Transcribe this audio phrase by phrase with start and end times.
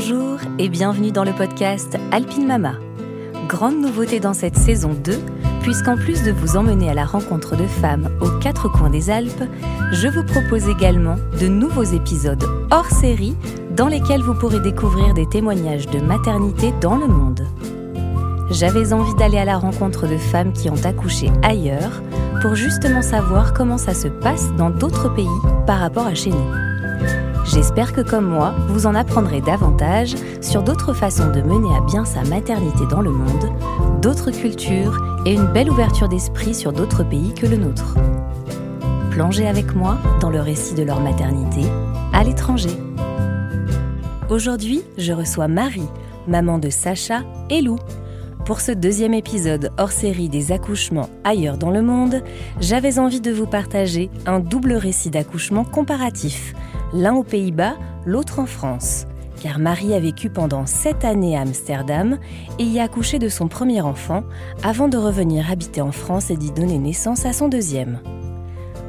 [0.00, 2.74] Bonjour et bienvenue dans le podcast Alpine Mama.
[3.48, 5.18] Grande nouveauté dans cette saison 2,
[5.62, 9.42] puisqu'en plus de vous emmener à la rencontre de femmes aux quatre coins des Alpes,
[9.90, 13.34] je vous propose également de nouveaux épisodes hors série
[13.72, 17.44] dans lesquels vous pourrez découvrir des témoignages de maternité dans le monde.
[18.52, 22.04] J'avais envie d'aller à la rencontre de femmes qui ont accouché ailleurs
[22.40, 25.26] pour justement savoir comment ça se passe dans d'autres pays
[25.66, 26.67] par rapport à chez nous.
[27.50, 32.04] J'espère que comme moi, vous en apprendrez davantage sur d'autres façons de mener à bien
[32.04, 33.50] sa maternité dans le monde,
[34.02, 37.94] d'autres cultures et une belle ouverture d'esprit sur d'autres pays que le nôtre.
[39.10, 41.62] Plongez avec moi dans le récit de leur maternité
[42.12, 42.76] à l'étranger.
[44.28, 45.88] Aujourd'hui, je reçois Marie,
[46.26, 47.78] maman de Sacha et Lou.
[48.44, 52.22] Pour ce deuxième épisode hors série des accouchements ailleurs dans le monde,
[52.60, 56.54] j'avais envie de vous partager un double récit d'accouchement comparatif
[56.92, 57.74] l'un aux Pays-Bas,
[58.06, 59.06] l'autre en France.
[59.40, 62.18] Car Marie a vécu pendant sept années à Amsterdam
[62.58, 64.24] et y a accouché de son premier enfant
[64.64, 68.00] avant de revenir habiter en France et d'y donner naissance à son deuxième.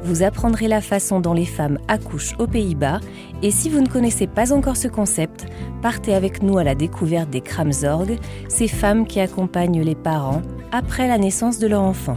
[0.02, 3.00] Vous apprendrez la façon dont les femmes accouchent aux Pays-Bas
[3.42, 5.46] et si vous ne connaissez pas encore ce concept,
[5.82, 10.42] partez avec nous à la découverte des Kramzorg, ces femmes qui accompagnent les parents
[10.72, 12.16] après la naissance de leur enfant.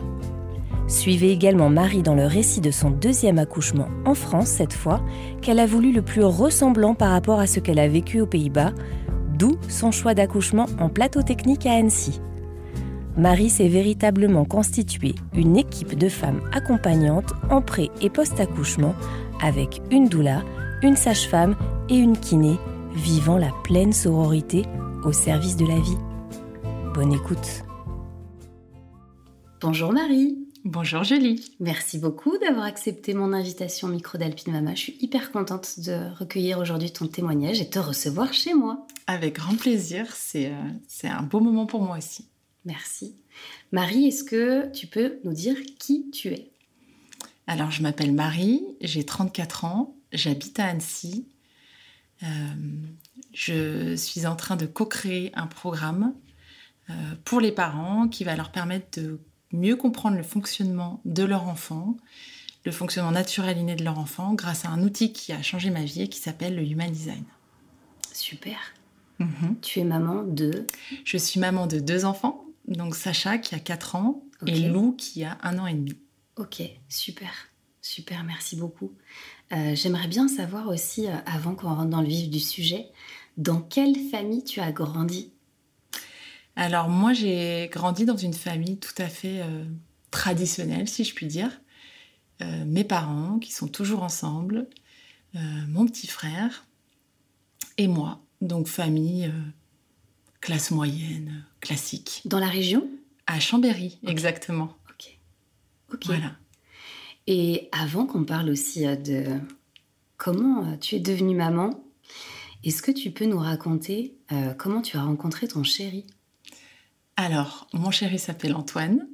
[0.88, 5.02] Suivez également Marie dans le récit de son deuxième accouchement en France cette fois,
[5.42, 8.74] qu'elle a voulu le plus ressemblant par rapport à ce qu'elle a vécu aux Pays-Bas,
[9.38, 12.22] d'où son choix d'accouchement en plateau technique à Annecy.
[13.18, 18.96] Marie s'est véritablement constituée une équipe de femmes accompagnantes en pré- et post-accouchement
[19.42, 20.42] avec une doula,
[20.82, 21.56] une sage-femme
[21.90, 22.58] et une kiné
[22.96, 24.64] vivant la pleine sororité
[25.04, 25.98] au service de la vie.
[26.94, 27.64] Bonne écoute.
[29.62, 30.43] Bonjour Marie.
[30.66, 31.52] Bonjour Julie.
[31.60, 34.76] Merci beaucoup d'avoir accepté mon invitation au micro d'Alpine Mama.
[34.76, 38.88] Je suis hyper contente de recueillir aujourd'hui ton témoignage et te recevoir chez moi.
[39.06, 42.30] Avec grand plaisir, c'est euh, c'est un beau moment pour moi aussi.
[42.64, 43.14] Merci.
[43.74, 46.50] Marie, est-ce que tu peux nous dire qui tu es?
[47.46, 51.28] Alors, je m'appelle Marie, j'ai 34 ans, j'habite à Annecy.
[52.24, 52.28] Euh,
[53.34, 56.14] je suis en train de co-créer un programme
[56.90, 56.94] euh,
[57.26, 59.20] pour les parents qui va leur permettre de
[59.54, 61.96] mieux comprendre le fonctionnement de leur enfant,
[62.66, 65.84] le fonctionnement naturel inné de leur enfant, grâce à un outil qui a changé ma
[65.84, 67.24] vie et qui s'appelle le Human Design.
[68.12, 68.58] Super.
[69.20, 69.58] Mhm.
[69.62, 70.66] Tu es maman de
[71.06, 75.24] Je suis maman de deux enfants, donc Sacha qui a 4 ans et Lou qui
[75.24, 75.96] a un an et demi.
[76.36, 77.32] Ok, super.
[77.82, 78.94] Super, merci beaucoup.
[79.52, 82.88] Euh, J'aimerais bien savoir aussi, euh, avant qu'on rentre dans le vif du sujet,
[83.38, 85.32] dans quelle famille tu as grandi?
[86.56, 89.66] Alors moi j'ai grandi dans une famille tout à fait euh,
[90.12, 91.62] traditionnelle, si je puis dire.
[92.42, 94.68] Euh, mes parents qui sont toujours ensemble,
[95.36, 96.66] euh, mon petit frère
[97.78, 98.22] et moi.
[98.42, 99.32] Donc famille
[100.42, 102.22] classe moyenne, classique.
[102.26, 102.90] Dans la région?
[103.28, 104.76] À Chambéry, exactement.
[104.90, 105.18] Ok.
[105.94, 106.06] Ok.
[106.08, 106.36] Voilà.
[107.28, 109.40] Et avant qu'on parle aussi de
[110.18, 111.82] comment tu es devenue maman,
[112.64, 116.06] est-ce que tu peux nous raconter euh, comment tu as rencontré ton chéri?
[117.16, 119.08] Alors, mon chéri s'appelle Antoine.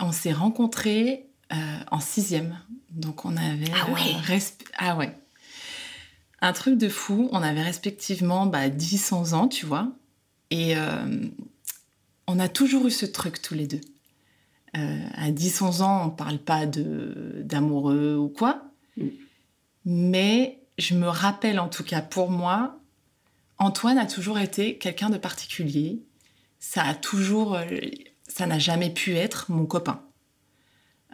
[0.00, 1.56] On s'est rencontrés euh,
[1.90, 2.58] en sixième.
[2.90, 3.70] Donc, on avait...
[3.74, 5.16] Ah ouais resp- Ah ouais.
[6.40, 7.28] Un truc de fou.
[7.32, 9.90] On avait respectivement bah, 10-11 ans, tu vois.
[10.50, 11.26] Et euh,
[12.26, 13.80] on a toujours eu ce truc tous les deux.
[14.76, 18.62] Euh, à 10-11 ans, on parle pas de d'amoureux ou quoi.
[18.96, 19.06] Mm.
[19.86, 22.78] Mais je me rappelle, en tout cas pour moi,
[23.56, 26.02] Antoine a toujours été quelqu'un de particulier
[26.60, 27.64] ça a toujours, euh,
[28.26, 30.02] ça n'a jamais pu être mon copain,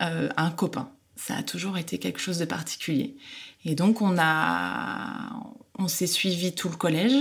[0.00, 0.90] Euh, un copain.
[1.16, 3.16] Ça a toujours été quelque chose de particulier.
[3.64, 5.30] Et donc on a,
[5.78, 7.14] on s'est suivi tout le collège.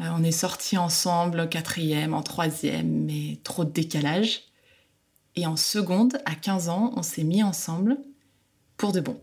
[0.00, 4.42] Euh, on est sortis ensemble en quatrième, en troisième, mais trop de décalage.
[5.36, 7.98] Et en seconde, à 15 ans, on s'est mis ensemble
[8.76, 9.20] pour de bon.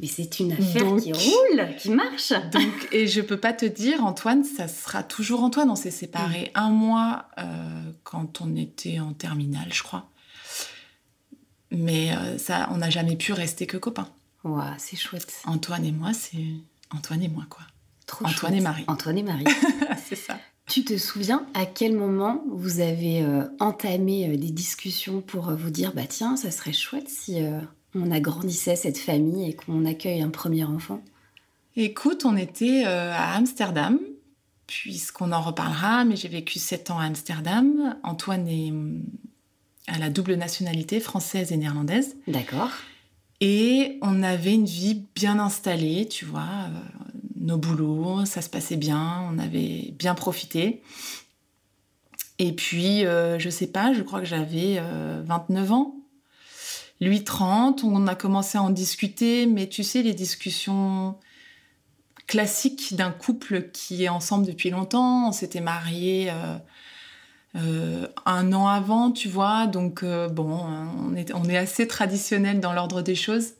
[0.00, 2.32] Mais c'est une affaire Donc- qui roule, qui marche.
[2.52, 5.70] Donc, et je peux pas te dire, Antoine, ça sera toujours Antoine.
[5.70, 10.08] On s'est séparés un mois euh, quand on était en terminale, je crois.
[11.70, 14.08] Mais euh, ça, on n'a jamais pu rester que copains.
[14.44, 15.32] Ouah, c'est chouette.
[15.44, 16.44] Antoine et moi, c'est
[16.94, 17.62] Antoine et moi, quoi.
[18.06, 18.60] Trop Antoine chouette.
[18.60, 18.84] et Marie.
[18.86, 19.44] Antoine et Marie.
[20.08, 20.38] c'est ça.
[20.66, 25.92] tu te souviens à quel moment vous avez euh, entamé des discussions pour vous dire
[25.94, 27.42] bah tiens, ça serait chouette si
[27.94, 31.02] on agrandissait cette famille et qu'on accueille un premier enfant
[31.80, 34.00] Écoute, on était euh, à Amsterdam,
[34.66, 37.96] puisqu'on en reparlera, mais j'ai vécu sept ans à Amsterdam.
[38.02, 39.04] Antoine est hum,
[39.86, 42.16] à la double nationalité française et néerlandaise.
[42.26, 42.72] D'accord.
[43.40, 46.40] Et on avait une vie bien installée, tu vois.
[46.40, 50.82] Euh, nos boulots, ça se passait bien, on avait bien profité.
[52.40, 54.82] Et puis, euh, je sais pas, je crois que j'avais
[55.24, 55.97] 29 ans.
[57.00, 61.16] Lui 30, on a commencé à en discuter, mais tu sais, les discussions
[62.26, 66.30] classiques d'un couple qui est ensemble depuis longtemps, on s'était mariés
[67.56, 69.66] euh, un an avant, tu vois.
[69.66, 70.60] Donc, euh, bon,
[70.98, 73.54] on est, on est assez traditionnel dans l'ordre des choses.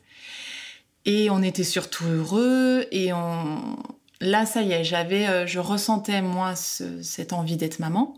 [1.04, 2.86] Et on était surtout heureux.
[2.90, 3.76] Et on...
[4.20, 8.14] là, ça y est, j'avais, euh, je ressentais, moi, cette envie d'être maman.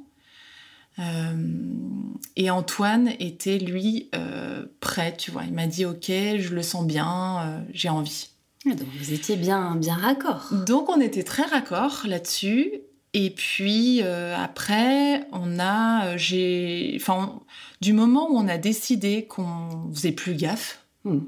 [2.36, 4.10] Et Antoine était, lui,
[4.80, 5.44] prêt, tu vois.
[5.44, 8.30] Il m'a dit, OK, je le sens bien, j'ai envie.
[8.66, 10.52] Ah, donc vous étiez bien, bien raccord.
[10.66, 12.82] Donc on était très raccord là-dessus.
[13.12, 17.40] Et puis euh, après, on a, euh, j'ai, enfin,
[17.80, 21.20] du moment où on a décidé qu'on faisait plus gaffe, hmm.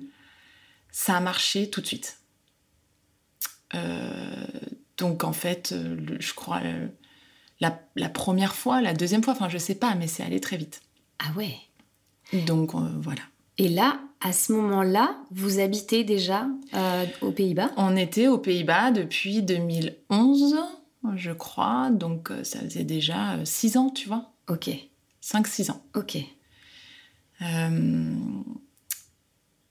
[0.91, 2.19] ça a marché tout de suite.
[3.75, 4.47] Euh,
[4.99, 5.75] donc en fait,
[6.21, 6.61] je crois
[7.95, 10.83] la, première fois, la deuxième fois, enfin je sais pas, mais c'est allé très vite.
[11.19, 11.57] Ah ouais.
[12.47, 13.23] Donc voilà.
[13.59, 16.47] Et là, à ce moment-là, vous habitez déjà
[17.21, 17.71] aux Pays-Bas?
[17.77, 20.57] On était aux Pays-Bas depuis 2011
[21.17, 21.91] je crois.
[21.91, 24.33] Donc, euh, ça faisait déjà euh, six ans, tu vois.
[24.49, 24.71] Ok.
[25.21, 25.83] Cinq, six ans.
[25.95, 26.19] Ok.
[27.43, 28.17] Euh,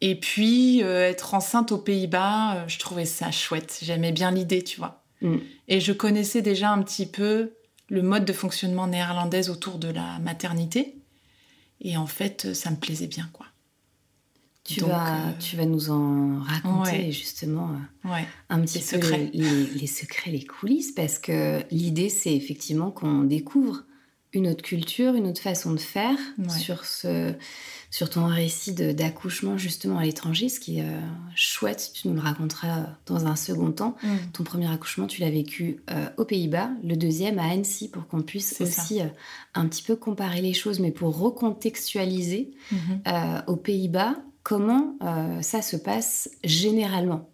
[0.02, 3.80] et puis, être enceinte aux Pays-Bas, je trouvais ça chouette.
[3.84, 5.04] J'aimais bien l'idée, tu vois.
[5.22, 5.38] Mm.
[5.68, 7.54] Et je connaissais déjà un petit peu
[7.92, 10.96] le mode de fonctionnement néerlandaise autour de la maternité.
[11.82, 13.46] Et en fait, ça me plaisait bien, quoi.
[14.64, 17.72] Tu, vas, euh, tu vas nous en raconter justement
[18.06, 18.10] euh,
[18.50, 18.98] un petit peu
[19.34, 23.84] Les, secrets, les coulisses, parce que l'idée, c'est effectivement qu'on découvre
[24.34, 26.16] une autre culture, une autre façon de faire
[26.48, 27.34] sur, ce,
[27.90, 31.00] sur ton récit d'accouchement justement à l'étranger, ce qui est euh,
[31.36, 33.96] chouette, tu nous le raconteras dans un second temps.
[34.04, 34.08] Mm.
[34.34, 35.82] Ton premier accouchement, tu l'as vécu
[36.18, 39.02] aux Pays-Bas, le deuxième à Annecy, pour qu'on puisse aussi
[39.54, 42.52] un petit peu comparer les choses, mais pour recontextualiser.
[42.72, 43.44] Mm-hmm.
[43.48, 47.30] aux Pays-Bas, Comment euh, ça se passe généralement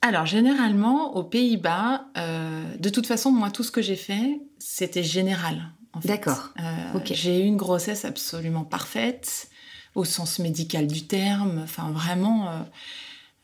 [0.00, 5.02] alors, généralement, aux Pays-Bas, euh, de toute façon, moi, tout ce que j'ai fait, c'était
[5.02, 5.72] général.
[6.04, 6.50] D'accord.
[6.60, 9.48] Euh, j'ai eu une grossesse absolument parfaite,
[9.94, 11.60] au sens médical du terme.
[11.64, 12.66] Enfin, vraiment.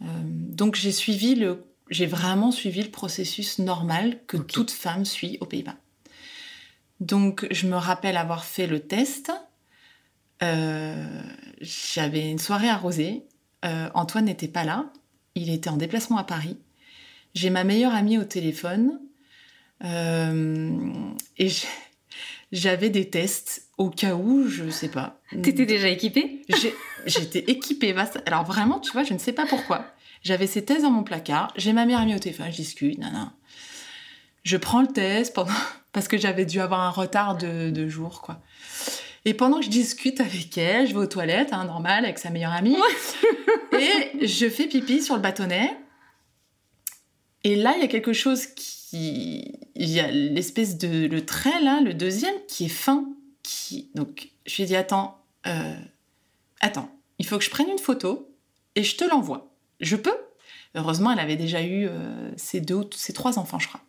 [0.00, 1.64] donc, j'ai suivi le.
[1.90, 5.76] J'ai vraiment suivi le processus normal que toute femme suit aux Pays-Bas.
[7.00, 9.30] Donc, je me rappelle avoir fait le test
[10.42, 11.22] euh,
[11.60, 13.26] j'avais une soirée arrosée.
[13.64, 14.86] Euh, Antoine n'était pas là.
[15.34, 16.56] Il était en déplacement à Paris.
[17.34, 19.00] J'ai ma meilleure amie au téléphone.
[19.84, 20.70] Euh,
[21.38, 21.48] et
[22.52, 25.20] j'avais des tests au cas où, je sais pas.
[25.42, 26.42] T'étais déjà équipée?
[27.06, 27.94] J'étais équipée.
[28.26, 29.86] Alors vraiment, tu vois, je ne sais pas pourquoi.
[30.22, 31.52] J'avais ces tests dans mon placard.
[31.56, 32.46] J'ai ma meilleure amie au téléphone.
[32.50, 32.98] Je discute.
[32.98, 33.30] non
[34.44, 35.52] Je prends le test pendant...
[35.92, 38.40] parce que j'avais dû avoir un retard de, de jours, quoi.
[39.24, 42.30] Et pendant que je discute avec elle, je vais aux toilettes, hein, normal, avec sa
[42.30, 42.76] meilleure amie.
[43.72, 45.76] et je fais pipi sur le bâtonnet.
[47.42, 49.58] Et là, il y a quelque chose qui...
[49.74, 51.06] Il y a l'espèce de...
[51.06, 53.06] Le trait, là, le deuxième, qui est fin.
[53.42, 53.90] Qui...
[53.94, 55.74] Donc, je lui ai dit, attends, euh...
[56.60, 58.30] attends, il faut que je prenne une photo
[58.74, 59.54] et je te l'envoie.
[59.80, 60.16] Je peux
[60.74, 63.80] Heureusement, elle avait déjà eu euh, ses deux, ses trois enfants, je crois.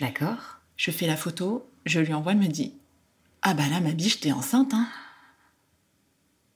[0.00, 0.58] D'accord.
[0.76, 2.74] Je fais la photo, je lui envoie, elle me dit
[3.48, 4.88] ah bah là, ma biche, t'es enceinte, hein.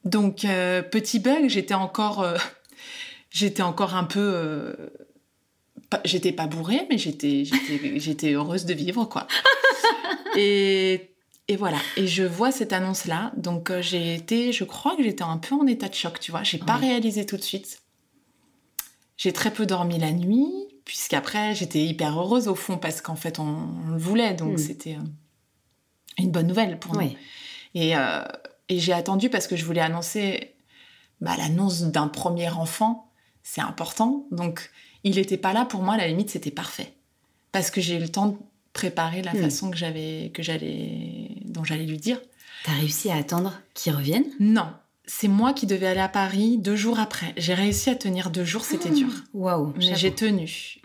[0.05, 2.37] Donc, euh, petit bug, j'étais encore, euh,
[3.31, 4.75] j'étais encore un peu, euh,
[6.05, 9.29] j'étais pas bourrée, mais j'étais, j'étais, heureuse de vivre, quoi.
[10.37, 11.15] et,
[11.47, 11.79] et voilà.
[11.97, 15.69] Et je vois cette annonce-là, donc j'ai été, je crois que j'étais un peu en
[15.69, 16.43] état de choc, tu vois.
[16.43, 17.83] J'ai pas réalisé tout de suite.
[19.17, 20.51] J'ai très peu dormi la nuit,
[20.85, 24.59] puisqu'après j'étais hyper heureuse au fond parce qu'en fait on, le voulait, donc hmm.
[24.59, 24.97] c'était
[26.19, 27.11] une bonne nouvelle pour nous.
[27.77, 28.25] Euh,
[28.69, 30.55] et, j'ai attendu parce que je voulais annoncer
[31.21, 33.11] bah, l'annonce d'un premier enfant,
[33.43, 34.27] c'est important.
[34.31, 34.71] Donc,
[35.05, 36.93] il n'était pas là pour moi, à la limite, c'était parfait.
[37.53, 38.37] Parce que j'ai eu le temps de
[38.73, 39.43] préparer la hmm.
[39.43, 42.21] façon que j'avais, que j'allais, dont j'allais lui dire.
[42.65, 44.25] T'as réussi à attendre qu'il revienne?
[44.39, 44.69] Non.
[45.07, 47.33] C'est moi qui devais aller à Paris deux jours après.
[47.37, 49.09] J'ai réussi à tenir deux jours, c'était dur.
[49.35, 49.75] Waouh.
[49.77, 50.81] Mais j'ai tenu.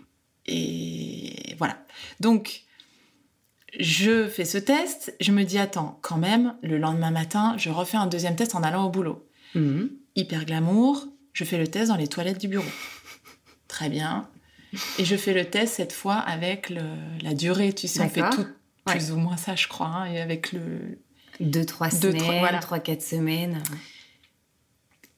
[0.46, 1.78] Et voilà.
[2.18, 2.65] Donc,
[3.78, 7.96] je fais ce test, je me dis, attends, quand même, le lendemain matin, je refais
[7.96, 9.28] un deuxième test en allant au boulot.
[9.54, 9.90] Mhm.
[10.14, 12.68] Hyper glamour, je fais le test dans les toilettes du bureau.
[13.68, 14.28] Très bien.
[14.98, 16.72] Et je fais le test cette fois avec
[17.22, 18.46] la durée, tu sais, on fait tout
[18.84, 20.98] plus ou moins ça, je crois, hein, et avec le...
[21.40, 23.62] Deux, trois semaines, trois, quatre semaines.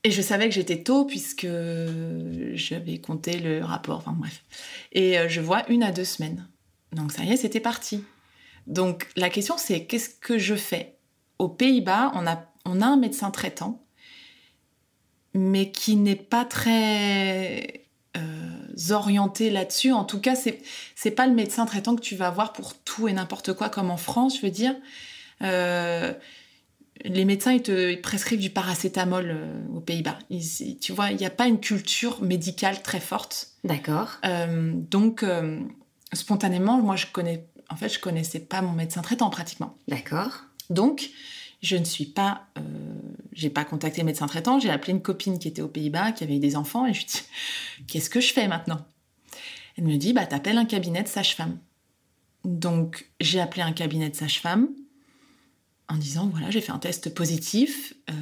[0.02, 1.46] Et je savais que j'étais tôt puisque
[2.54, 4.42] j'avais compté le rapport, enfin bref.
[4.92, 6.48] Et euh, je vois une à deux semaines.
[6.92, 8.02] Donc ça y est, c'était parti.
[8.68, 10.94] Donc la question c'est qu'est-ce que je fais?
[11.40, 13.82] Aux Pays-Bas, on a, on a un médecin traitant,
[15.34, 17.84] mais qui n'est pas très
[18.16, 19.92] euh, orienté là-dessus.
[19.92, 20.60] En tout cas, c'est
[20.94, 23.90] c'est pas le médecin traitant que tu vas voir pour tout et n'importe quoi comme
[23.90, 24.74] en France, je veux dire.
[25.42, 26.12] Euh,
[27.04, 30.18] les médecins, ils te prescrivent du paracétamol euh, aux Pays-Bas.
[30.80, 33.52] Tu vois, il n'y a pas une culture médicale très forte.
[33.62, 34.18] D'accord.
[34.90, 35.24] Donc,
[36.12, 39.76] spontanément, moi, je connais, en fait, je connaissais pas mon médecin traitant pratiquement.
[39.88, 40.44] D'accord.
[40.70, 41.10] Donc,
[41.62, 42.62] je ne suis pas, euh,
[43.32, 44.60] j'ai pas contacté le médecin traitant.
[44.60, 47.00] J'ai appelé une copine qui était aux Pays-Bas, qui avait eu des enfants, et je
[47.00, 47.22] lui dis,
[47.86, 48.84] qu'est-ce que je fais maintenant?
[49.76, 51.58] Elle me dit, bah, t'appelles un cabinet de sage-femme.
[52.44, 54.68] Donc, j'ai appelé un cabinet de sage-femme
[55.88, 58.12] en disant voilà, j'ai fait un test positif euh,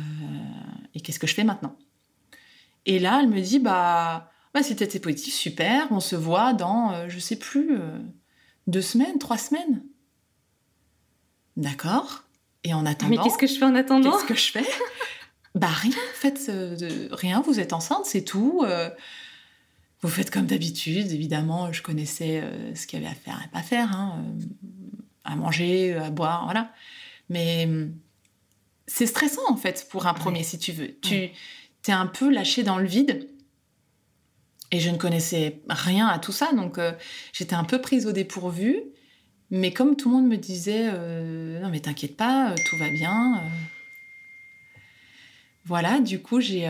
[0.95, 1.77] et qu'est-ce que je fais maintenant?
[2.87, 6.93] Et là, elle me dit bah, bah si t'étais positif, super, on se voit dans,
[6.93, 7.99] euh, je sais plus, euh,
[8.67, 9.83] deux semaines, trois semaines.
[11.57, 12.25] D'accord.
[12.65, 13.11] Et en attendant.
[13.11, 14.67] Mais qu'est-ce que je fais en attendant Qu'est-ce que je fais?
[15.55, 18.63] Bah rien, faites de, rien, vous êtes enceinte, c'est tout.
[18.67, 18.91] euh,
[20.03, 23.49] vous faites comme d'habitude, évidemment, je connaissais euh, ce qu'il y avait à faire et
[23.49, 24.43] pas faire, hein, euh,
[25.25, 26.73] à manger, à boire, voilà.
[27.31, 27.67] Mais
[28.87, 30.95] c'est stressant en fait pour un premier, si tu veux.
[31.01, 31.31] Tu
[31.83, 33.27] t'es un peu lâché dans le vide.
[34.73, 36.93] Et je ne connaissais rien à tout ça, donc euh,
[37.33, 38.83] j'étais un peu prise au dépourvu.
[39.51, 42.91] Mais comme tout le monde me disait, euh, non mais t'inquiète pas, euh, tout va
[42.91, 43.43] bien.
[45.65, 46.69] Voilà, du coup j'ai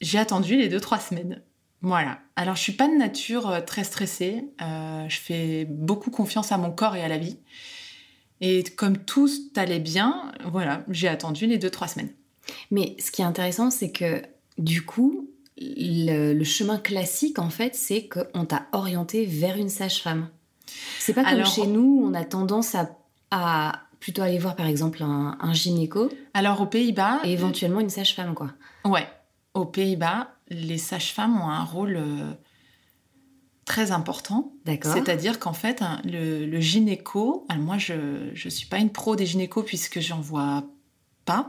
[0.00, 1.42] j'ai attendu les deux trois semaines.
[1.80, 2.20] Voilà.
[2.36, 4.44] Alors je suis pas de nature très stressée.
[4.60, 7.38] Je fais beaucoup confiance à mon corps et à la vie.
[8.40, 12.12] Et comme tout allait bien, voilà, j'ai attendu les deux trois semaines.
[12.70, 14.22] Mais ce qui est intéressant, c'est que
[14.58, 15.30] du coup,
[15.64, 20.28] le, le chemin classique, en fait, c'est qu'on t'a orienté vers une sage-femme.
[20.98, 22.90] C'est pas comme Alors- chez nous, on a tendance à,
[23.30, 27.90] à plutôt aller voir, par exemple, un, un gynéco Alors aux Pays-Bas, et éventuellement une
[27.90, 28.50] sage-femme, quoi.
[28.84, 29.06] Ouais,
[29.54, 32.32] aux Pays-Bas, les sages-femmes ont un rôle euh,
[33.64, 34.52] très important.
[34.64, 34.92] D'accord.
[34.92, 37.94] C'est-à-dire qu'en fait, un- le, le gynéco, alors moi je
[38.32, 40.64] ne suis pas une pro des gynécos puisque j'en vois
[41.24, 41.46] pas.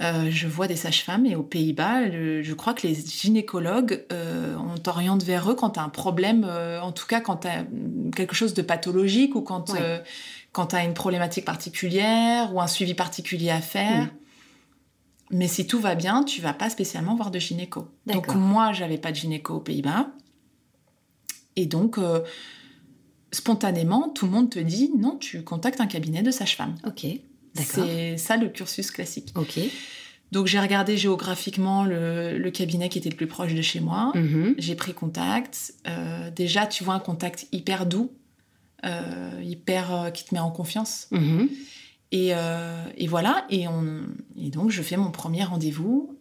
[0.00, 4.78] Euh, je vois des sages-femmes et aux Pays-Bas, je crois que les gynécologues, euh, on
[4.78, 7.64] t'oriente vers eux quand tu as un problème, euh, en tout cas quand tu as
[8.14, 9.80] quelque chose de pathologique ou quand, Ouais.
[9.82, 9.98] euh,
[10.52, 14.04] quand tu as une problématique particulière ou un suivi particulier à faire.
[14.04, 14.10] Mm.
[15.30, 17.88] Mais si tout va bien, tu vas pas spécialement voir de gynéco.
[18.06, 20.10] Donc moi, j'avais pas de gynéco aux Pays-Bas.
[21.56, 21.98] Et donc,
[23.32, 26.76] spontanément, tout le monde te dit non, tu contactes un cabinet de sage-femme.
[26.86, 27.04] Ok.
[27.64, 29.32] C'est ça le cursus classique.
[29.34, 29.58] Ok.
[30.30, 34.12] Donc j'ai regardé géographiquement le, le cabinet qui était le plus proche de chez moi.
[34.14, 34.54] Mhm.
[34.58, 35.74] J'ai pris contact.
[35.86, 38.12] Euh, déjà, tu vois un contact hyper doux,
[38.84, 41.08] euh, hyper euh, qui te met en confiance.
[41.12, 41.48] Mhm.
[42.12, 42.32] Et,
[42.96, 43.46] et voilà.
[43.50, 44.00] Et, on,
[44.36, 46.16] et donc je fais mon premier rendez-vous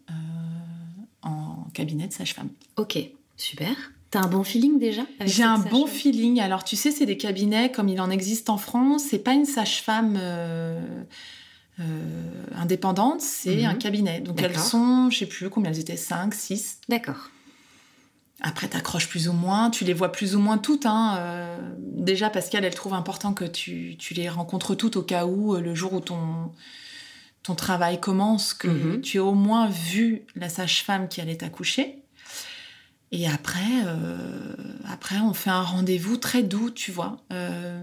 [1.21, 2.49] en cabinet de sage-femme.
[2.75, 2.97] Ok,
[3.37, 3.73] super.
[4.19, 6.39] T'as un bon feeling déjà J'ai un bon feeling.
[6.41, 9.03] Alors, tu sais, c'est des cabinets comme il en existe en France.
[9.09, 10.79] C'est pas une sage-femme euh,
[11.79, 11.83] euh,
[12.55, 13.65] indépendante, c'est Mhm.
[13.65, 14.19] un cabinet.
[14.21, 16.79] Donc, elles sont, je sais plus combien elles étaient, 5, 6.
[16.89, 17.29] D'accord.
[18.41, 20.85] Après, t'accroches plus ou moins, tu les vois plus ou moins toutes.
[20.87, 21.17] Hein.
[21.19, 25.55] euh, déjà qu'elle, elle trouve important que tu, tu les rencontres toutes au cas où,
[25.55, 26.51] le jour où ton,
[27.43, 29.01] ton travail commence, que Mhm.
[29.01, 32.03] tu aies au moins vu la sage-femme qui allait t'accoucher.
[33.11, 34.53] Et après, euh,
[34.87, 37.23] après, on fait un rendez-vous très doux, tu vois.
[37.31, 37.81] Euh,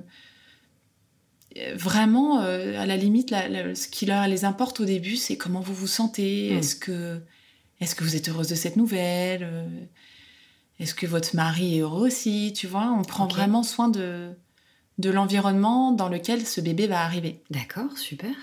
[1.76, 5.36] vraiment, euh, à la limite, la- la- ce qui leur les importe au début, c'est
[5.36, 6.52] comment vous vous sentez.
[6.52, 6.58] Mm.
[6.58, 7.20] Est-ce que,
[7.80, 9.48] est-ce que vous êtes heureuse de cette nouvelle
[10.80, 14.30] Est-ce que votre mari est heureux aussi Tu vois, on prend vraiment soin de,
[14.98, 17.40] de l'environnement dans lequel ce bébé va arriver.
[17.50, 18.34] D'accord, super.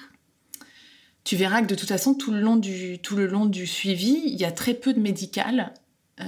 [1.23, 4.21] Tu verras que de toute façon, tout le long du, tout le long du suivi,
[4.25, 5.73] il y a très peu de médical
[6.21, 6.25] euh,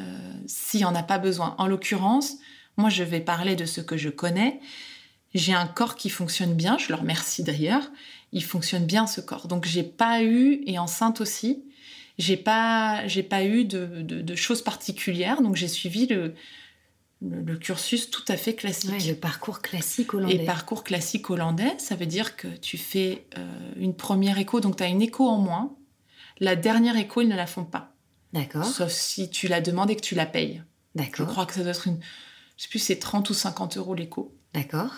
[0.47, 1.55] s'il n'y en a pas besoin.
[1.57, 2.33] En l'occurrence,
[2.77, 4.59] moi, je vais parler de ce que je connais.
[5.33, 7.89] J'ai un corps qui fonctionne bien, je le remercie d'ailleurs.
[8.31, 9.47] Il fonctionne bien ce corps.
[9.47, 11.63] Donc, j'ai pas eu, et enceinte aussi,
[12.17, 15.41] j'ai pas, j'ai pas eu de, de- de choses particulières.
[15.41, 16.33] Donc, j'ai suivi le,
[17.21, 18.91] le, le cursus tout à fait classique.
[18.91, 20.35] Ouais, le parcours classique hollandais.
[20.35, 23.47] Et parcours classique hollandais, ça veut dire que tu fais euh,
[23.77, 25.75] une première écho, donc tu as une écho en moins.
[26.39, 27.92] La dernière écho, ils ne la font pas.
[28.33, 30.63] D'accord, Sauf si tu la demandes et que tu la payes.
[30.95, 31.99] Je d'accord, crois que ça doit être une.
[32.57, 34.35] Je sais plus, c'est 30 ou 50 euros l'écho.
[34.53, 34.91] d'accord.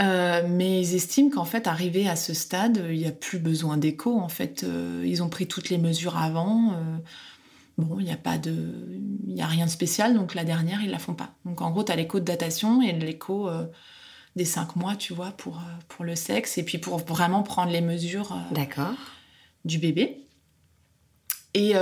[0.00, 3.76] Euh, mais ils estiment qu'en fait, arrivé à ce stade, il n'y a plus besoin
[3.76, 4.16] d'écho.
[4.20, 6.72] En fait, euh, ils ont pris toutes les mesures avant.
[6.74, 6.98] Euh,
[7.78, 8.54] bon, il n'y a pas de,
[9.26, 10.14] il y a rien de spécial.
[10.14, 11.34] Donc la dernière, ils la font pas.
[11.44, 13.50] Donc en gros, tu as l'écho de datation et l'écho
[14.36, 17.80] des cinq mois, tu vois, pour pour le sexe et puis pour vraiment prendre les
[17.80, 18.36] mesures.
[18.52, 18.94] D'accord.
[19.64, 20.27] Du bébé.
[21.58, 21.74] Et,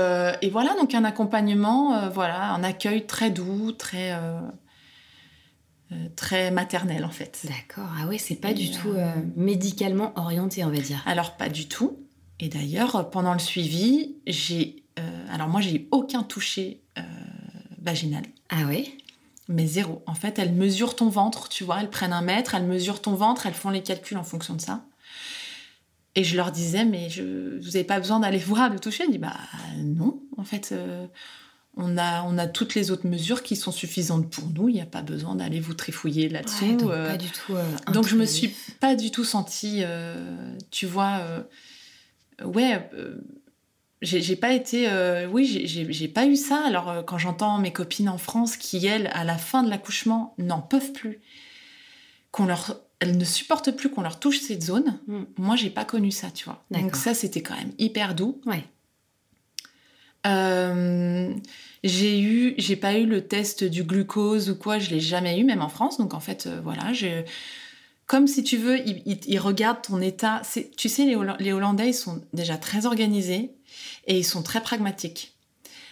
[0.42, 4.14] et, voilà, donc un accompagnement, voilà, un accueil très doux, très
[5.92, 7.44] euh, très maternelle en fait.
[7.44, 7.88] D'accord.
[7.96, 11.00] Ah oui, c'est pas du tout euh, médicalement orienté, on va dire.
[11.06, 11.96] Alors pas du tout.
[12.40, 16.80] Et d'ailleurs, pendant le suivi, j'ai euh, alors moi j'ai eu aucun toucher
[17.80, 18.24] vaginal.
[18.48, 18.98] Ah oui.
[19.48, 20.02] Mais zéro.
[20.06, 23.14] En fait, elles mesurent ton ventre, tu vois, elles prennent un mètre, elles mesurent ton
[23.14, 24.82] ventre, elles font les calculs en fonction de ça.
[26.16, 29.04] Et je leur disais, mais je, vous n'avez pas besoin d'aller voir, de toucher.
[29.04, 29.36] Ils disent, bah
[29.76, 30.74] non, en fait,
[31.76, 34.68] on a, on a toutes les autres mesures qui sont suffisantes pour nous.
[34.68, 36.76] Il n'y a pas besoin d'aller vous trifouiller là-dessous.
[36.76, 37.10] donc, euh.
[37.10, 41.20] pas du tout, euh, donc je me suis pas du tout sentie, euh, tu vois,
[42.42, 42.90] ouais,
[44.00, 44.88] j'ai pas été,
[45.30, 46.64] oui, j'ai pas eu ça.
[46.66, 50.62] Alors quand j'entends mes copines en France qui elles, à la fin de l'accouchement, n'en
[50.62, 51.20] peuvent plus,
[52.30, 54.98] qu'on leur, elles ne supportent plus qu'on leur touche cette zone.
[55.06, 55.24] Hmm.
[55.36, 56.64] Moi, j'ai pas connu ça, tu vois.
[56.70, 58.40] Donc ça, c'était quand même hyper doux.
[58.46, 58.64] Ouais.
[60.26, 61.32] Euh,
[61.84, 65.44] j'ai eu, j'ai pas eu le test du glucose ou quoi, je l'ai jamais eu,
[65.44, 65.98] même en France.
[65.98, 66.92] Donc en fait, euh, voilà,
[68.06, 70.42] comme si tu veux, ils, regardent ton état.
[70.76, 73.50] Tu sais, les, Hollandais, ils sont déjà très organisés
[74.06, 75.35] et ils sont très pragmatiques.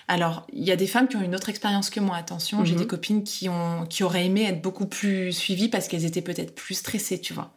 [0.06, 2.64] Alors, il y a des femmes qui ont une autre expérience que moi, attention.
[2.64, 2.80] J'ai mhm.
[2.80, 6.54] des copines qui, ont, qui auraient aimé être beaucoup plus suivies parce qu'elles étaient peut-être
[6.54, 7.54] plus stressées, tu vois.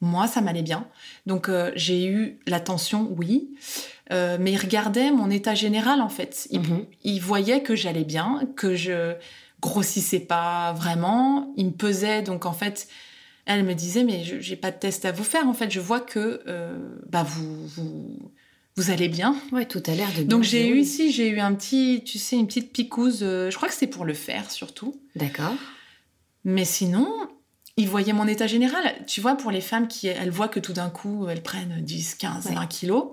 [0.00, 0.86] Moi, ça m'allait bien.
[1.26, 3.48] Donc, euh, j'ai eu l'attention, oui.
[4.12, 6.48] Euh, mais il regardait mon état général en fait.
[6.52, 6.86] Mhm.
[7.04, 9.14] Il, voyait que j'allais bien, que je
[9.60, 11.52] grossissais pas vraiment.
[11.56, 12.88] Il me pesait donc en fait,
[13.44, 15.70] elle me disait mais j'ai pas de test à vous faire en fait.
[15.70, 16.78] Je vois que euh,
[17.08, 18.30] bah vous, vous
[18.78, 19.34] vous allez bien?
[19.50, 20.24] Ouais, tout a l'air de bien.
[20.24, 23.20] Donc j'ai eu ici, j'ai eu un petit, tu sais, une petite picouse.
[23.22, 25.00] Euh, je crois que c'est pour le faire surtout.
[25.16, 25.54] D'accord.
[26.44, 27.08] Mais sinon,
[27.76, 28.94] il voyait mon état général.
[29.08, 32.14] Tu vois, pour les femmes qui, elles voient que tout d'un coup, elles prennent 10,
[32.14, 33.06] 15, 20 kilos.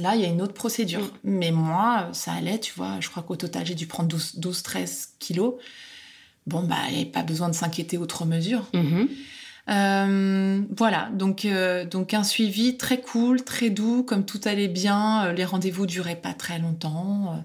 [0.00, 1.12] Là, il y a une autre procédure.
[1.22, 2.98] Mais moi, ça allait, tu vois.
[2.98, 5.54] Je crois qu'au total, j'ai dû prendre 12-13 kilos.
[6.48, 8.64] Bon, bah, il n'y avait pas besoin de s'inquiéter outre mesure.
[8.74, 9.08] Mm-hmm.
[9.68, 15.26] Euh, voilà, donc, euh, donc un suivi très cool, très doux, comme tout allait bien.
[15.26, 17.44] Euh, les rendez-vous duraient pas très longtemps.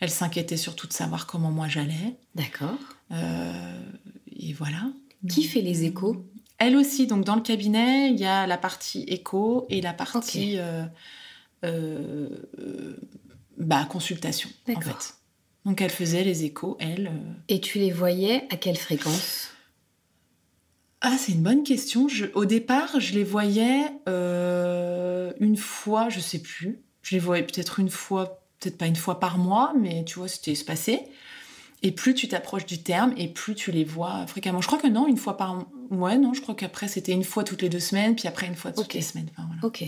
[0.00, 2.16] elle s'inquiétait surtout de savoir comment moi j'allais.
[2.34, 2.78] D'accord.
[3.12, 4.88] et voilà.
[5.28, 6.26] Qui fait les échos?
[6.58, 10.58] Elle aussi, donc dans le cabinet, il y a la partie écho et la partie
[13.58, 15.14] bah, consultation, en fait.
[15.64, 17.12] Donc elle faisait les échos, elle.
[17.48, 19.51] Et tu les voyais à quelle fréquence?
[21.04, 22.06] Ah, c'est une bonne question.
[22.06, 26.78] Je, au départ, je les voyais euh, une fois, je sais plus.
[27.02, 30.28] Je les voyais peut-être une fois, peut-être pas une fois par mois, mais tu vois,
[30.28, 31.00] c'était espacé.
[31.82, 34.60] Et plus tu t'approches du terme, et plus tu les vois fréquemment.
[34.60, 37.42] Je crois que non, une fois par mois, non, je crois qu'après c'était une fois
[37.42, 39.28] toutes les deux semaines, puis après une fois toutes les semaines.
[39.64, 39.84] Ok.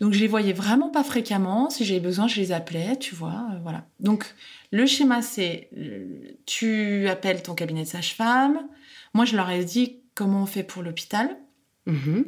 [0.00, 1.70] Donc je les voyais vraiment pas fréquemment.
[1.70, 3.86] Si j'avais besoin, je les appelais, tu vois, euh, voilà.
[4.00, 4.34] Donc
[4.70, 8.68] le schéma, c'est euh, tu appelles ton cabinet de sage-femme.
[9.14, 11.36] Moi, je leur ai dit comment on fait pour l'hôpital?
[11.86, 12.24] Mm-hmm.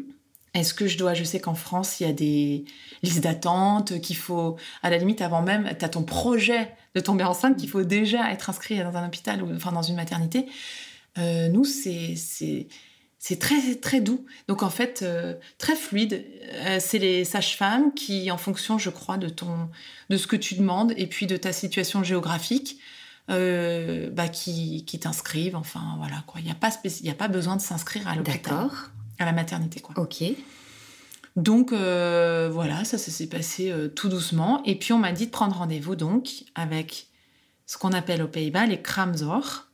[0.55, 2.65] Est-ce que je dois, je sais qu'en France, il y a des
[3.03, 7.23] listes d'attente, qu'il faut, à la limite, avant même, tu as ton projet de tomber
[7.23, 10.47] enceinte, qu'il faut déjà être inscrit dans un hôpital ou enfin dans une maternité.
[11.19, 12.15] Euh, nous, c'est
[13.23, 14.25] c'est très très doux.
[14.49, 16.25] Donc en fait euh, très fluide.
[16.53, 19.69] Euh, c'est les sages-femmes qui, en fonction, je crois, de ton
[20.09, 22.79] de ce que tu demandes et puis de ta situation géographique,
[23.31, 25.57] euh, bah, qui, qui t'inscrivent.
[25.57, 26.41] Enfin voilà quoi.
[26.41, 28.69] Il n'y a pas y a pas besoin de s'inscrire à l'hôpital,
[29.19, 29.95] à la maternité quoi.
[29.99, 30.23] Ok.
[31.37, 34.63] Donc voilà, ça, ça s'est passé tout doucement.
[34.65, 37.07] Et puis on m'a dit de prendre rendez-vous donc avec
[37.67, 39.69] ce qu'on appelle aux Pays-Bas les Kramzor,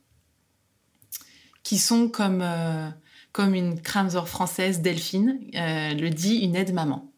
[1.63, 2.43] qui sont comme
[3.37, 7.13] comme une Kramzor française, Delphine, euh, le dit, une aide-maman,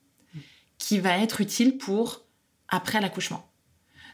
[0.77, 2.25] qui va être utile pour
[2.67, 3.48] après l'accouchement.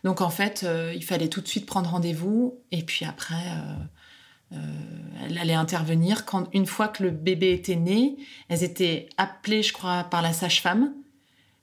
[0.06, 3.44] Donc en fait, euh, il fallait tout de suite prendre rendez-vous et puis après,
[4.54, 4.58] euh,
[5.26, 8.15] elle allait intervenir quand une fois que le bébé était né,
[8.48, 10.94] elles étaient appelées, je crois, par la sage-femme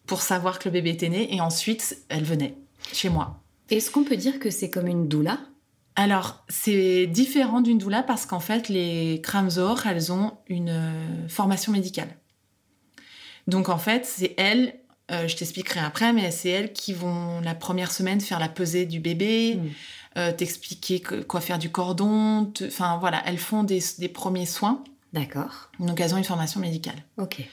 [0.07, 2.57] pour savoir que le bébé était né et ensuite elle venait
[2.93, 3.41] chez moi.
[3.71, 5.39] Est-ce qu'on peut dire que c'est comme une doula?
[5.95, 11.71] Alors, c'est différent d'une doula parce qu'en fait, les Kramzor, elles ont une euh, formation
[11.71, 12.17] médicale.
[13.47, 14.81] Donc, en fait, c'est elles,
[15.13, 18.87] euh, je t'expliquerai après, mais c'est elles qui vont la première semaine faire la pesée
[18.87, 19.69] du bébé, mm.
[20.19, 22.51] euh, t'expliquer quoi faire du cordon.
[22.65, 23.81] Enfin, voilà, elles font des,
[24.13, 24.83] premiers soins.
[25.13, 25.71] D'accord.
[25.79, 26.97] Donc elles ont une formation médicale.
[27.19, 27.47] Ok.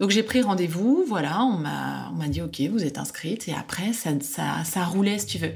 [0.00, 3.54] Donc j'ai pris rendez-vous, voilà, on m'a, on m'a dit ok, vous êtes inscrite, et
[3.54, 5.52] après ça, ça, ça roulait si tu veux.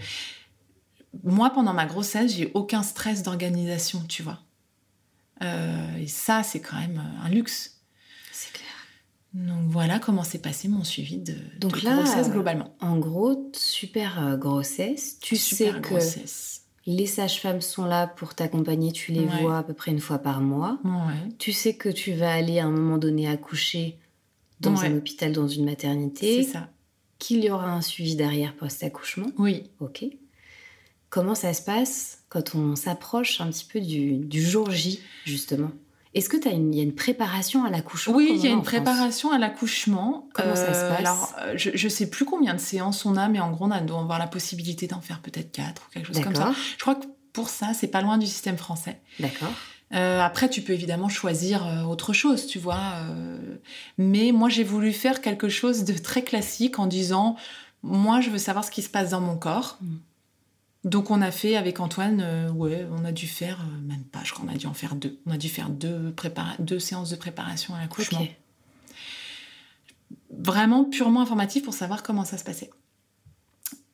[1.24, 4.38] Moi, pendant ma grossesse, j'ai eu aucun stress d'organisation, tu vois.
[5.42, 7.75] Euh, et ça, c'est quand même un luxe.
[9.36, 9.46] C'est.
[9.46, 12.74] Donc voilà comment s'est passé mon suivi de, Donc de là, grossesse globalement.
[12.80, 15.18] En gros, super euh, grossesse.
[15.20, 15.94] Tu Super sais que
[16.86, 18.92] les sages-femmes sont là pour t'accompagner.
[18.92, 19.40] Tu les Ouais.
[19.42, 20.78] vois à peu près une fois par mois.
[20.84, 21.28] Ouais.
[21.38, 23.98] Tu sais que tu vas aller à un moment donné accoucher
[24.60, 24.86] dans Ouais.
[24.86, 26.68] un hôpital, dans une C'est maternité, ça.
[27.18, 29.26] qu'il y aura un suivi derrière post-accouchement.
[29.38, 29.64] Oui.
[29.80, 30.04] Ok.
[31.10, 35.70] Comment ça se passe quand on s'approche un petit peu du, du jour J, justement?
[36.14, 38.62] Est-ce que tu une, y a une préparation à l'accouchement Oui, il y a une
[38.62, 40.28] préparation à l'accouchement.
[40.32, 43.28] Comment ça se passe Alors, euh, je, je sais plus combien de séances on a,
[43.28, 46.20] mais en gros, on doit avoir la possibilité d'en faire peut-être quatre ou quelque chose
[46.20, 46.54] comme ça.
[46.76, 49.00] Je crois que pour ça, c'est pas loin du système français.
[49.20, 49.52] d'accord.
[49.94, 52.94] Euh, après, tu peux évidemment choisir euh, autre chose, tu vois.
[53.02, 53.56] euh,
[53.98, 57.36] mais moi, j'ai voulu faire quelque chose de très classique en disant,
[57.82, 59.78] moi, je veux savoir ce qui se passe dans mon corps.
[59.80, 59.96] Mm.
[60.86, 64.20] Donc, on a fait avec Antoine, euh, ouais, on a dû faire, euh, même pas,
[64.22, 65.18] je crois qu'on a dû en faire deux.
[65.26, 68.20] On a dû faire deux, séances de préparation à l'accouchement.
[68.22, 68.30] Ok.
[70.30, 72.70] Vraiment purement informatif pour savoir comment ça se passait.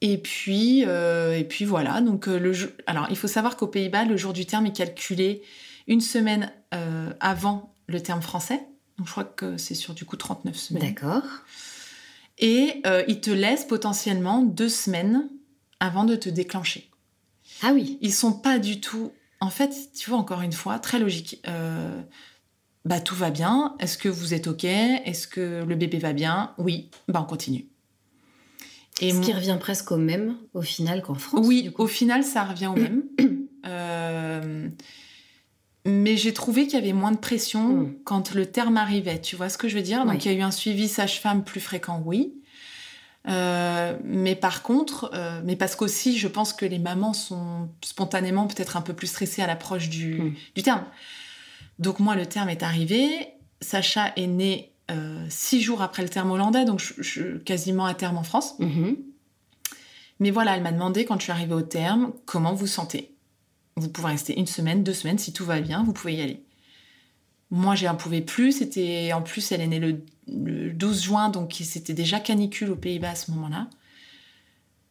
[0.02, 2.02] Et puis, euh, et puis voilà.
[2.02, 5.42] Donc, le jour- alors, il faut savoir qu'aux Pays-Bas, le jour du terme est calculé
[5.87, 6.52] une semaine
[7.20, 8.61] avant le terme français.
[8.98, 10.83] Donc, je crois que c'est sur du coup 39 semaines.
[10.83, 11.24] D'accord.
[12.38, 15.28] Et il te laisse potentiellement deux semaines
[15.83, 16.88] avant de te déclencher.
[17.62, 19.12] Ah oui, Ils sont pas du tout.
[19.40, 21.40] En fait, tu vois, encore une fois, très logique.
[21.49, 22.01] Euh,
[22.85, 23.75] bah, tout va bien.
[23.81, 26.55] Est-ce que vous êtes OK Est-ce que le bébé va bien?
[26.59, 26.88] Oui.
[27.09, 27.66] Bah, on continue.
[29.01, 31.45] Et ce mon- qui revient presque au même au final qu'en France.
[31.47, 33.03] Oui, au final, ça revient au même.
[33.64, 34.68] Euh,
[35.87, 37.95] mais j'ai trouvé qu'il y avait moins de pression Mm.
[38.05, 39.21] quand le terme arrivait.
[39.21, 40.05] Tu vois ce que je veux dire?
[40.05, 40.21] Donc, Oui.
[40.25, 42.35] il y a eu un suivi sage-femme plus fréquent, oui.
[43.29, 48.47] Euh, mais par contre, euh, mais parce qu'aussi, je pense que les mamans sont spontanément
[48.49, 50.35] peut-être un peu plus stressées à l'approche du, Mm.
[50.57, 50.83] du terme.
[51.79, 53.09] Donc moi, le terme est arrivé.
[53.61, 57.95] Sacha est né euh, six jours après le terme hollandais, donc je- je- quasiment à
[57.95, 58.55] terme en France.
[58.59, 58.97] Mhm.
[60.19, 63.15] Mais voilà, elle m'a demandé quand je suis arrivée au terme, comment vous sentez
[63.77, 66.43] Vous pouvez rester une semaine, deux semaines, si tout va bien, vous pouvez y aller.
[67.51, 68.53] Moi, j'en pouvais plus.
[68.59, 72.77] C'était en plus, elle est née le, le 12 juin, donc c'était déjà canicule aux
[72.77, 73.69] Pays-Bas à ce moment-là.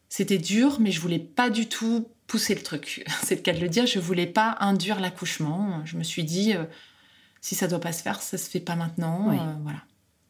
[0.08, 3.04] C'était dur, mais je voulais pas du tout pousser le truc.
[3.22, 3.86] C'est le cas de le dire.
[3.86, 5.82] Je voulais pas induire l'accouchement.
[5.86, 6.64] Je me suis dit, euh,
[7.40, 9.30] si ça doit pas se faire, ça se fait pas maintenant.
[9.30, 9.36] Oui.
[9.38, 9.78] euh, voilà.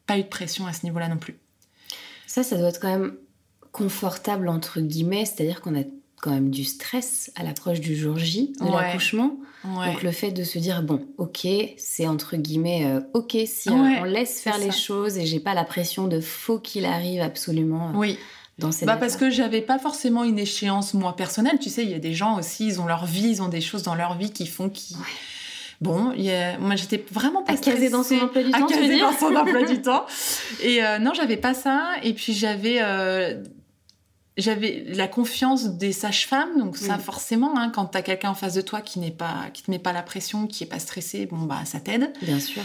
[0.05, 1.37] Pas eu de pression à ce niveau-là non plus.
[2.27, 3.15] Ça, ça doit être quand même
[3.71, 5.83] confortable entre guillemets, c'est-à-dire qu'on a
[6.23, 8.71] quand même du stress à l'approche du jour J de Ouais.
[8.71, 9.35] l'accouchement.
[9.65, 9.91] Ouais.
[9.91, 11.45] Donc le fait de se dire bon, ok,
[11.77, 14.77] c'est entre guillemets euh, ok si euh, Ouais, on laisse faire les ça.
[14.77, 18.17] choses et j'ai pas la pression de faut qu'il arrive absolument euh, oui.
[18.57, 21.59] dans ces Bah parce que j'avais pas forcément une échéance moi personnelle.
[21.61, 23.61] Tu sais, il y a des gens aussi, ils ont leur vie, ils ont des
[23.61, 24.95] choses dans leur vie qui font qui.
[25.81, 28.23] Bon, a- moi j'étais vraiment pas caser dans son stressée.
[28.23, 30.05] emploi du temps, tu veux caser dire dans son emploi du temps.
[30.63, 31.91] Et non, j'avais pas ça.
[32.03, 32.79] Et puis j'avais
[34.37, 36.57] j'avais la confiance des sages-femmes.
[36.59, 39.63] Donc ça, forcément, hein, quand t'as quelqu'un en face de toi qui n'est pas, qui
[39.63, 42.11] te met pas la pression, qui est pas stressé, bon bah ça t'aide.
[42.21, 42.63] Bien sûr.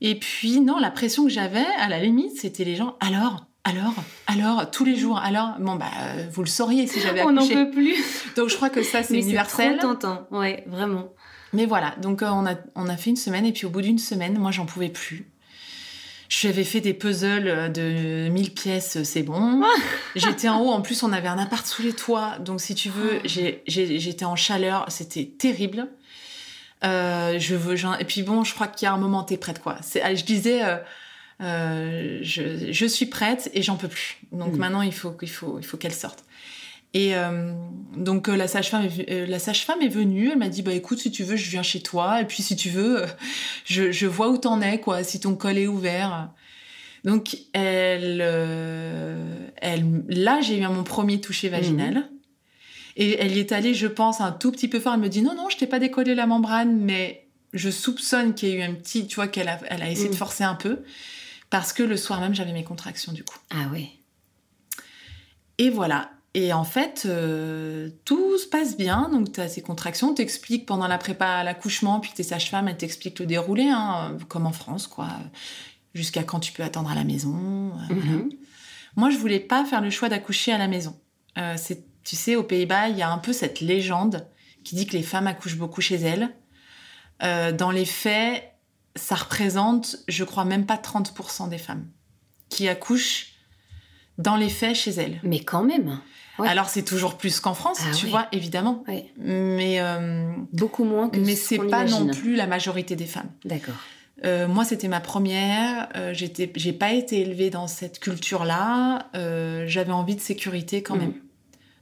[0.00, 2.96] Et puis, non, la pression que j'avais, à la limite, c'était les gens.
[3.00, 3.92] Alors, alors,
[4.26, 5.56] alors, tous les jours, alors.
[5.58, 7.54] Bon, bah, euh, vous le sauriez si j'avais On n'en accouché.
[7.66, 7.96] peut plus.
[8.34, 9.76] Donc, je crois que ça, c'est universel.
[9.76, 10.26] trop tentant.
[10.30, 11.12] Ouais, vraiment.
[11.52, 13.82] Mais voilà, donc euh, on, a, on a fait une semaine, et puis au bout
[13.82, 15.30] d'une semaine, moi, j'en pouvais plus.
[16.32, 19.64] J'avais fait des puzzles euh, de 1000 pièces, c'est bon.
[20.14, 22.38] J'étais en haut, en plus, on avait un appart sous les toits.
[22.38, 25.88] Donc, si tu veux, j'ai- j'étais en chaleur, c'était terrible.
[26.84, 29.60] Euh, je veux, et puis bon, je crois qu'il y a un moment, t'es prête,
[29.60, 29.76] quoi.
[29.82, 30.76] C'est- Je disais, euh,
[31.42, 34.18] euh, je, je suis prête et j'en peux plus.
[34.30, 34.56] Donc Mm.
[34.58, 36.24] maintenant, il faut, il faut, il faut qu'elle sorte.
[36.92, 37.52] Et euh,
[37.96, 40.98] donc euh, la sage-femme est, euh, la sage-femme est venue, elle m'a dit bah écoute
[40.98, 43.04] si tu veux je viens chez toi et puis si tu veux
[43.64, 46.30] je, je vois où t'en es quoi si ton col est ouvert.
[47.04, 48.20] Donc elle,
[49.56, 52.10] elle là j'ai eu mon premier toucher vaginal
[52.96, 54.94] et elle y est allée je pense un tout petit peu fort.
[54.94, 58.48] Elle me dit non non je t'ai pas décollé la membrane mais je soupçonne qu'il
[58.48, 60.56] y a eu un petit tu vois qu'elle a, elle a essayé de forcer un
[60.56, 60.82] peu
[61.50, 63.38] parce que le soir même j'avais mes contractions du coup.
[63.50, 63.90] Ah ouais.
[65.56, 66.10] Et voilà.
[66.34, 69.08] Et en fait, euh, tout se passe bien.
[69.10, 70.14] Donc, tu as ces contractions.
[70.14, 74.46] T'expliques pendant la prépa à l'accouchement, puis tes sages-femmes, elles t'expliquent le déroulé, hein, comme
[74.46, 75.08] en France, quoi.
[75.92, 77.72] Jusqu'à quand tu peux attendre à la maison.
[77.74, 78.12] euh, voilà.
[78.12, 78.30] Mhm.
[78.96, 80.96] Moi, je voulais pas faire le choix d'accoucher à la maison.
[81.38, 84.28] Euh, c'est, tu sais, aux Pays-Bas, il y a un peu cette légende
[84.62, 86.30] qui dit que les femmes accouchent beaucoup chez elles.
[87.22, 88.52] Euh, dans les faits,
[88.94, 91.86] ça représente, je crois, même pas 30% des femmes
[92.48, 93.29] qui accouchent
[94.20, 95.20] dans les faits chez elles.
[95.22, 95.98] Mais quand même.
[96.38, 96.48] Ouais.
[96.48, 98.10] Alors c'est toujours plus qu'en France, Ah tu ouais.
[98.12, 98.84] vois, évidemment.
[98.88, 99.06] Ouais.
[99.18, 103.30] Mais, euh, Beaucoup moins que mais ce c'est pas non plus la majorité des femmes.
[103.44, 103.74] D'accord.
[104.24, 105.88] Euh, moi, c'était ma première.
[105.96, 109.08] Euh, j'étais, j'ai pas été élevée dans cette culture-là.
[109.14, 111.00] Euh, j'avais envie de sécurité quand Mhm.
[111.00, 111.14] même.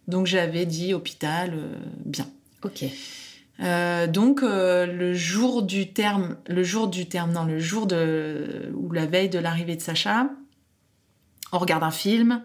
[0.06, 1.74] Donc j'avais dit hôpital, euh,
[2.04, 2.26] bien.
[2.64, 2.84] Ok.
[3.60, 8.72] Euh, donc euh, le jour du terme, le jour du terme, non, le jour de
[8.74, 10.30] ou la veille de l'arrivée de Sacha,
[11.52, 12.42] on regarde un film.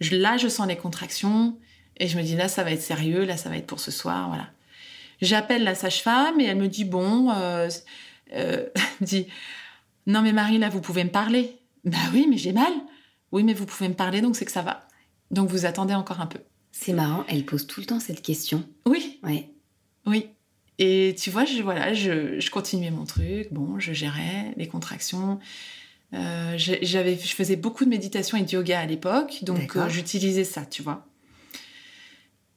[0.00, 1.58] Je, là, je sens les contractions
[1.96, 3.90] et je me dis là, ça va être sérieux, là, ça va être pour ce
[3.90, 4.48] soir, voilà.
[5.20, 7.68] J'appelle la sage-femme et elle me dit bon, euh,
[8.34, 9.26] euh, elle me dit
[10.06, 11.56] non mais Marie là, vous pouvez me parler.
[11.84, 12.72] Bah oui, mais j'ai mal.
[13.32, 14.86] Oui, mais vous pouvez me parler, donc c'est que ça va.
[15.30, 16.40] Donc vous attendez encore un peu.
[16.72, 18.64] C'est marrant, elle pose tout le temps cette question.
[18.86, 19.50] Oui, Ouais.
[20.06, 20.28] Oui.
[20.78, 23.52] Et tu vois, je, voilà, je, je continuais mon truc.
[23.52, 25.40] Bon, je gérais les contractions.
[26.14, 30.44] Euh, j'avais, je faisais beaucoup de méditation et de yoga à l'époque, donc euh, j'utilisais
[30.44, 31.06] ça, tu vois.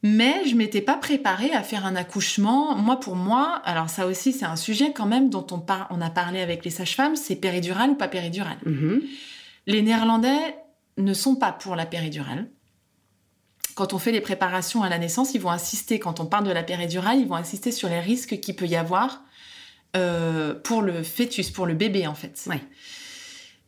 [0.03, 2.75] Mais je m'étais pas préparée à faire un accouchement.
[2.75, 6.01] Moi, pour moi, alors ça aussi, c'est un sujet quand même dont on, par- on
[6.01, 8.57] a parlé avec les sages-femmes, c'est péridurale ou pas péridurale?
[8.65, 9.01] Mhm.
[9.67, 10.55] Les Néerlandais
[10.97, 12.49] ne sont pas pour la péridurale.
[13.75, 16.51] Quand on fait les préparations à la naissance, ils vont insister, quand on parle de
[16.51, 19.23] la péridurale, ils vont insister sur les risques qu'il peut y avoir
[19.95, 22.43] euh, pour le fœtus, pour le bébé en fait.
[22.47, 22.61] Ouais.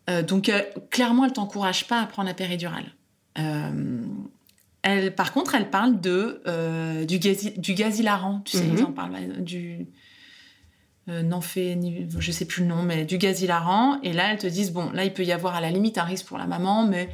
[0.09, 2.85] Euh, donc euh, clairement, elle t'encourage pas à prendre la péridurale.
[3.39, 4.01] Euh,
[4.81, 6.41] elle, par contre, elle parle de
[7.05, 8.41] du, gaz, du gaz hilarant.
[8.45, 8.77] Tu sais, Mhm.
[8.77, 9.87] ils en parlent euh, du
[11.09, 11.21] euh,
[12.19, 13.99] je sais plus le nom, mais du gaz hilarant.
[14.03, 16.03] Et là, elles te disent bon, là, il peut y avoir à la limite un
[16.03, 17.09] risque pour la maman, mais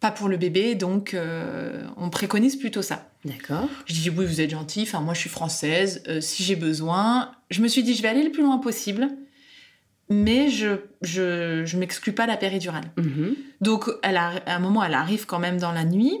[0.00, 0.74] pas pour le bébé.
[0.74, 3.08] Donc, euh, on préconise plutôt ça.
[3.24, 3.68] D'accord.
[3.86, 4.82] Je dis oui, vous êtes gentil.
[4.82, 6.02] Enfin, moi, je suis française.
[6.08, 9.08] euh, si j'ai besoin, je me suis dit, je vais aller le plus loin possible,
[10.10, 12.84] mais je je, je m'exclus pas la péridurale.
[12.96, 13.34] Mhm.
[13.60, 16.18] Donc, elle a, à un moment, elle arrive quand même dans la nuit.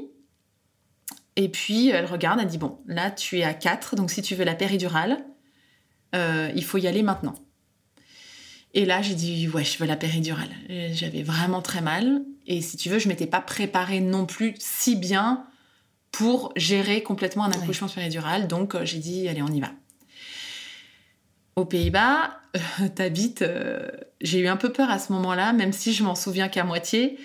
[1.36, 4.34] Et puis, elle regarde, elle dit bon, là, tu es à 4, donc si tu
[4.34, 5.24] veux la péridurale,
[6.14, 7.34] euh, il faut y aller maintenant.
[8.72, 10.48] Et là, j'ai dit ouais, je veux la péridurale.
[10.92, 12.22] J'avais vraiment très mal.
[12.46, 15.44] Et si tu veux, je m'étais pas préparée non plus si bien
[16.12, 17.56] pour gérer complètement un Ouais.
[17.62, 18.46] accouchement péridurale.
[18.48, 19.70] Donc, euh, j'ai dit allez, on y va.
[21.56, 23.42] Aux Pays-Bas, euh, t'habites.
[23.42, 23.88] euh,
[24.20, 27.18] j'ai eu un peu peur à ce moment-là, même si je m'en souviens qu'à moitié.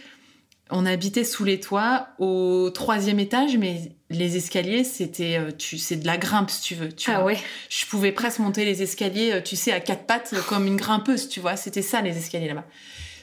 [0.72, 5.96] On habitait sous les toits au troisième étage, mais les escaliers, c'était, euh, tu, c'est
[5.96, 6.92] de la grimpe si tu veux.
[6.92, 7.26] Tu Ah vois.
[7.34, 7.40] ouais.
[7.70, 11.40] Je pouvais presque monter les escaliers, tu sais, à quatre pattes, comme une grimpeuse, tu
[11.40, 11.56] vois.
[11.56, 12.66] C'était ça les escaliers là-bas.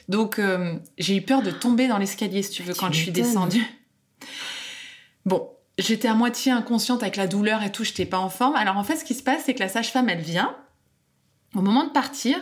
[0.09, 2.99] Donc euh, j'ai eu peur de tomber dans l'escalier, si tu veux, Tu quand je
[2.99, 3.63] suis descendue.
[5.25, 8.55] Bon, j'étais à moitié inconsciente avec la douleur et tout, j'étais pas en forme.
[8.55, 10.55] Alors en fait, ce qui se passe, c'est que la sage-femme, elle vient.
[11.55, 12.37] Au moment de partir,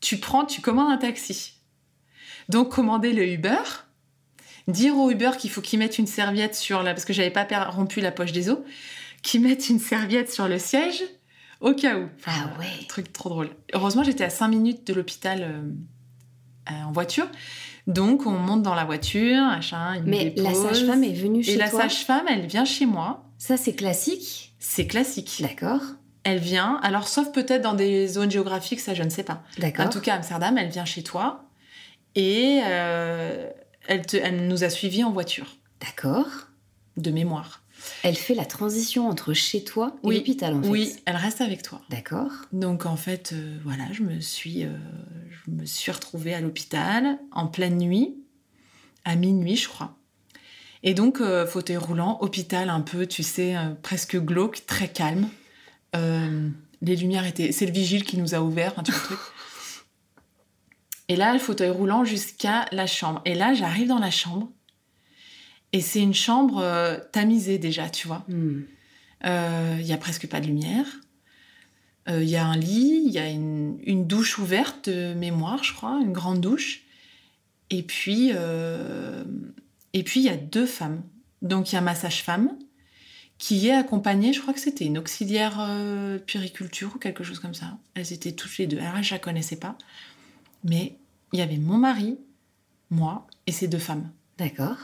[0.00, 1.54] tu prends, tu commandes un taxi.
[2.48, 3.62] Donc commander le Uber,
[4.68, 7.46] dire au Uber qu'il faut qu'il mette une serviette sur la, parce que j'avais pas
[7.70, 8.58] rompu la poche des os,
[9.22, 11.02] qu'il mette une serviette sur le siège
[11.60, 12.08] au cas où.
[12.26, 12.86] Ah ouais.
[12.88, 13.50] Truc trop drôle.
[13.72, 17.26] Heureusement, j'étais à 5 minutes de l'hôpital euh, euh, en voiture.
[17.86, 21.52] Donc, on monte dans la voiture, machin, il me Mais la sage-femme est venue chez
[21.52, 21.82] Et la toi?
[21.82, 23.24] sage-femme, elle vient chez moi.
[23.38, 24.54] Ça, c'est classique?
[24.58, 25.38] C'est classique.
[25.40, 25.80] D'accord.
[26.24, 29.42] Elle vient, alors sauf peut-être dans des zones géographiques, ça je ne sais pas.
[29.58, 29.86] D'accord.
[29.86, 31.44] En tout cas, Amsterdam, elle vient chez toi
[32.14, 33.50] et euh,
[33.86, 36.28] elle, te- elle nous a suivis en voiture, D'accord.
[36.96, 37.60] de mémoire.
[38.02, 40.16] Elle fait la transition entre chez toi et Oui.
[40.16, 40.68] l'hôpital, en fait.
[40.68, 41.82] Oui, elle reste avec toi.
[41.90, 42.30] D'accord.
[42.52, 44.70] Donc en fait, euh, voilà, je me suis, euh,
[45.46, 48.14] je me suis retrouvée à l'hôpital en pleine nuit,
[49.04, 49.96] à minuit, je crois.
[50.82, 55.28] Et donc fauteuil roulant, hôpital un peu, tu sais, presque glauque, très calme.
[55.94, 56.48] Euh,
[56.82, 59.18] les lumières étaient, c'est le vigile qui nous a ouvert, le truc.
[61.08, 63.20] Et là, le fauteuil roulant jusqu'à la chambre.
[63.24, 64.50] Et là, j'arrive dans la chambre.
[65.72, 68.24] Et c'est une chambre euh, tamisée déjà, tu vois.
[68.28, 68.62] Hmm.
[69.24, 70.86] Euh, Il y a presque pas de lumière.
[72.08, 75.64] Euh, Il y a un lit, il y a une, une douche ouverte de mémoire,
[75.64, 76.82] je crois, une grande douche.
[77.70, 79.24] Et puis, euh,
[79.94, 81.02] et puis il y a deux femmes.
[81.42, 82.56] Donc il y a ma sage-femme
[83.38, 87.54] qui est accompagnée, je crois que c'était une auxiliaire euh, puériculture ou quelque chose comme
[87.54, 87.78] ça.
[87.94, 88.78] Elles étaient toutes les deux.
[88.78, 89.76] Alors je la connaissais pas,
[90.62, 90.96] mais
[91.32, 92.16] il y avait mon mari,
[92.90, 94.10] moi et ces deux femmes.
[94.38, 94.76] D'accord.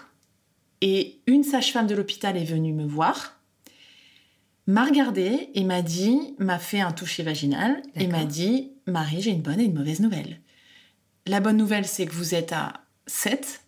[0.80, 3.38] Et une sage-femme de l'hôpital est venue me voir,
[4.66, 9.30] m'a regardée et m'a dit, m'a fait un toucher vaginal et m'a dit Marie, j'ai
[9.30, 10.40] une bonne et une mauvaise nouvelle.
[11.26, 13.62] La bonne nouvelle, c'est que vous êtes à 7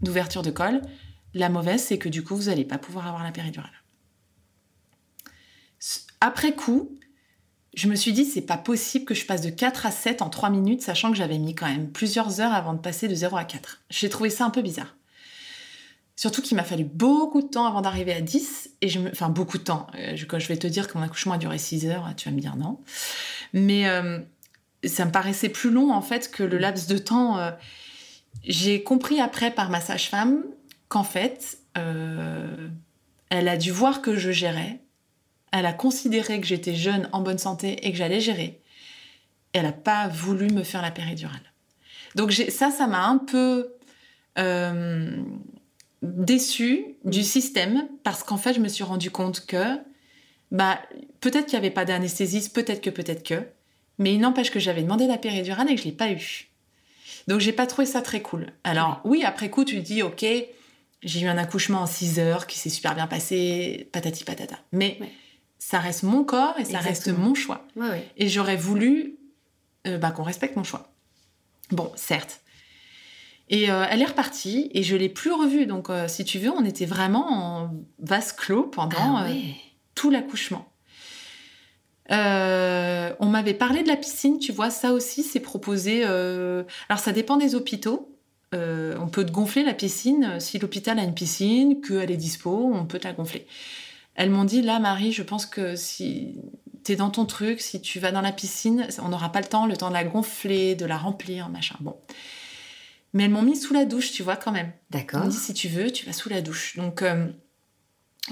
[0.00, 0.80] d'ouverture de col.
[1.34, 3.70] La mauvaise, c'est que du coup, vous n'allez pas pouvoir avoir la péridurale.
[6.20, 6.98] Après coup,
[7.74, 10.28] je me suis dit, c'est pas possible que je passe de 4 à 7 en
[10.28, 13.36] 3 minutes, sachant que j'avais mis quand même plusieurs heures avant de passer de 0
[13.36, 13.82] à 4.
[13.90, 14.96] J'ai trouvé ça un peu bizarre.
[16.16, 18.72] Surtout qu'il m'a fallu beaucoup de temps avant d'arriver à 10.
[18.82, 19.10] Et je me...
[19.10, 19.86] Enfin, beaucoup de temps.
[19.94, 22.34] Euh, quand je vais te dire que mon accouchement a duré 6 heures, tu vas
[22.34, 22.80] me dire non.
[23.54, 24.18] Mais euh,
[24.84, 27.38] ça me paraissait plus long, en fait, que le laps de temps.
[27.38, 27.52] Euh,
[28.44, 30.44] j'ai compris après par ma sage-femme
[30.88, 34.80] qu'en fait, elle a dû voir que je gérais
[35.52, 38.60] elle a considéré que j'étais jeune, en bonne santé et que j'allais gérer.
[39.52, 41.52] Elle n'a pas voulu me faire la péridurale.
[42.14, 43.74] Donc ça, ça m'a un peu
[44.38, 45.16] euh,
[46.02, 49.78] déçue du système parce qu'en fait, je me suis rendu compte que
[50.50, 50.80] bah,
[51.20, 53.46] peut-être qu'il n'y avait pas d'anesthésiste, peut-être que, peut-être que,
[53.98, 56.48] mais il n'empêche que j'avais demandé la péridurale et que je ne l'ai pas eu.
[57.28, 58.46] Donc j'ai pas trouvé ça très cool.
[58.64, 60.24] Alors oui, après coup, tu dis, ok,
[61.02, 64.58] j'ai eu un accouchement en 6 heures qui s'est super bien passé, patati patata.
[64.72, 64.98] Mais
[65.60, 67.68] ça reste mon corps et ça reste mon choix.
[68.16, 69.18] Et j'aurais voulu
[69.86, 70.90] euh, bah, qu'on respecte mon choix.
[71.70, 72.40] Bon, certes.
[73.50, 75.66] Et euh, elle est repartie et je l'ai plus revue.
[75.66, 79.26] Donc, euh, si tu veux, on était vraiment en vase clos pendant ah
[79.94, 80.66] tout l'accouchement.
[82.08, 86.04] on m'avait parlé de la piscine, tu vois, ça aussi c'est proposé.
[86.04, 88.16] Alors ça dépend des hôpitaux.
[88.54, 92.86] on peut te gonfler la piscine si l'hôpital a une piscine, qu'elle est dispo, on
[92.86, 93.46] peut la gonfler.
[94.14, 96.38] Elles m'ont dit, là, Marie, je pense que si
[96.84, 99.46] tu es dans ton truc, si tu vas dans la piscine, on n'aura pas le
[99.46, 101.76] temps, le temps de la gonfler, de la remplir, machin.
[101.80, 101.96] Bon.
[103.12, 104.72] Mais elles m'ont mis sous la douche, tu vois, quand même.
[104.90, 105.20] D'accord.
[105.20, 106.76] Elles m'ont dit, si tu veux, tu vas sous la douche.
[106.76, 107.26] Donc, euh,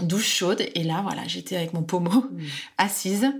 [0.00, 0.64] douche chaude.
[0.74, 2.42] Et là, voilà, j'étais avec mon pommeau, hmm.
[2.78, 3.32] assise.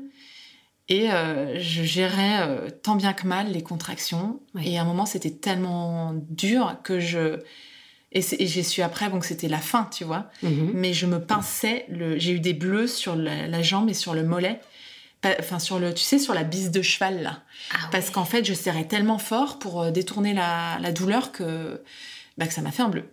[0.88, 4.40] Et euh, je gérais euh, tant bien que mal les contractions.
[4.62, 7.40] Et à un moment, c'était tellement dur que je
[8.12, 10.26] et, j'ai su après bon, que c'était la fin, tu vois.
[10.42, 10.70] Mhm.
[10.74, 11.84] Mais je me pinçais.
[11.90, 12.18] Le...
[12.18, 14.60] J'ai eu des bleus sur la, jambe et sur le mollet.
[15.40, 17.42] Enfin, sur le, tu sais, sur la bise de cheval, là.
[17.74, 21.82] Ah Parce qu'en fait, je serrais tellement fort pour euh, détourner la, douleur que,
[22.38, 23.04] bah, que ça m'a fait un bleu.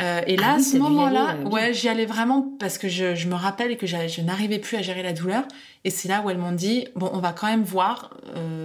[0.00, 3.14] Euh, et là, ah à ce moment-là, euh, ouais, j'y allais vraiment parce que je,
[3.14, 5.44] je me rappelle que je n'arrivais plus à gérer la douleur.
[5.84, 8.16] Et c'est là où elles m'ont dit bon, on va quand même voir,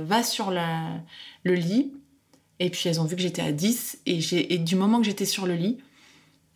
[0.05, 0.89] va sur la,
[1.43, 1.91] le lit,
[2.59, 5.25] et puis elles ont vu que j'étais à 10 et, et du moment que j'étais
[5.25, 5.77] sur le lit,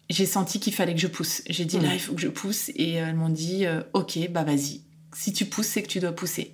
[0.10, 1.42] j'ai senti qu'il fallait que je pousse.
[1.50, 4.44] J'ai dit là, il faut que je pousse et elles m'ont dit euh, ok, bah
[4.44, 4.82] vas-y.
[5.14, 6.54] Si tu pousses, c'est que tu dois pousser.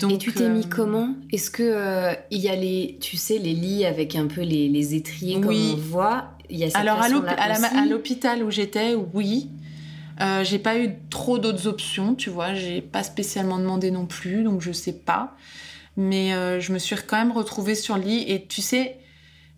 [0.00, 1.14] Donc, et tu t'es mis euh, comment?
[1.30, 4.68] Est-ce que euh, il y a les, tu sais, les lits avec un peu les,
[4.68, 6.30] les étriers comme on voit?
[6.48, 7.08] Il y a cette Alors à
[7.86, 9.48] l'hôpital où j'étais, oui.
[10.42, 12.54] j'ai pas eu trop d'autres options, tu vois.
[12.54, 15.36] J'ai pas spécialement demandé non plus, donc je sais pas.
[15.96, 18.24] Mais euh, je me suis quand même retrouvée sur le lit.
[18.26, 18.98] Et tu sais,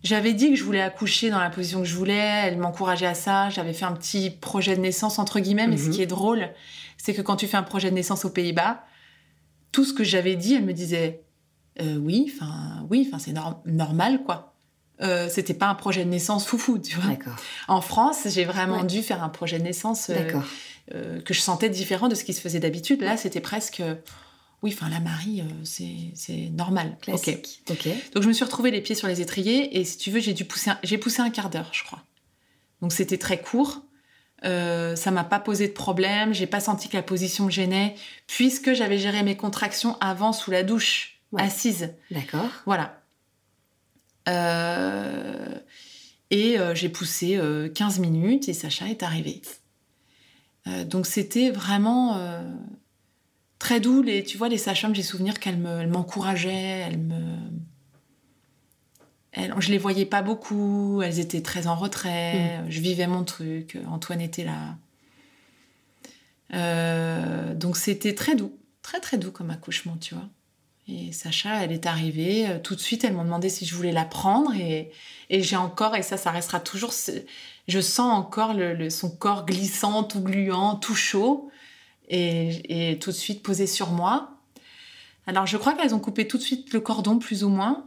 [0.02, 2.42] j'avais dit que je voulais accoucher dans la position que je voulais.
[2.44, 3.50] Elle m'encourageait à ça.
[3.50, 5.66] J'avais fait un petit projet de naissance, entre guillemets.
[5.66, 6.02] Mais ce qui mhm.
[6.04, 6.50] est drôle,
[6.96, 8.84] c'est que quand tu fais un projet de naissance aux Pays-Bas,
[9.72, 11.24] tout ce que j'avais dit, elle me disait
[11.80, 13.34] euh, oui, enfin, oui, enfin, c'est
[13.66, 14.54] normal, quoi.
[15.00, 17.16] Euh, c'était pas un projet de naissance foufou, tu vois.
[17.66, 22.08] En France, j'ai vraiment dû faire un projet de naissance euh, que je sentais différent
[22.08, 23.02] de ce qui se faisait d'habitude.
[23.02, 23.82] Là, c'était presque
[24.64, 26.96] oui, enfin la Marie, euh, c'est normal.
[27.02, 27.62] Classique.
[27.68, 27.86] ok.
[28.14, 30.32] Donc je me suis retrouvée les pieds sur les étriers et si tu veux, j'ai
[30.32, 32.02] dû pousser, j'ai poussé un quart d'heure, je crois.
[32.80, 33.82] Donc c'était très court.
[34.42, 36.32] Euh, ça m'a pas posé de problème.
[36.32, 37.94] J'ai pas senti que la position me gênait
[38.26, 41.92] puisque j'avais géré mes contractions avant sous la douche, assise.
[42.10, 42.48] D'accord.
[42.64, 43.02] Voilà.
[44.30, 45.58] Euh,
[46.30, 47.38] et j'ai poussé
[47.74, 49.42] 15 minutes et Sacha est arrivé.
[50.86, 52.18] donc c'était vraiment
[53.64, 54.02] très doux.
[54.02, 57.22] Les, tu vois, les sages-femmes, j'ai souvenir qu'elles m'encourageaient, elles me...
[59.32, 62.70] Elles, je les voyais pas beaucoup, elles étaient très en retrait, mm.
[62.70, 64.76] je vivais mon truc, Antoine était là.
[66.52, 70.28] Euh, donc c'était très doux, très très doux comme accouchement, tu vois.
[70.86, 73.90] Et Sacha, elle est arrivée, euh, tout de suite, elle m'a demandé si je voulais
[73.90, 74.92] la prendre et,
[75.30, 76.92] et j'ai encore, et ça, ça restera toujours,
[77.66, 81.50] je sens encore le, son corps glissant, tout gluant, tout chaud
[82.08, 84.30] et, tout de suite posé sur moi.
[85.26, 87.86] Alors je crois qu'elles ont coupé tout de suite le cordon plus ou moins.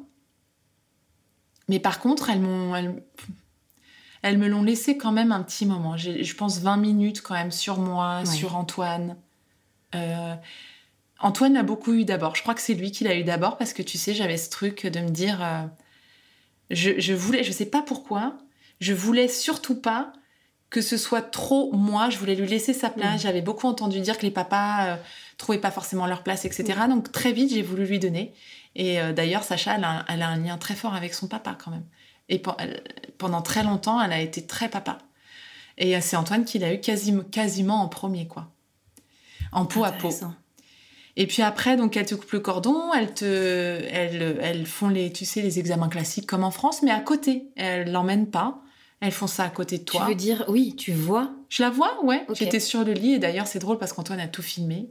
[1.68, 2.76] Mais par contre, elles m'ont
[4.24, 5.98] elles, me l'ont laissé quand même un petit moment.
[5.98, 9.18] Je pense 20 minutes quand même sur moi, sur Antoine.
[9.96, 10.36] Euh,
[11.20, 12.36] Antoine l'a beaucoup eu d'abord.
[12.36, 14.50] Je crois que c'est lui qui l'a eu d'abord parce que tu sais, j'avais ce
[14.50, 15.64] truc de me dire, euh,
[16.70, 18.38] je, je, voulais, je sais pas pourquoi,
[18.80, 20.14] je voulais surtout pas
[20.70, 23.16] que ce soit trop moi, je voulais lui laisser sa place.
[23.16, 23.24] Mm.
[23.24, 24.96] J'avais beaucoup entendu dire que les papas euh,
[25.38, 26.80] trouvaient pas forcément leur place, etc.
[26.86, 26.90] Mm.
[26.90, 28.34] Donc très vite, j'ai voulu lui donner.
[28.76, 31.86] Et euh, d'ailleurs, Sacha, elle a, un lien très fort avec son papa quand même.
[32.30, 32.42] Et
[33.18, 35.00] pendant très longtemps, elle a été très papa.
[35.78, 38.52] Et euh, c'est Antoine qui l'a eu quasiment, quasiment en premier, quoi.
[39.54, 40.10] En peau à peau.
[41.16, 45.12] Et puis après, donc, elles te coupent le cordon, elles te, elles, elles font les,
[45.12, 47.48] tu sais, les examens classiques comme en France, mais à côté.
[47.56, 48.62] Elles l'emmènent pas.
[49.00, 50.02] Elles font ça à côté de toi.
[50.02, 52.26] Tu veux dire, oui, tu vois Je la vois, ouais.
[52.34, 54.90] J'étais sur le lit et d'ailleurs, c'est drôle parce qu'Antoine a tout filmé.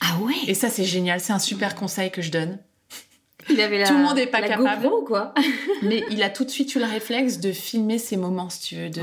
[0.00, 1.20] Ah ouais Et ça, c'est génial.
[1.20, 2.58] C'est un super conseil que je donne.
[3.48, 4.82] Il avait la, Tout le monde n'est pas la capable.
[4.82, 5.32] GoPro, quoi?
[5.82, 8.74] Mais il a tout de suite eu le réflexe de filmer ces moments, si tu
[8.74, 8.90] veux.
[8.90, 9.02] De,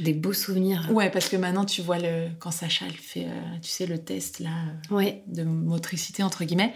[0.00, 0.86] Des beaux souvenirs.
[0.92, 2.28] Ouais, parce que maintenant, tu vois le...
[2.38, 4.50] quand Sacha elle fait, euh, tu sais, le test là,
[4.90, 5.22] Ouais.
[5.28, 6.74] de motricité, entre guillemets.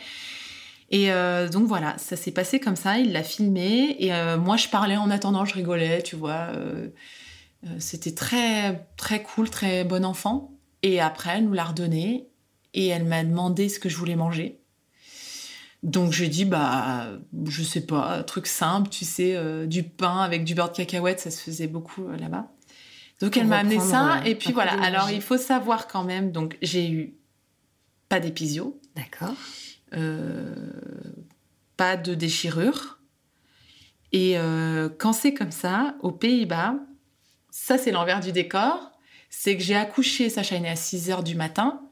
[0.90, 3.96] Et euh, donc voilà, ça s'est passé comme ça, il l'a filmé.
[3.98, 6.48] Et euh, moi, je parlais en attendant, je rigolais, tu vois.
[6.54, 6.88] euh,
[7.78, 10.52] C'était très, très cool, très bon enfant.
[10.82, 12.28] Et après, elle nous l'a redonné.
[12.74, 14.60] Et elle m'a demandé ce que je voulais manger.
[15.82, 17.06] Donc j'ai dit, bah,
[17.46, 21.30] je sais pas, truc simple, tu sais, du pain avec du beurre de cacahuète, ça
[21.30, 22.50] se faisait beaucoup là-bas.
[23.20, 24.72] Donc elle m'a amené ça, et puis voilà.
[24.82, 27.14] Alors il faut savoir quand même, donc j'ai eu
[28.08, 29.34] pas d'épisio, D'accord.
[29.94, 30.54] Euh,
[31.76, 32.98] pas de déchirure.
[34.12, 36.76] Et euh, quand c'est comme ça, aux Pays-Bas,
[37.50, 38.92] ça c'est l'envers du décor,
[39.30, 41.82] c'est que j'ai accouché, Sacha est à 6 h du matin,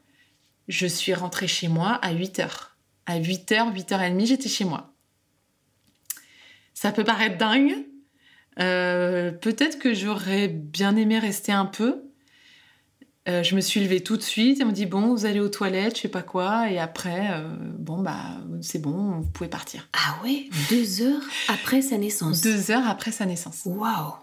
[0.67, 2.49] je suis rentrée chez moi à 8 h.
[3.05, 4.93] À 8 h, 8 h 30, j'étais chez moi.
[6.73, 7.73] Ça peut paraître dingue.
[8.59, 12.06] Euh, Peut-être que j'aurais bien aimé rester un peu.
[13.27, 15.41] Euh, je me suis levée tout de suite et on me dit bon, vous allez
[15.41, 17.47] aux toilettes, je sais pas quoi, et après, euh,
[17.77, 19.89] bon bah c'est bon, vous pouvez partir.
[19.93, 22.41] Ah ouais Deux heures après sa naissance.
[22.41, 23.63] Deux heures après sa naissance.
[23.65, 24.13] Waouh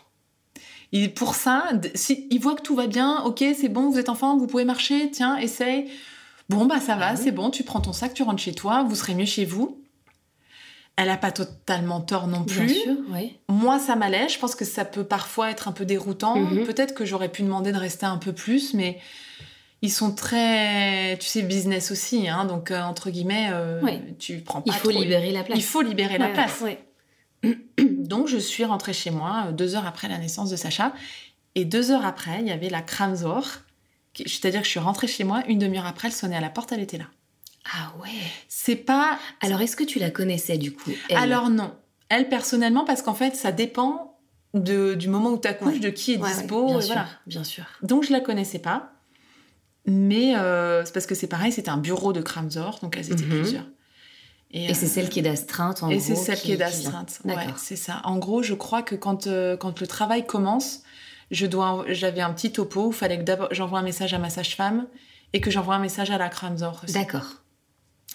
[0.93, 4.09] Et pour ça, si il voit que tout va bien, ok, c'est bon, vous êtes
[4.09, 5.91] enfant, vous pouvez marcher, tiens, essaye.
[6.49, 7.21] Bon bah ça va, Ah oui.
[7.23, 9.84] c'est bon, tu prends ton sac, tu rentres chez toi, vous serez mieux chez vous.
[10.97, 12.75] Elle a pas totalement tort non Bien plus.
[12.75, 12.95] sûr.
[13.49, 14.29] Moi, ça m'allait.
[14.29, 16.37] Je pense que ça peut parfois être un peu déroutant.
[16.39, 16.65] Mhm.
[16.65, 19.01] Peut-être que j'aurais pu demander de rester un peu plus, mais
[19.83, 22.29] ils sont très, tu sais, business aussi.
[22.29, 23.81] Hein, donc, euh, entre guillemets, euh,
[24.21, 25.59] tu prends pas Il faut trop- libérer la place.
[25.59, 26.61] Il faut libérer la place.
[26.61, 26.79] ouais.
[27.99, 30.93] Donc, je suis rentrée chez moi euh, deux heures après la naissance de Sacha.
[31.57, 33.47] Et deux heures après, il y avait la Kramzor.
[34.27, 36.71] C'est-à-dire que je suis rentrée chez moi, une demi-heure après, elle sonnait à la porte,
[36.73, 37.07] elle était là.
[37.73, 38.11] Ah ouais.
[38.49, 41.17] C'est pas Alors, est-ce que tu la connaissais du coup elle?
[41.17, 41.75] Alors non.
[42.11, 44.19] Elle, personnellement, parce qu'en fait, ça dépend
[44.53, 45.81] de, du moment où tu accouches, Ouais.
[45.81, 46.67] de qui est Ouais, ouais, dispo.
[46.67, 47.09] bien et sûr, voilà.
[47.27, 47.65] bien sûr.
[47.83, 48.91] Donc, je la connaissais pas.
[49.87, 53.25] Mais euh, c'est parce que c'est pareil, c'était un bureau de Kramzor, donc elles étaient
[53.25, 53.41] Mhm.
[53.41, 53.67] plusieurs.
[54.51, 56.05] Et c'est euh, celle qui est d'astreinte en Et gros.
[56.07, 57.21] c'est celle qui, est d'astreinte.
[57.25, 57.59] Ouais, D'accord.
[57.59, 58.01] c'est ça.
[58.05, 60.83] En gros, je crois que quand, euh, quand le travail commence,
[61.33, 64.31] je dois, j'avais un petit topo où il fallait que j'envoie un message à ma
[64.31, 64.87] sage-femme
[65.33, 66.83] et que j'envoie un message à la Kramzor.
[66.95, 67.43] D'accord.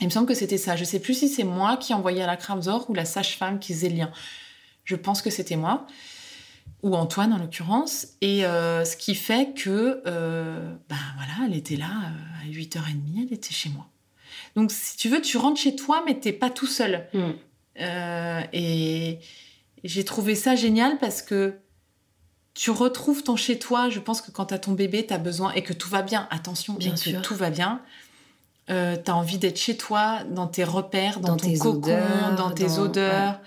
[0.01, 0.75] Il me semble que c'était ça.
[0.75, 3.73] Je sais plus si c'est moi qui envoyais à la Kramzor ou la sage-femme qui
[3.73, 4.11] faisait le lien.
[4.85, 5.85] Je pense que c'était moi,
[6.83, 8.07] ou Antoine en l'occurrence.
[8.21, 13.27] Et euh, ce qui fait que, euh, ben voilà, elle était là euh, à 8h30,
[13.27, 13.87] elle était chez moi.
[14.55, 17.07] Donc si tu veux, tu rentres chez toi, mais t'es pas tout seul.
[17.79, 19.19] Euh, et
[19.83, 21.55] j'ai trouvé ça génial parce que
[22.53, 23.89] tu retrouves ton chez toi.
[23.89, 26.01] Je pense que quand tu as ton bébé, tu as besoin et que tout va
[26.01, 26.27] bien.
[26.31, 27.21] Attention, Bien que sûr.
[27.21, 27.81] tout va bien.
[28.69, 31.77] Euh, tu as envie d'être chez toi, dans tes repères, dans, Dans ton tes cocon,
[31.77, 33.39] odeurs, dans tes dans- odeurs.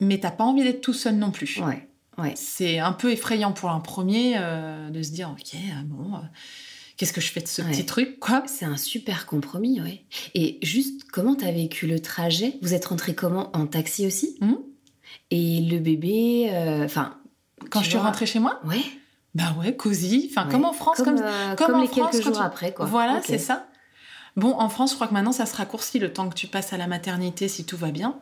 [0.00, 1.60] Mais t'as pas envie d'être tout seul non plus.
[1.60, 1.88] Ouais.
[2.18, 2.32] Ouais.
[2.36, 6.18] C'est un peu effrayant pour un premier euh, de se dire ok euh, bon euh,
[6.96, 7.70] qu'est-ce que je fais de ce Ouais.
[7.70, 8.42] petit truc quoi?
[8.46, 10.04] C'est un super compromis, ouais.
[10.34, 12.58] Et juste, comment t'as vécu le trajet?
[12.60, 13.50] Vous êtes rentré comment?
[13.56, 14.36] En taxi aussi?
[14.40, 14.56] Mhm.
[15.30, 17.18] Et le bébé, euh, enfin.
[17.70, 18.60] quand je suis rentrée chez moi?
[18.64, 18.80] Ouais.
[19.36, 20.50] bah ouais cosy enfin ouais.
[20.52, 21.24] comme en France comme, comme,
[21.56, 22.86] comme comme en les France, quelques jours tu- après, quoi.
[22.86, 23.67] Voilà, c'est ça.
[24.36, 26.72] Bon, en France, je crois que maintenant, ça se raccourcit le temps que tu passes
[26.72, 28.18] à la maternité si tout va bien.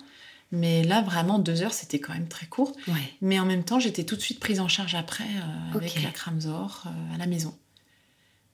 [0.52, 2.72] Mais là, vraiment, deux heures, c'était quand même très court.
[2.88, 2.94] Ouais.
[3.20, 6.10] Mais en même temps, j'étais tout de suite prise en charge après euh, avec la
[6.10, 7.54] Kramzor euh, à la maison.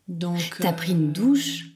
[0.09, 0.57] Donc.
[0.59, 1.67] T'as euh, pris une douche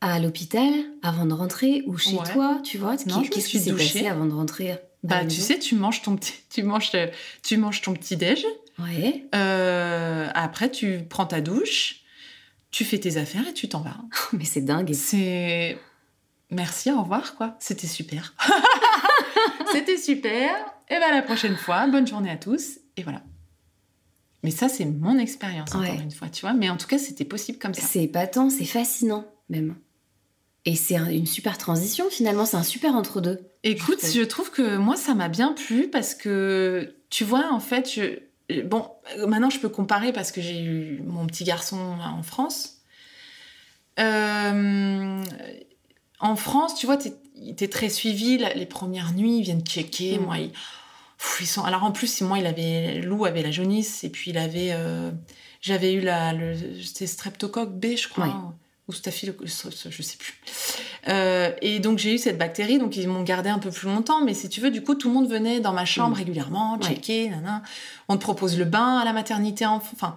[0.00, 0.72] à l'hôpital
[1.02, 2.32] avant de rentrer ou chez Ouais.
[2.32, 2.96] toi, tu vois?
[3.06, 6.16] Non, Qu'est-ce qui s'est passé avant de rentrer à Bah, tu sais, tu manges ton
[6.16, 7.06] petit, tu manges, euh,
[7.42, 8.44] tu manges ton petit déj.
[8.78, 9.24] Ouais.
[9.34, 12.00] Euh, après, tu prends ta douche,
[12.70, 13.96] tu fais tes affaires et tu t'en vas.
[14.32, 14.92] Mais c'est dingue.
[14.94, 15.78] C'est
[16.50, 17.56] merci, au revoir quoi.
[17.60, 18.34] C'était super.
[19.72, 20.50] C'était super.
[20.88, 23.22] Et ben la prochaine fois, bonne journée à tous et voilà.
[24.42, 25.96] Mais ça c'est mon expérience encore Ouais.
[26.00, 26.52] une fois, tu vois.
[26.54, 27.82] Mais en tout cas, c'était possible comme ça.
[27.82, 29.76] C'est épatant, c'est fascinant même.
[30.64, 33.40] Et c'est un- une super transition finalement, c'est un super entre-deux.
[33.62, 37.60] Écoute, Je je trouve que moi ça m'a bien plu parce que tu vois en
[37.60, 38.18] fait, je...
[38.64, 38.88] bon
[39.26, 42.78] maintenant je peux comparer parce que j'ai eu mon petit garçon en France.
[43.98, 45.22] Euh,
[46.20, 47.12] En France, tu vois, t'es
[47.60, 48.38] es très suivi.
[48.38, 50.18] Les premières nuits, ils viennent checker.
[50.18, 50.22] Mm.
[50.22, 50.50] Moi, ils...
[50.50, 51.62] Pff, ils sont.
[51.64, 54.70] Alors en plus, moi, il avait Lou avait la jaunisse et puis il avait.
[54.72, 55.10] euh,
[55.60, 58.54] J'avais eu la le streptocoque B, je crois.
[58.88, 60.38] Ou staphylocoque, je sais plus.
[61.08, 64.24] Euh, et donc j'ai eu cette bactérie, donc ils m'ont gardé un peu plus longtemps.
[64.24, 66.18] Mais si tu veux, du coup, tout le monde venait dans ma chambre mm.
[66.18, 67.32] régulièrement, checker,
[68.08, 69.66] On te propose le bain à la maternité.
[69.66, 70.16] Enfin,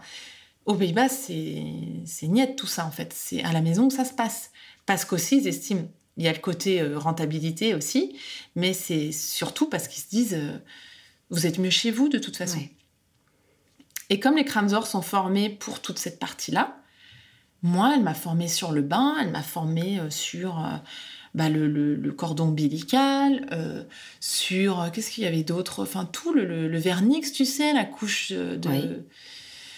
[0.66, 1.64] aux Pays-Bas, c'est
[2.06, 3.12] c'est niette tout ça en fait.
[3.16, 4.52] C'est à la maison que ça se passe.
[4.86, 5.88] Parce qu'aussi, ils estiment.
[6.18, 8.18] Il y a le côté euh, rentabilité aussi,
[8.56, 10.58] mais c'est surtout parce qu'ils se disent, euh,
[11.30, 12.60] vous êtes mieux chez vous de toute façon.
[14.10, 16.79] Et comme les Kramzor sont formés pour toute cette partie-là,
[17.62, 20.78] moi, elle m'a formée sur le bain, elle m'a formée euh, sur euh,
[21.34, 23.84] bah, le, cordon ombilical, euh,
[24.20, 29.06] sur qu'est-ce qu'il y avait d'autre, enfin tout le, vernix, tu sais, la couche de.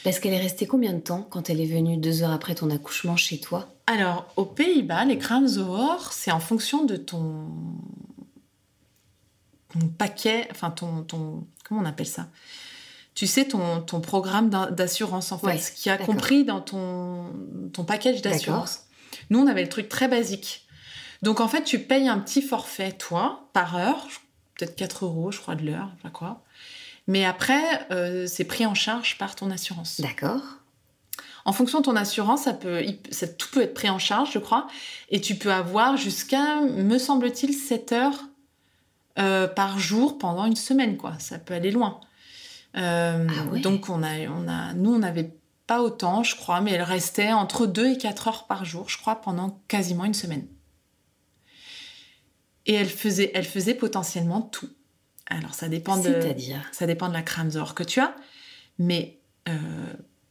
[0.04, 2.72] Parce qu'elle est restée combien de temps quand elle est venue deux heures après ton
[2.72, 3.72] accouchement chez toi?
[3.86, 7.46] Alors, aux Pays-Bas, les Kramzor, c'est en fonction de ton,
[9.72, 12.30] ton paquet, enfin ton, ton, comment on appelle ça?
[13.14, 17.26] Tu sais, ton, ton programme d'assurance, en fait, ce qui a compris dans ton,
[17.74, 18.86] ton package d'assurance.
[19.30, 20.66] Nous, on avait le truc très basique.
[21.22, 24.08] Donc, en fait, tu payes un petit forfait, toi, par heure,
[24.56, 26.44] peut-être 4 euros, je crois, de l'heure, je sais quoi.
[27.08, 30.00] Mais après, euh, c'est pris en charge par ton assurance.
[30.00, 30.42] D'accord.
[31.44, 34.40] En fonction de ton assurance, ça peut, ça, tout peut être pris en charge, je
[34.40, 34.68] crois.
[35.10, 38.24] Et tu peux avoir jusqu'à, me semble-t-il, 7 heures
[39.20, 41.14] euh, par jour pendant une semaine, quoi.
[41.20, 42.00] Ça peut aller loin.
[42.78, 45.36] Euh, ah donc on a, on a, nous on n'avait
[45.68, 48.98] pas autant, je crois, mais elle restait entre 2 et 4 heures par jour, je
[48.98, 50.48] crois, pendant quasiment une semaine.
[52.66, 54.70] Et elle faisait, elle faisait potentiellement tout.
[55.28, 56.20] Alors ça dépend de,
[56.72, 58.14] ça dépend de la Kramzor que tu as,
[58.80, 59.54] mais euh,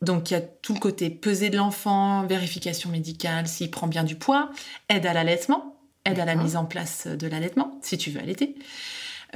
[0.02, 4.04] donc il y a tout le côté peser de l'enfant, vérification médicale, s'il prend bien
[4.04, 4.50] du poids,
[4.88, 8.56] aide à l'allaitement, aide à la mise en place de l'allaitement, si tu veux allaiter.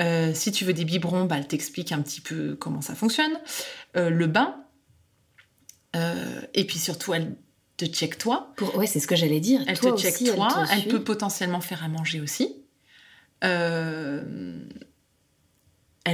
[0.00, 3.32] Euh, si tu veux des biberons, bah, elle t'explique un petit peu comment ça fonctionne.
[3.96, 4.56] Euh, le bain.
[5.94, 7.36] Euh, et puis surtout, elle
[7.76, 8.52] te check toi.
[8.56, 8.74] Pour...
[8.76, 9.62] Ouais, c'est ce que j'allais dire.
[9.66, 10.66] Elle te check toi.
[10.72, 12.56] Elle, peut potentiellement faire à manger aussi.
[13.40, 14.62] elle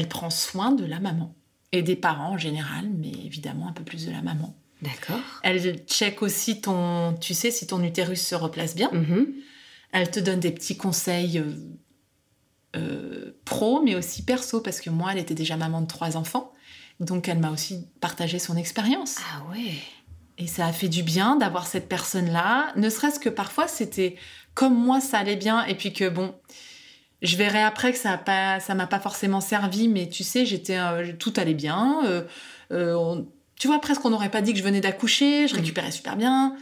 [0.09, 1.35] prend soin de la maman
[1.73, 4.57] et des parents en général, mais évidemment un peu plus de la maman.
[4.83, 5.21] D'accord.
[5.43, 8.91] Elle check aussi ton, tu sais, si ton utérus se replace bien.
[8.93, 9.27] Mm-hmm.
[9.93, 11.43] Elle te donne des petits conseils
[12.77, 16.53] euh, pro, mais aussi perso, parce que moi, elle était déjà maman de trois enfants.
[17.01, 19.17] Donc, elle m'a aussi partagé son expérience.
[19.19, 19.75] Ah ouais.
[20.39, 24.17] Et ça a fait du bien d'avoir cette personne-là, ne serait-ce que parfois, c'était
[24.55, 26.35] comme moi, ça allait bien, et puis que bon,
[27.23, 31.13] je verrai après que ça ne m'a pas forcément servi, mais tu sais, j'étais, euh,
[31.19, 32.03] tout allait bien.
[32.71, 33.23] Euh,
[33.57, 35.59] tu vois, presque on n'aurait pas dit que je venais d'accoucher, je mm.
[35.59, 36.57] récupérais super bien.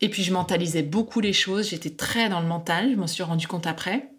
[0.00, 3.22] Et puis je mentalisais beaucoup les choses, j'étais très dans le mental, je m'en suis
[3.22, 4.10] rendu compte après.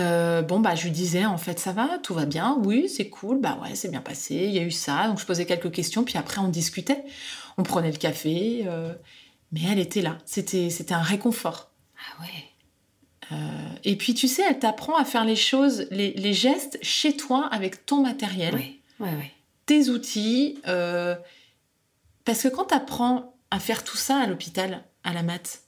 [0.00, 3.08] Euh, bon, bah, je lui disais, en fait, ça va, tout va bien, oui, c'est
[3.08, 5.06] cool, bah ouais, c'est bien passé, il y a eu ça.
[5.08, 7.04] Donc, je posais quelques questions, puis après, on discutait.
[7.58, 8.92] On prenait le café, euh,
[9.52, 10.18] mais elle était là.
[10.24, 11.70] C'était, c'était un réconfort.
[11.98, 12.44] Ah ouais.
[13.32, 17.48] Euh, et puis, tu sais, elle t'apprend à faire les choses, les, gestes chez toi
[17.52, 19.32] avec ton matériel, ouais, ouais,
[19.66, 20.58] tes outils.
[20.64, 25.62] parce que quand tu apprends à faire tout ça à l'hôpital, à la mat,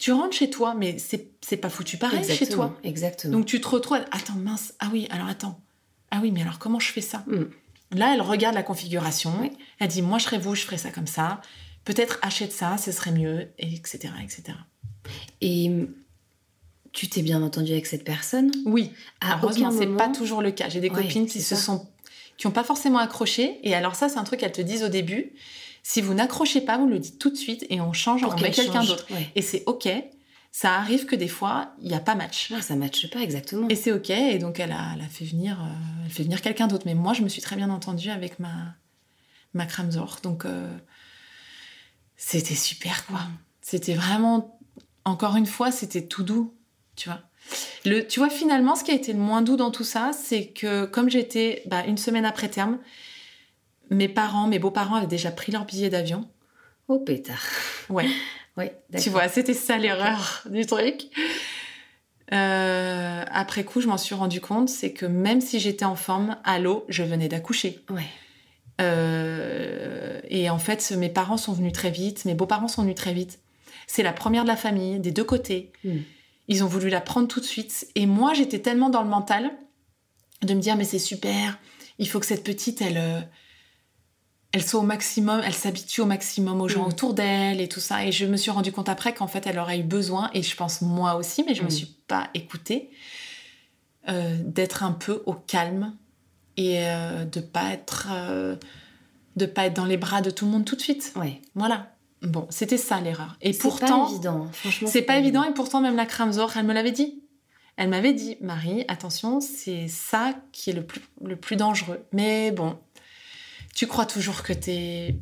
[0.00, 2.74] tu rentres chez toi, mais c'est pas foutu pareil chez toi.
[2.82, 3.36] Exactement.
[3.36, 5.60] Donc tu te retrouves, attends, mince, ah oui, alors attends.
[6.10, 7.22] Ah oui, mais alors comment je fais ça?
[7.26, 7.44] Mm.
[7.92, 11.06] Là, elle regarde la configuration, elle dit, moi je serais vous, je ferais ça comme
[11.06, 11.42] ça.
[11.84, 14.14] Peut-être achète ça, ce serait mieux, etc.
[14.22, 14.56] etc.
[15.42, 15.70] Et
[16.92, 18.50] tu t'es bien entendu avec cette personne?
[18.64, 18.92] Oui.
[19.20, 20.70] À Heureusement, c'est pas toujours le cas.
[20.70, 21.86] J'ai des copines qui se sont
[22.38, 23.60] qui n'ont pas forcément accroché.
[23.64, 25.32] Et alors ça, c'est un truc qu'elles te disent au début.
[25.82, 28.50] Si vous n'accrochez pas, vous le dites tout de suite et on change, on met
[28.50, 29.06] quelqu'un d'autre.
[29.34, 29.88] Et c'est OK.
[30.52, 32.52] Ça arrive que des fois, il n'y a pas match.
[32.60, 33.68] ça ne matche pas exactement.
[33.68, 34.10] Et c'est OK.
[34.10, 36.82] Et donc, elle a, fait venir, euh, fait venir quelqu'un d'autre.
[36.86, 38.74] Mais moi, je me suis très bien entendue avec ma,
[39.54, 40.18] ma Kramzor.
[40.24, 40.68] Donc, euh,
[42.16, 43.20] c'était super, quoi.
[43.62, 44.58] C'était vraiment,
[45.04, 46.52] encore une fois, c'était tout doux,
[46.96, 47.20] tu vois.
[47.84, 50.48] Le, tu vois, finalement, ce qui a été le moins doux dans tout ça, c'est
[50.48, 52.78] que comme j'étais bah, une semaine après terme,
[53.90, 56.28] mes parents, mes beaux-parents avaient déjà pris leur billet d'avion.
[56.88, 57.46] Oh pétard.
[57.88, 58.08] Ouais.
[58.56, 61.08] ouais tu vois, c'était ça l'erreur du truc.
[62.32, 66.36] Euh, après coup, je m'en suis rendu compte, c'est que même si j'étais en forme,
[66.44, 67.80] à l'eau, je venais d'accoucher.
[67.90, 68.06] Ouais.
[68.80, 73.12] Euh, et en fait, mes parents sont venus très vite, mes beaux-parents sont venus très
[73.12, 73.40] vite.
[73.86, 75.72] C'est la première de la famille, des deux côtés.
[75.84, 75.98] Hmm.
[76.48, 77.88] Ils ont voulu la prendre tout de suite.
[77.96, 79.50] Et moi, j'étais tellement dans le mental
[80.42, 81.58] de me dire, mais c'est super,
[81.98, 83.20] il faut que cette petite, elle, euh,
[84.52, 86.88] elle soit au maximum, elle s'habitue au maximum aux gens mm.
[86.88, 88.04] autour d'elle et tout ça.
[88.04, 90.56] Et je me suis rendu compte après qu'en fait, elle aurait eu besoin, et je
[90.56, 91.76] pense moi aussi, mais je ne me mm.
[91.76, 92.90] suis pas écoutée,
[94.08, 95.94] euh, d'être un peu au calme
[96.56, 98.56] et euh, de pas être euh,
[99.36, 101.12] de pas être dans les bras de tout le monde tout de suite.
[101.16, 101.40] Oui.
[101.54, 101.94] Voilà.
[102.22, 103.36] Bon, c'était ça l'erreur.
[103.40, 104.48] Et pourtant, pas évident.
[104.52, 105.42] Franchement, c'est pas, évident.
[105.44, 107.22] Et pourtant, même la Kramzor, elle me l'avait dit.
[107.76, 112.04] Elle m'avait dit, Marie, attention, c'est ça qui est le plus, le plus dangereux.
[112.12, 112.76] Mais bon,
[113.80, 115.14] tu crois toujours que t'es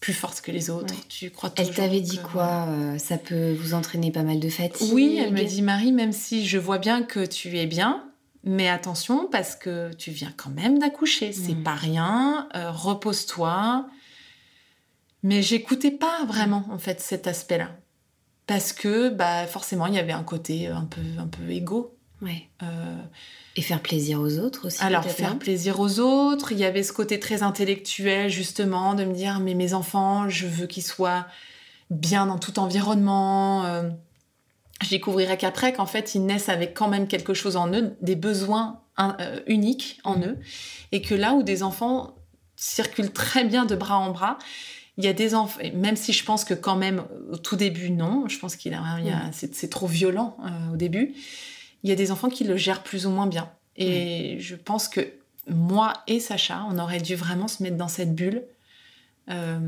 [0.00, 0.96] plus forte que les autres?
[1.08, 4.92] Tu crois Elle t'avait dit quoi euh, Ça peut vous entraîner pas mal de fatigue?
[4.92, 8.04] Oui, elle me dit Marie, même si je vois bien que tu es bien,
[8.42, 11.62] mais attention parce que tu viens quand même d'accoucher, c'est mm.
[11.62, 12.48] pas rien.
[12.56, 13.86] Euh, repose-toi.
[15.22, 17.76] Mais j'écoutais pas vraiment en fait cet aspect-là
[18.48, 21.96] parce que bah forcément il y avait un côté un peu un peu égo.
[22.22, 22.48] Ouais.
[22.62, 23.02] Euh,
[23.56, 24.82] et faire plaisir aux autres aussi.
[24.82, 29.14] Alors faire plaisir aux autres, il y avait ce côté très intellectuel justement de me
[29.14, 31.26] dire mais mes enfants, je veux qu'ils soient
[31.90, 33.64] bien dans tout environnement.
[33.64, 33.90] Euh,
[34.82, 38.16] je découvrirai qu'après qu'en fait ils naissent avec quand même quelque chose en eux, des
[38.16, 40.24] besoins euh, uniques en mm.
[40.24, 40.38] eux,
[40.92, 42.14] et que là où des enfants
[42.56, 44.38] circulent très bien de bras en bras,
[44.96, 47.90] il y a des enfants, même si je pense que quand même au tout début
[47.90, 49.30] non, je pense qu'il y a, mm.
[49.32, 51.14] c'est trop violent euh, au début.
[51.84, 54.88] Il y a des enfants qui le gèrent plus ou moins bien, et je pense
[54.88, 55.12] que
[55.48, 58.44] moi et Sacha, on aurait dû vraiment se mettre dans cette bulle.
[59.30, 59.58] Euh,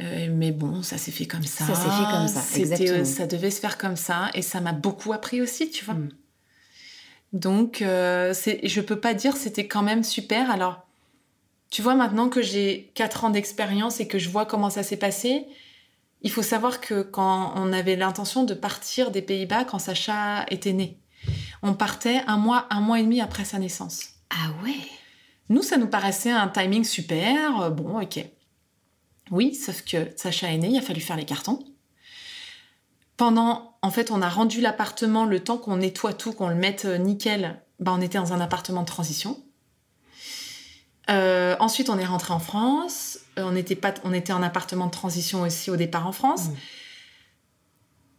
[0.00, 1.66] euh, mais bon, ça s'est fait comme ça.
[1.66, 3.04] Ça s'est fait comme ça, exactement.
[3.04, 5.94] ça devait se faire comme ça, et ça m'a beaucoup appris aussi, tu vois.
[5.94, 6.08] Mm.
[7.32, 10.50] Donc, euh, je peux pas dire c'était quand même super.
[10.50, 10.86] Alors,
[11.70, 14.96] tu vois, maintenant que j'ai 4 ans d'expérience et que je vois comment ça s'est
[14.96, 15.46] passé,
[16.26, 20.72] il faut savoir que quand on avait l'intention de partir des Pays-Bas quand Sacha était
[20.72, 20.98] né,
[21.62, 24.08] on partait un mois, un mois et demi après sa naissance.
[24.30, 24.74] Ah ouais
[25.50, 27.60] Nous, ça nous paraissait un timing super.
[27.60, 28.24] Euh, bon, ok.
[29.30, 31.64] Oui, sauf que Sacha est né, il a fallu faire les cartons.
[33.16, 36.86] Pendant, en fait, on a rendu l'appartement le temps qu'on nettoie tout, qu'on le mette
[36.86, 37.62] euh, nickel.
[37.78, 39.40] Ben, on était dans un appartement de transition.
[41.08, 43.15] Euh, ensuite, on est rentré en France.
[43.36, 46.48] On était pas, on était en appartement de transition aussi au départ en France.
[46.48, 46.54] Mmh.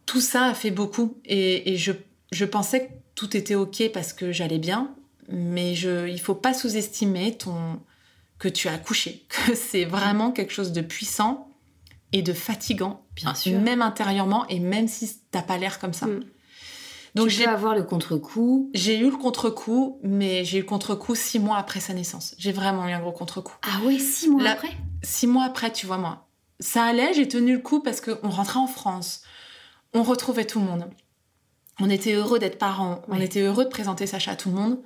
[0.06, 1.92] Tout ça a fait beaucoup, et, je,
[2.32, 4.94] je, pensais que tout était ok parce que j'allais bien,
[5.28, 7.80] mais je, il faut pas sous-estimer ton,
[8.38, 11.50] que tu as accouché, que c'est vraiment quelque chose de puissant
[12.12, 16.06] et de fatigant, bien sûr, même intérieurement et même si t'as pas l'air comme ça.
[16.06, 16.24] Mm.
[17.14, 18.70] Donc j'ai avoir le contre-coup.
[18.74, 22.34] J'ai eu le contre-coup, mais j'ai eu le contre-coup six mois après sa naissance.
[22.38, 23.56] J'ai vraiment eu un gros contre-coup.
[23.62, 24.70] Ah ouais, six mois après?
[25.02, 26.26] Six mois après, tu vois moi,
[26.60, 27.14] ça allait.
[27.14, 29.22] J'ai tenu le coup parce qu'on rentrait en France,
[29.94, 30.84] on retrouvait tout le monde.
[31.80, 34.78] On était heureux d'être parents, on était heureux de présenter Sacha à tout le monde.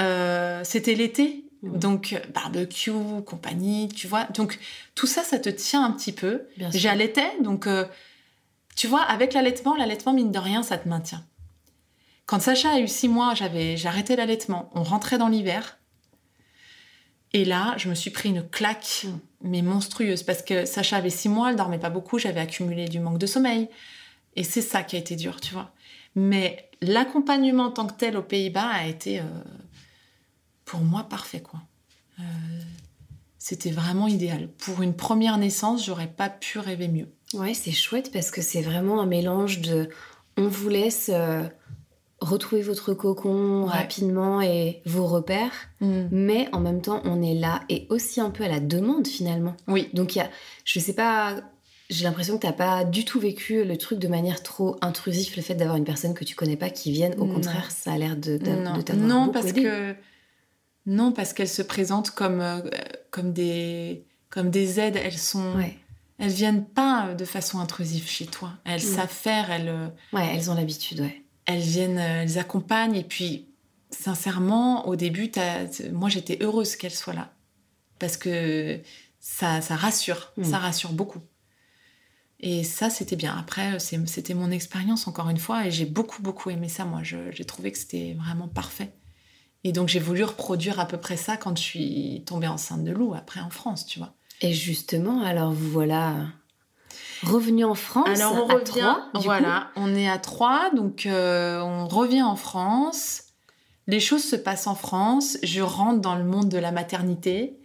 [0.00, 1.78] Euh, c'était l'été, Mmh.
[1.78, 2.92] Donc, euh, barbecue,
[3.26, 4.24] compagnie, tu vois.
[4.24, 4.58] Donc,
[4.94, 6.46] tout ça, ça te tient un petit peu.
[6.72, 7.84] J'allaitais, donc, euh,
[8.76, 11.24] tu vois, avec l'allaitement, l'allaitement, mine de rien, ça te maintient.
[12.28, 14.68] Quand Sacha a eu six mois, j'avais, arrêté l'allaitement.
[14.74, 15.78] On rentrait dans l'hiver.
[17.32, 19.08] Et là, je me suis pris une claque, mmh.
[19.44, 23.00] mais monstrueuse, parce que Sacha avait six mois, elle dormait pas beaucoup, j'avais accumulé du
[23.00, 23.70] manque de sommeil.
[24.36, 25.72] Et c'est ça qui a été dur, tu vois.
[26.16, 29.20] Mais l'accompagnement en tant que tel aux Pays-Bas a été...
[29.20, 29.24] Euh,
[30.66, 31.60] pour moi parfait quoi.
[32.20, 32.22] Euh,
[33.38, 34.48] c'était vraiment idéal.
[34.58, 37.08] Pour une première naissance, j'aurais pas pu rêver mieux.
[37.32, 39.88] Ouais, c'est chouette parce que c'est vraiment un mélange de
[40.36, 41.48] on vous laisse euh,
[42.20, 46.08] retrouver votre cocon rapidement et vos repères, mm.
[46.10, 49.56] mais en même temps on est là et aussi un peu à la demande finalement.
[49.68, 49.88] Oui.
[49.92, 50.30] Donc il y a,
[50.64, 51.36] je sais pas,
[51.90, 55.42] j'ai l'impression que t'as pas du tout vécu le truc de manière trop intrusive, le
[55.42, 57.14] fait d'avoir une personne que tu connais pas qui vienne.
[57.18, 58.82] Au contraire, ça a l'air de, de, non.
[58.82, 59.94] t'avoir Non, parce que
[60.88, 62.60] non, parce qu'elles se présentent comme, euh,
[63.10, 64.96] comme, des, comme des aides.
[64.96, 65.54] Elles sont.
[66.18, 68.54] Elles viennent pas de façon intrusive chez toi.
[68.64, 69.50] Elles savent faire.
[69.50, 69.68] Elles.
[69.68, 71.22] Euh, ouais, elles ont l'habitude, ouais.
[71.48, 72.94] Elles viennent, euh, elles accompagnent.
[72.94, 73.48] Et puis,
[73.90, 75.32] sincèrement, au début,
[75.92, 77.32] moi, j'étais heureuse qu'elles soient là.
[77.98, 78.80] Parce que
[79.18, 80.32] ça, ça rassure.
[80.36, 80.44] Mm.
[80.44, 81.20] Ça rassure beaucoup.
[82.38, 83.36] Et ça, c'était bien.
[83.36, 85.66] Après, c'était mon expérience, encore une fois.
[85.66, 87.00] Et j'ai beaucoup, beaucoup aimé ça, moi.
[87.02, 88.92] J'ai trouvé que c'était vraiment parfait.
[89.64, 92.92] Et donc j'ai voulu reproduire à peu près ça quand je suis tombée enceinte de
[92.92, 94.14] Lou, après en France, tu vois.
[94.40, 96.28] Et justement, alors vous voilà
[97.22, 102.22] revenu en France alors on revient, voilà, on est à Troyes, donc euh, on revient
[102.22, 103.24] en France.
[103.86, 105.38] Les choses se passent en France.
[105.42, 107.58] Je rentre dans le monde de la maternité.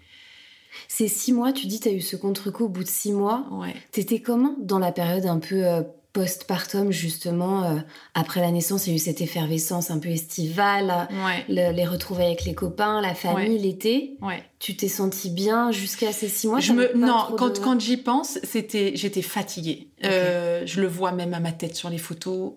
[0.87, 3.45] Ces six mois, tu dis, tu as eu ce contre-coup au bout de six mois.
[3.51, 3.75] Ouais.
[3.91, 5.83] T'étais comment dans la période un peu euh,
[6.13, 7.79] postpartum justement euh,
[8.13, 11.07] après la naissance il y a eu cette effervescence un peu estivale
[11.49, 14.17] les retrouver avec les copains la famille l'été.
[14.59, 16.59] Tu t'es sentie bien jusqu'à ces six mois?
[16.59, 19.89] Je me non quand, quand j'y pense c'était j'étais fatiguée.
[20.05, 22.53] Euh, je le vois même à ma tête sur les photos.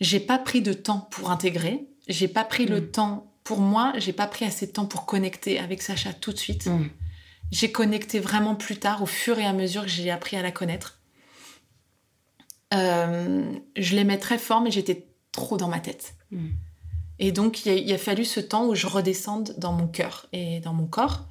[0.00, 1.86] J'ai pas pris de temps pour intégrer.
[2.08, 2.90] J'ai pas pris le hmm.
[2.90, 3.92] temps pour moi.
[3.98, 6.66] J'ai pas pris assez de temps pour connecter avec Sacha tout de suite.
[6.66, 6.88] Hmm.
[7.50, 10.52] J'ai connecté vraiment plus tard, au fur et à mesure que j'ai appris à la
[10.52, 10.99] connaître.
[12.72, 13.44] Euh,
[13.76, 16.14] je l'aimais très fort, mais j'étais trop dans ma tête.
[16.30, 16.48] Mm.
[17.18, 20.72] Et donc, il a, fallu ce temps où je redescende dans mon cœur et dans
[20.72, 21.26] mon corps.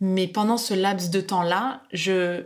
[0.00, 2.44] Mais pendant ce laps de temps-là, je,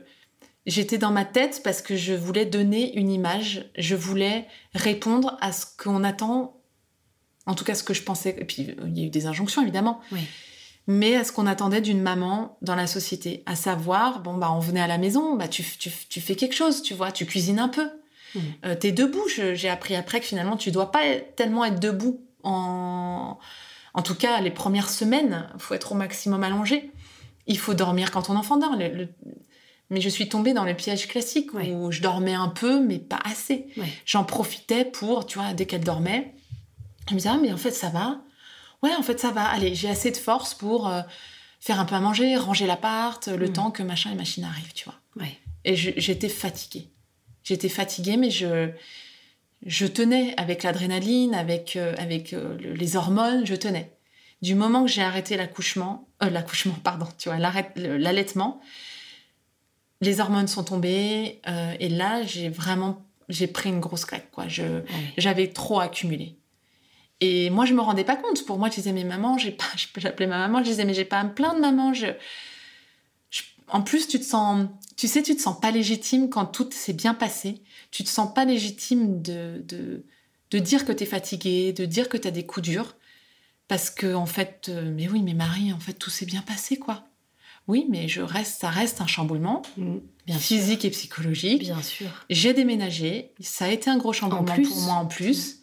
[0.67, 5.53] j'étais dans ma tête parce que je voulais donner une image, je voulais répondre à
[5.53, 6.61] ce qu'on attend,
[7.47, 9.63] en tout cas ce que je pensais, et puis il y a eu des injonctions
[9.63, 10.01] évidemment,
[10.87, 14.59] mais à ce qu'on attendait d'une maman dans la société, à savoir, bon bah on
[14.59, 17.89] venait à la maison, bah tu, fais quelque chose, tu vois, tu cuisines un peu,
[18.35, 18.41] mmh.
[18.67, 21.03] euh, t'es debout, j'ai appris après que finalement tu dois pas
[21.37, 23.39] tellement être debout en...
[23.97, 26.91] En tout cas, les premières semaines, il faut être au maximum allongé.
[27.47, 28.75] Il faut dormir quand ton enfant dort.
[28.75, 29.09] le,
[29.91, 33.21] mais je suis tombée dans le piège classique où je dormais un peu, mais pas
[33.25, 33.67] assez.
[34.05, 36.35] J'en profitais pour, tu vois, dès qu'elle dormait,
[37.09, 38.23] je me disais, ah, mais en fait, ça va.
[38.83, 39.45] Ouais, en fait, ça va.
[39.45, 41.03] Allez, j'ai assez de force pour euh,
[41.61, 43.53] faire un peu à manger, ranger l'appart, le mm.
[43.53, 44.95] temps que machin et machine arrivent, tu vois.
[45.65, 46.91] Et j'étais fatiguée.
[47.45, 48.71] J'étais fatiguée, mais je,
[49.65, 53.93] je tenais avec l'adrénaline, avec, euh, avec euh, les hormones, je tenais.
[54.43, 58.61] Du moment que j'ai arrêté l'accouchement, l'accouchement, pardon, tu vois, l'allaitement,
[60.01, 64.47] les hormones sont tombées euh, et là j'ai vraiment j'ai pris une grosse claque quoi.
[64.49, 64.83] Je
[65.17, 66.37] j'avais trop accumulé.
[67.21, 68.45] Et moi je me rendais pas compte.
[68.45, 69.65] Pour moi je disais mais maman j'ai pas
[69.97, 72.07] j'appelais ma maman je disais mais j'ai pas à me plaindre maman je...
[73.69, 74.67] en plus tu te sens
[74.97, 77.63] tu sais tu te sens pas légitime quand tout s'est bien passé.
[77.91, 80.05] Tu te sens pas légitime de de,
[80.51, 82.97] de dire que tu es fatiguée, de dire que tu as des coups durs
[83.69, 86.79] parce que en fait euh, mais oui mais Marie en fait tout s'est bien passé
[86.79, 87.05] quoi.
[87.67, 89.99] Oui, mais je reste, ça reste un chamboulement mm,
[90.39, 91.61] physique et psychologique.
[91.61, 92.09] Bien sûr.
[92.29, 93.33] J'ai déménagé.
[93.41, 95.61] Ça a été un gros chamboulement pour moi en plus.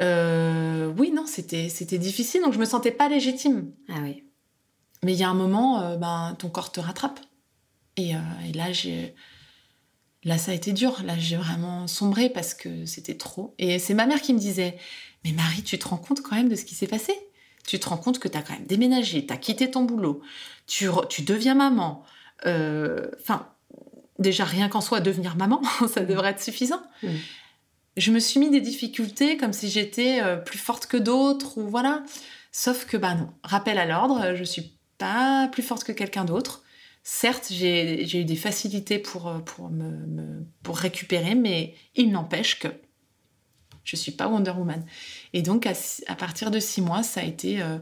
[0.00, 3.70] Euh, oui, non, c'était c'était difficile, donc je me sentais pas légitime.
[3.88, 4.24] Ah oui.
[5.02, 7.20] Mais il y a un moment, euh, ben, ton corps te rattrape.
[7.98, 8.18] Et, euh,
[8.48, 9.14] et là, j'ai
[10.24, 11.02] là, ça a été dur.
[11.04, 13.54] Là, j'ai vraiment sombré parce que c'était trop.
[13.58, 14.78] Et c'est ma mère qui me disait,
[15.24, 17.12] mais Marie, tu te rends compte quand même de ce qui s'est passé?
[17.66, 20.22] Tu te rends compte que tu as quand même déménagé, tu as quitté ton boulot,
[20.66, 22.02] tu, tu deviens maman.
[22.46, 23.52] Euh, enfin,
[24.18, 25.60] déjà, rien qu'en soi, devenir maman,
[25.92, 26.82] ça devrait être suffisant.
[27.96, 31.68] Je me suis mis des difficultés comme si j'étais euh, plus forte que d'autres, ou
[31.68, 32.04] voilà.
[32.52, 36.62] Sauf que, bah non, rappel à l'ordre, je suis pas plus forte que quelqu'un d'autre.
[37.10, 42.68] Certes, j'ai eu des facilités pour, euh, pour, me, pour récupérer, mais il n'empêche que
[43.82, 44.84] je suis pas Wonder Woman.
[45.32, 47.78] Et donc, à, partir de six mois, ça a été euh,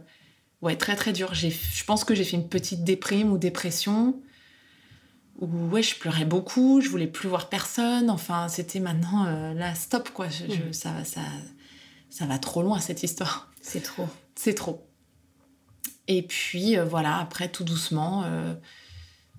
[0.62, 1.34] ouais, très très dur.
[1.34, 4.22] Je pense que j'ai fait une petite déprime ou dépression.
[5.40, 8.10] Où ouais, je pleurais beaucoup, je voulais plus voir personne.
[8.10, 10.28] Enfin, c'était maintenant, euh, là, stop, quoi.
[10.28, 11.22] Je, ça, ça,
[12.10, 13.50] ça va trop loin, cette histoire.
[13.60, 14.06] C'est trop.
[14.36, 14.88] C'est trop.
[16.06, 18.22] Et puis, euh, voilà, après, tout doucement,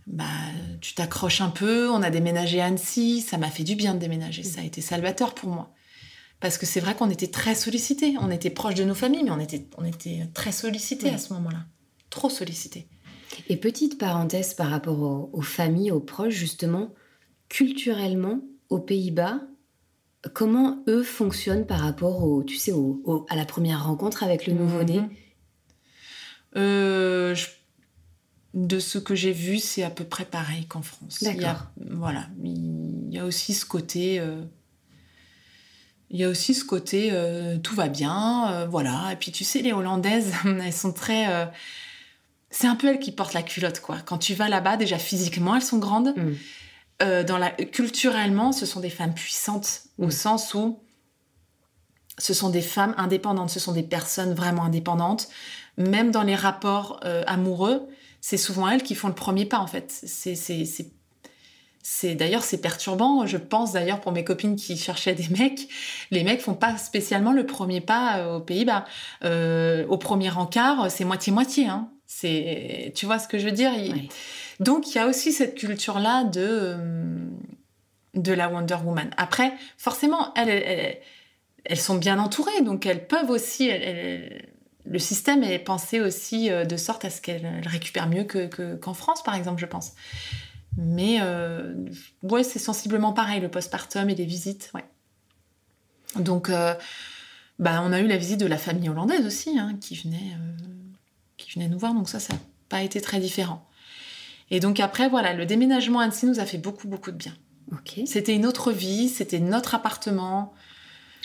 [0.08, 0.24] bah,
[0.80, 1.90] tu t'accroches un peu.
[1.90, 3.22] On a déménagé à Annecy.
[3.22, 4.44] Ça m'a fait du bien de déménager.
[4.44, 5.74] Ça a été salvateur pour moi.
[6.40, 8.16] Parce que c'est vrai qu'on était très sollicités.
[8.22, 11.34] On était proche de nos familles, mais on était, on était très sollicités à ce
[11.34, 11.66] moment-là.
[12.10, 12.88] Trop sollicités.
[13.50, 16.94] Et petite parenthèse par rapport aux, familles, aux proches, justement,
[17.50, 18.40] culturellement,
[18.70, 19.42] aux Pays-Bas,
[20.34, 24.54] comment eux fonctionnent par rapport au, tu sais, au, à la première rencontre avec le
[24.54, 25.02] nouveau-né?
[25.02, 25.10] Mhm.
[26.56, 27.36] euh,
[28.58, 31.22] De ce que j'ai vu, c'est à peu près pareil qu'en France.
[31.22, 31.68] D'accord.
[31.92, 34.20] Voilà, il y a aussi ce côté.
[34.20, 34.42] Euh,
[36.10, 39.12] il y a aussi ce côté euh, tout va bien, euh, voilà.
[39.12, 41.52] Et puis tu sais, les Hollandaises, elles sont très.
[42.50, 44.00] C'est un peu elles qui portent la culotte, quoi.
[44.00, 46.16] Quand tu vas là-bas, déjà physiquement, elles sont grandes.
[46.18, 47.24] Mm.
[47.26, 47.52] dans la...
[47.52, 50.12] Culturellement, ce sont des femmes puissantes, au mm.
[50.12, 50.80] sens où
[52.18, 55.28] ce sont des femmes indépendantes, ce sont des personnes vraiment indépendantes.
[55.78, 57.88] Même dans les rapports amoureux,
[58.30, 59.90] c'est souvent elles qui font le premier pas, en fait.
[59.90, 60.36] C'est
[61.82, 63.26] c'est d'ailleurs c'est perturbant.
[63.26, 65.70] Je pense d'ailleurs pour mes copines qui cherchaient des mecs,
[66.12, 68.84] les mecs font pas spécialement le premier pas euh, aux Pays-Bas.
[69.24, 71.68] Euh, au premier encart, c'est moitié moitié.
[71.68, 71.90] Hein.
[72.06, 73.72] C'est, tu vois ce que je veux dire?
[74.60, 77.30] Donc il y a aussi cette culture là de euh,
[78.14, 79.10] de la Wonder Woman.
[79.16, 81.00] Après, forcément, elles,
[81.64, 83.72] elles, sont bien entourées, donc elles peuvent aussi.
[84.90, 89.24] Le système est pensé aussi de sorte à ce qu'elles récupèrent mieux que, qu'en France,
[89.24, 89.94] par exemple, je pense.
[90.78, 91.74] Mais euh,
[92.22, 94.72] ouais, c'est sensiblement pareil, le postpartum et les visites.
[94.76, 94.86] Ouais.
[96.16, 96.76] Donc, euh,
[97.58, 100.58] bah, on a eu la visite de la famille hollandaise aussi, hein, qui, venait, euh,
[101.38, 101.94] qui venait nous voir.
[101.96, 103.68] Donc ça, ça n'a pas été très différent.
[104.52, 107.34] Et donc après, voilà, le déménagement à Annecy nous a fait beaucoup, beaucoup de bien.
[108.06, 110.54] C'était une autre vie, c'était notre appartement.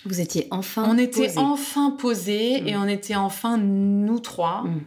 [0.04, 2.82] Vous étiez enfin On était enfin posés et mm.
[2.82, 4.62] on était enfin nous trois.
[4.62, 4.80] Mm.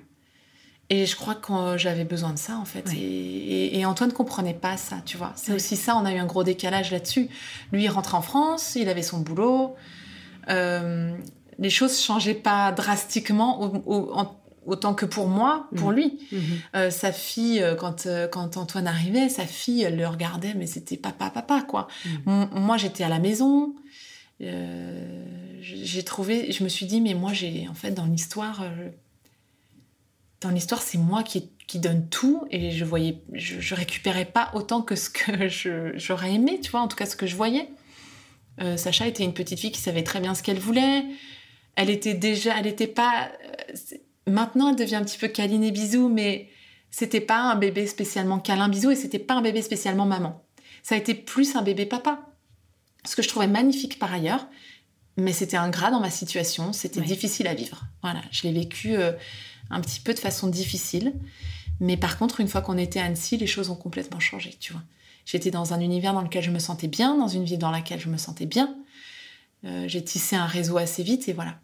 [0.91, 2.85] Et je crois que j'avais besoin de ça, en fait.
[2.95, 5.33] Et, Antoine ne comprenait pas ça, tu vois.
[5.35, 7.27] C'est aussi ça, on a eu un gros décalage là-dessus.
[7.71, 9.75] Lui, il rentrait en France, il avait son boulot.
[10.49, 11.11] Euh,
[11.57, 13.83] les choses changeaient pas drastiquement
[14.67, 15.95] autant que pour moi, pour mmh.
[15.95, 16.19] lui.
[16.31, 16.37] Mmh.
[16.75, 20.97] Euh, sa fille, euh, quand, quand Antoine arrivait, sa fille, elle le regardait, mais c'était
[20.97, 21.87] papa, papa, quoi.
[22.25, 22.45] Mmh.
[22.53, 23.73] Moi, j'étais à la maison.
[24.39, 28.63] J'ai trouvé, je me suis dit, mais moi, j'ai, en fait, dans l'histoire,
[30.41, 34.95] dans l'histoire, c'est moi qui, donne tout et je voyais, je, récupérais pas autant que
[34.95, 35.49] ce que
[35.97, 37.67] j'aurais aimé, tu vois, en tout cas ce que je voyais.
[38.61, 41.03] Euh, Sacha était une petite fille qui savait très bien ce qu'elle voulait.
[41.75, 43.29] Elle était déjà, elle n'était pas.
[43.43, 43.97] Euh,
[44.31, 46.47] maintenant, elle devient un petit peu câline et bisou, mais
[46.91, 50.45] c'était pas un bébé spécialement câlin bisou et c'était pas un bébé spécialement maman.
[50.81, 52.21] Ça a été plus un bébé papa.
[53.05, 54.47] Ce que je trouvais magnifique par ailleurs,
[55.17, 57.85] mais c'était un gras dans ma situation, c'était difficile à vivre.
[58.01, 58.95] Voilà, je l'ai vécu.
[58.95, 59.13] Euh,
[59.69, 61.13] un petit peu de façon difficile.
[61.79, 64.73] Mais par contre, une fois qu'on était à Annecy, les choses ont complètement changé, tu
[64.73, 64.83] vois.
[65.25, 67.99] J'étais dans un univers dans lequel je me sentais bien, dans une ville dans laquelle
[67.99, 68.75] je me sentais bien.
[69.65, 71.59] Euh, j'ai tissé un réseau assez vite et voilà.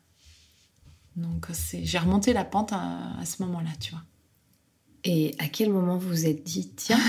[1.15, 1.47] Donc
[1.83, 4.01] j'ai remonté la pente à, ce moment-là, tu vois.
[5.03, 6.99] Et à quel moment vous vous êtes dit, tiens,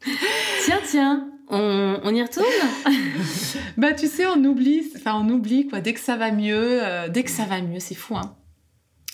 [0.64, 2.46] tiens, tiens, on, y retourne
[3.76, 5.80] Bah tu sais, on oublie, enfin on oublie quoi.
[5.80, 8.34] Dès que ça va mieux, euh, dès que ça va mieux, c'est fou, hein.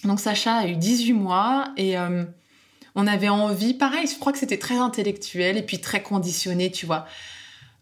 [0.05, 2.25] Donc Sacha a eu 18 mois et euh,
[2.95, 6.87] on avait envie, pareil, je crois que c'était très intellectuel et puis très conditionné, tu
[6.87, 7.07] vois.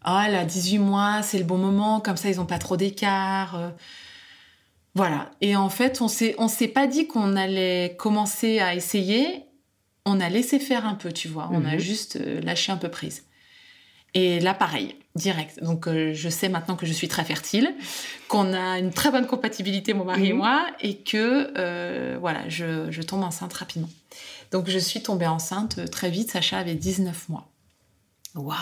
[0.03, 3.55] Ah, là, 18 mois, c'est le bon moment, comme ça ils n'ont pas trop d'écart.
[3.55, 3.69] Euh.
[4.95, 5.31] voilà.
[5.41, 9.45] Et en fait, on s'est, on s'est pas dit qu'on allait commencer à essayer,
[10.05, 11.49] on a laissé faire un peu, tu vois.
[11.51, 11.79] On a mhm.
[11.79, 13.23] juste lâché un peu prise.
[14.13, 15.63] Et là, pareil, direct.
[15.63, 17.73] Donc, euh, je sais maintenant que je suis très fertile,
[18.27, 20.37] qu'on a une très bonne compatibilité, mon mari et mhm.
[20.37, 23.89] moi, et que, euh, voilà, je, tombe enceinte rapidement.
[24.51, 26.29] Donc, je suis tombée enceinte euh, très vite.
[26.29, 27.49] Sacha avait 19 mois.
[28.35, 28.57] Waouh!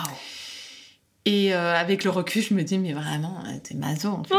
[1.25, 4.33] Et avec le recul, je me dis, mais vraiment, t'es maso, en fait.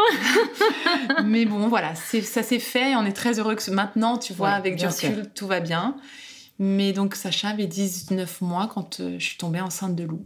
[1.25, 2.97] mais bon, voilà, ça s'est fait.
[2.97, 5.95] On est très heureux que maintenant, tu vois, avec du recul, tout va bien.
[6.59, 10.25] Mais donc, Sacha avait 19 mois quand je suis tombée enceinte de Lou.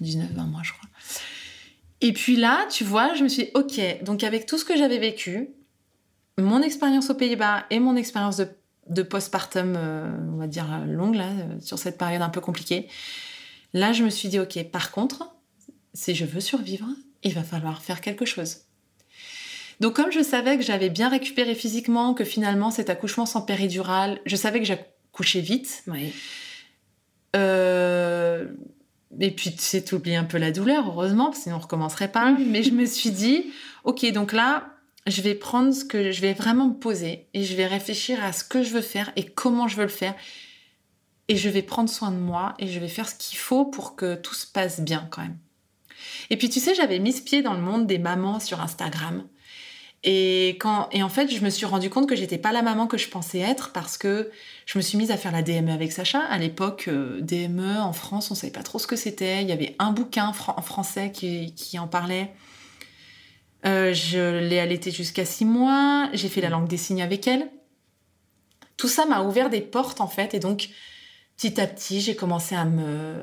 [0.00, 0.88] 19, 20 mois, je crois.
[2.00, 4.76] Et puis là, tu vois, je me suis dit, ok, donc avec tout ce que
[4.76, 5.50] j'avais vécu,
[6.38, 8.48] mon expérience aux Pays-Bas et mon expérience de,
[8.88, 12.88] de postpartum, euh, on va dire longue, là, euh, sur cette période un peu compliquée,
[13.72, 15.34] là, je me suis dit, ok, par contre,
[15.94, 16.86] si je veux survivre,
[17.24, 18.58] il va falloir faire quelque chose.
[19.80, 24.20] Donc comme je savais que j'avais bien récupéré physiquement, que finalement cet accouchement sans péridurale,
[24.26, 25.84] je savais que j'accouchais vite.
[25.86, 26.12] Oui.
[27.36, 28.46] Euh,
[29.20, 32.32] et puis, tu sais, oublies un peu la douleur, heureusement, sinon on recommencerait pas.
[32.46, 33.52] Mais je me suis dit,
[33.84, 34.74] ok, donc là,
[35.06, 38.32] je vais prendre ce que je vais vraiment me poser et je vais réfléchir à
[38.32, 40.14] ce que je veux faire et comment je veux le faire.
[41.28, 43.96] Et je vais prendre soin de moi et je vais faire ce qu'il faut pour
[43.96, 45.38] que tout se passe bien quand même.
[46.30, 49.24] Et puis, tu sais, j'avais mis ce pied dans le monde des mamans sur Instagram.
[50.04, 53.08] Et, en fait, je me suis rendu compte que j'étais pas la maman que je
[53.08, 54.30] pensais être parce que
[54.64, 56.20] je me suis mise à faire la DME avec Sacha.
[56.20, 59.42] À l'époque, euh, DME en France, on savait pas trop ce que c'était.
[59.42, 62.32] Il y avait un bouquin en français qui, en parlait.
[63.66, 66.08] Euh, je l'ai allaitée jusqu'à six mois.
[66.12, 67.48] J'ai fait la langue des signes avec elle.
[68.76, 70.32] Tout ça m'a ouvert des portes en fait.
[70.32, 70.68] Et donc,
[71.36, 73.16] petit à petit, j'ai commencé à me,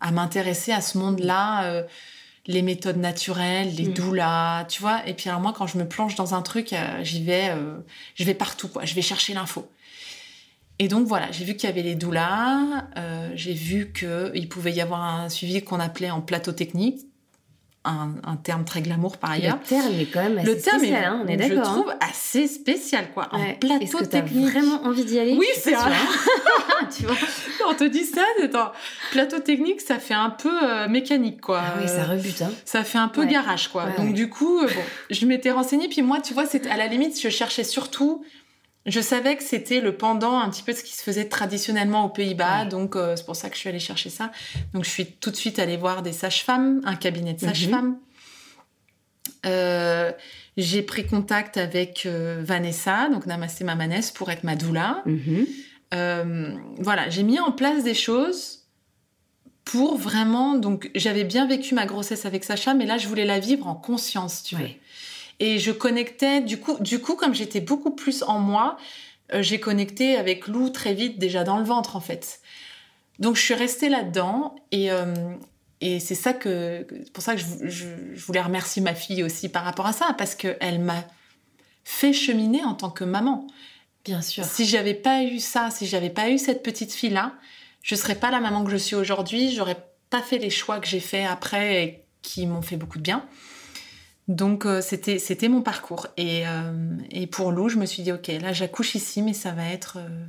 [0.00, 1.64] à m'intéresser à ce monde-là.
[1.64, 1.82] Euh,
[2.46, 3.92] les méthodes naturelles, les mm.
[3.92, 5.06] doulas, tu vois.
[5.06, 7.78] Et puis alors moi, quand je me plonge dans un truc, euh, j'y vais, euh,
[8.14, 8.84] je vais partout, quoi.
[8.84, 9.70] Je vais chercher l'info.
[10.78, 14.72] Et donc voilà, j'ai vu qu'il y avait les doulas, euh, j'ai vu qu'il pouvait
[14.72, 17.06] y avoir un suivi qu'on appelait en plateau technique,
[17.84, 19.58] un, terme très glamour par ailleurs.
[19.62, 21.56] Le terme est quand même assez le terme spécial, hein, on est d'accord.
[21.56, 21.72] Je hein.
[21.72, 23.28] trouve assez spécial, quoi.
[23.32, 24.48] Un plateau Est-ce que technique.
[24.48, 25.36] As vraiment envie d'y aller?
[25.38, 25.94] Oui, c'est vrai.
[26.96, 27.16] tu vois?
[27.68, 28.72] On te dit ça, attends,
[29.12, 31.62] plateau technique, ça fait un peu euh, mécanique, quoi.
[31.64, 32.50] Ah oui, ça rebute, hein.
[32.64, 33.86] Ça fait un peu garage, quoi.
[33.96, 36.86] Donc du coup, euh, bon, je m'étais renseignée, puis moi, tu vois, c'est à la
[36.86, 38.22] limite, je cherchais surtout
[38.86, 42.06] je savais que c'était le pendant un petit peu de ce qui se faisait traditionnellement
[42.06, 44.32] aux Pays-Bas, donc euh, c'est pour ça que je suis allée chercher ça.
[44.72, 47.48] Donc je suis tout de suite allée voir des sages-femmes, un cabinet de mhm.
[47.48, 47.98] sages-femmes.
[49.44, 50.12] Euh,
[50.56, 55.02] j'ai pris contact avec euh, Vanessa, donc Namasté Mamanes, pour être ma doula.
[55.04, 55.46] Mhm.
[56.78, 58.60] voilà, j'ai mis en place des choses
[59.64, 60.54] pour vraiment.
[60.56, 63.74] Donc j'avais bien vécu ma grossesse avec Sacha, mais là je voulais la vivre en
[63.74, 64.68] conscience, tu vois.
[65.40, 68.76] Et je connectais, du coup, du coup comme j'étais beaucoup plus en moi,
[69.32, 72.40] euh, j'ai connecté avec Lou très vite, déjà dans le ventre, en fait.
[73.18, 74.54] Donc, je suis restée là-dedans.
[74.70, 75.14] Et, euh,
[75.80, 77.68] et c'est ça que, pour ça que je,
[78.14, 81.04] je, voulais remercier ma fille aussi par rapport à ça, parce qu'elle m'a
[81.84, 83.46] fait cheminer en tant que maman.
[84.04, 84.44] Bien sûr.
[84.44, 87.34] Si j'avais pas eu ça, si j'avais pas eu cette petite fille là,
[87.82, 89.52] je serais pas la maman que je suis aujourd'hui.
[89.52, 89.76] J'aurais
[90.10, 93.26] pas fait les choix que j'ai fait après et qui m'ont fait beaucoup de bien.
[94.30, 96.72] Donc euh, c'était c'était mon parcours et, euh,
[97.10, 99.98] et, pour Lou, je me suis dit ok là j'accouche ici mais ça va être
[99.98, 100.24] euh,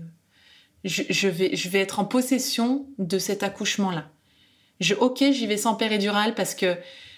[0.84, 4.10] je, vais je vais être en possession de cet accouchement là.
[4.80, 6.78] Je ok j'y vais sans péridurale parce que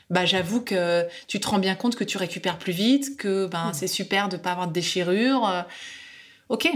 [0.09, 3.69] bah j'avoue que tu te rends bien compte que tu récupères plus vite que ben
[3.69, 3.73] mm.
[3.73, 5.65] c'est super de pas avoir de déchirure.
[6.49, 6.69] ok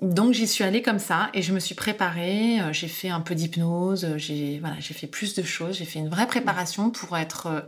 [0.00, 3.34] donc j'y suis allée comme ça et je me suis préparée, j'ai fait un peu
[3.34, 7.66] d'hypnose, j'ai voilà, j'ai fait plus de choses, j'ai fait une vraie préparation pour être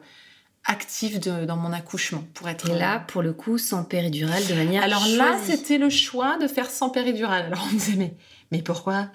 [0.67, 4.83] active dans mon accouchement, pour être Et là pour le coup sans péridurale de manière
[4.83, 7.47] Alors là, c'était le choix de faire sans péridurale.
[7.47, 8.15] Alors on me disait mais
[8.53, 9.09] mais pourquoi?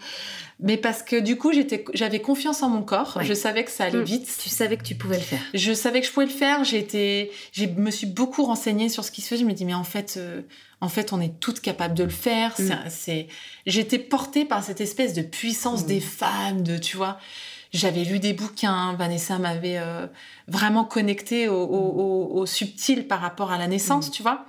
[0.62, 1.52] Mais parce que du coup,
[1.94, 3.20] j'avais confiance en mon corps.
[3.22, 4.04] Je savais que ça allait hmm.
[4.04, 4.38] vite.
[4.42, 5.42] Tu savais que tu pouvais le faire.
[5.54, 6.64] Je savais que je pouvais le faire.
[6.64, 9.38] J'ai je me suis beaucoup renseignée sur ce qui se fait.
[9.38, 10.42] Je me dis, mais en fait, euh,
[10.80, 12.54] en fait, on est toutes capables de le faire.
[12.58, 12.72] Hmm.
[12.88, 13.28] C'est,
[13.66, 15.88] j'étais portée par cette espèce de puissance hmm.
[15.88, 17.18] des femmes, de, tu vois.
[17.76, 18.94] J'avais lu des bouquins.
[18.96, 20.08] Vanessa m'avait euh,
[20.48, 24.46] vraiment connectée au, subtil par rapport à la naissance, tu vois.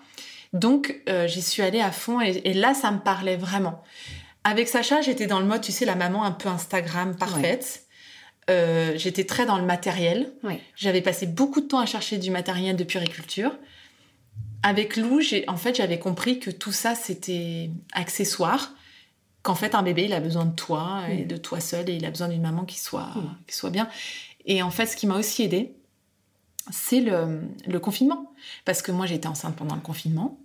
[0.52, 3.82] Donc, euh, j'y suis allée à fond et, et là, ça me parlait vraiment.
[4.44, 7.86] Avec Sacha, j'étais dans le mode, tu sais, la maman un peu Instagram parfaite.
[8.48, 10.32] Euh, j'étais très dans le matériel.
[10.76, 13.50] J'avais passé beaucoup de temps à chercher du matériel de puriculture.
[14.62, 18.72] Avec Lou, en fait, j'avais compris que tout ça, c'était accessoire.
[19.46, 22.04] Qu'en fait, un bébé, il a besoin de toi et de toi seul et il
[22.04, 23.10] a besoin d'une maman qui soit,
[23.46, 23.88] qui soit bien.
[24.44, 25.72] Et en fait, ce qui m'a aussi aidé,
[26.72, 28.32] c'est le, le confinement.
[28.64, 30.40] Parce que moi, j'étais enceinte pendant le confinement.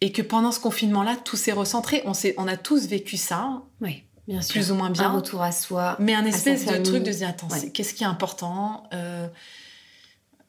[0.00, 2.02] Et que pendant ce confinement-là, tout s'est recentré.
[2.06, 3.62] On, on a tous vécu ça.
[3.80, 4.54] Oui, bien sûr.
[4.54, 5.04] Plus ou moins bien.
[5.04, 5.94] Un retour à soi.
[6.00, 9.28] Mais un espèce de truc de se dire, attends, qu'est-ce qui est important euh,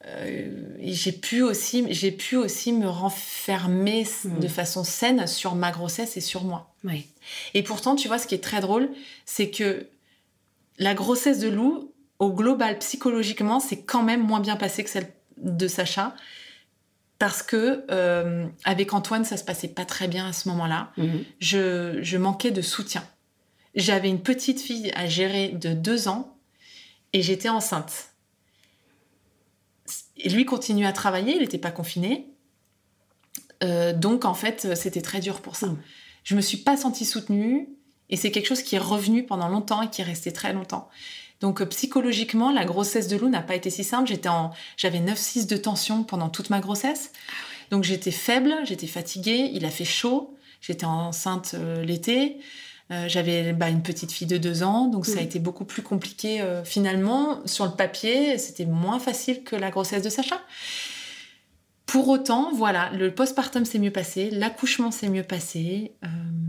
[0.06, 0.50] euh,
[0.80, 4.40] j'ai pu aussi j'ai pu aussi me renfermer hmm.
[4.40, 6.74] de façon saine sur ma grossesse et sur moi.
[6.84, 7.06] Oui.
[7.54, 8.90] Et pourtant, tu vois, ce qui est très drôle,
[9.24, 9.86] c'est que
[10.78, 15.12] la grossesse de Lou, au global, psychologiquement, c'est quand même moins bien passé que celle
[15.36, 16.14] de Sacha
[17.22, 20.90] parce que euh, avec Antoine, ça se passait pas très bien à ce moment-là.
[20.96, 21.24] Mhm.
[21.38, 23.04] Je, manquais de soutien.
[23.76, 26.36] J'avais une petite fille à gérer de deux ans
[27.12, 28.11] et j'étais enceinte.
[30.16, 32.26] Et lui continuait à travailler, il n'était pas confiné.
[33.62, 35.68] Euh, donc en fait, c'était très dur pour ça.
[35.68, 35.78] Mhm.
[36.24, 37.68] Je me suis pas sentie soutenue
[38.10, 40.88] et c'est quelque chose qui est revenu pendant longtemps et qui est resté très longtemps.
[41.40, 44.08] Donc euh, psychologiquement, la grossesse de Lou n'a pas été si simple.
[44.08, 47.12] J'étais en, j'avais 9-6 de tension pendant toute ma grossesse.
[47.70, 52.38] Donc j'étais faible, j'étais fatiguée, il a fait chaud, j'étais enceinte euh, l'été.
[52.92, 55.82] Euh, j'avais bah, une petite fille de deux ans, donc ça a été beaucoup plus
[55.82, 57.40] compliqué finalement.
[57.46, 60.38] Sur le papier, c'était moins facile que la grossesse de Sacha.
[61.92, 65.92] Pour autant, voilà, le postpartum s'est mieux passé, l'accouchement s'est mieux passé.
[66.02, 66.08] Euh,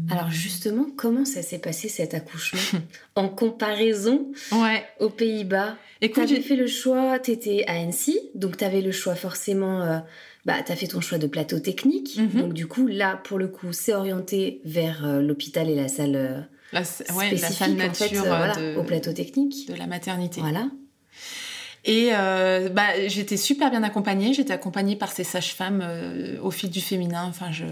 [0.10, 2.80] Alors justement, comment ça s'est passé cet accouchement
[3.18, 4.86] en comparaison ouais.
[5.02, 5.76] aux Pays-Bas?
[6.00, 9.82] Écoute, j'ai fait le choix, tu étais à Annecy, donc tu avais le choix forcément,
[9.82, 10.00] euh,
[10.46, 12.42] bah, tu as fait ton choix de plateau technique, mhm.
[12.42, 16.48] donc du coup là, pour le coup, c'est orienté vers euh, l'hôpital et la salle...
[16.72, 18.26] La, la salle nature
[18.78, 19.70] au plateau technique.
[19.70, 20.42] De la maternité.
[20.42, 20.70] Voilà.
[21.86, 24.34] Et euh, bah, j'étais super bien accompagnée.
[24.34, 27.26] J'étais accompagnée par ces sages-femmes euh, au fil du féminin.
[27.28, 27.66] Enfin, je...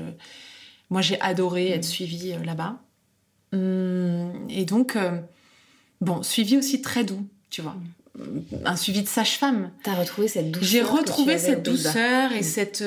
[0.90, 2.82] Moi, j'ai adoré être suivie euh, là-bas.
[3.54, 4.98] Hum, et donc,
[6.00, 7.76] bon, suivi aussi très doux, tu vois.
[8.66, 9.72] Un suivi de sage-femme.
[9.84, 10.70] T'as retrouvé cette douceur.
[10.70, 12.44] J'ai retrouvé cette douceur et hum.
[12.44, 12.84] cette,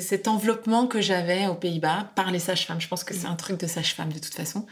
[0.00, 2.80] cet enveloppement que j'avais aux Pays-Bas par les sages-femmes.
[2.80, 3.32] Je pense que c'est hum.
[3.32, 4.66] un truc de sage-femme de toute façon.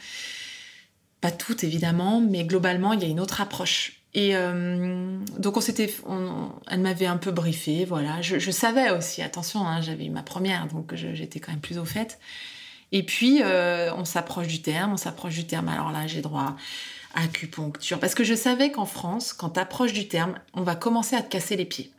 [1.21, 3.99] Pas toutes évidemment, mais globalement, il y a une autre approche.
[4.15, 5.95] Et euh, donc on s'était,
[6.69, 8.23] elle m'avait un peu briefé, voilà.
[8.23, 11.85] Je, savais aussi, attention, hein, j'avais eu ma première, donc j'étais quand même plus au
[11.85, 12.19] fait.
[12.91, 15.69] Et puis euh, on s'approche du terme, on s'approche du terme.
[15.69, 16.57] Alors là, j'ai droit à
[17.19, 21.23] acupuncture, parce que je savais qu'en France, quand t'approches du terme, on va commencer à
[21.23, 21.93] te casser les pieds.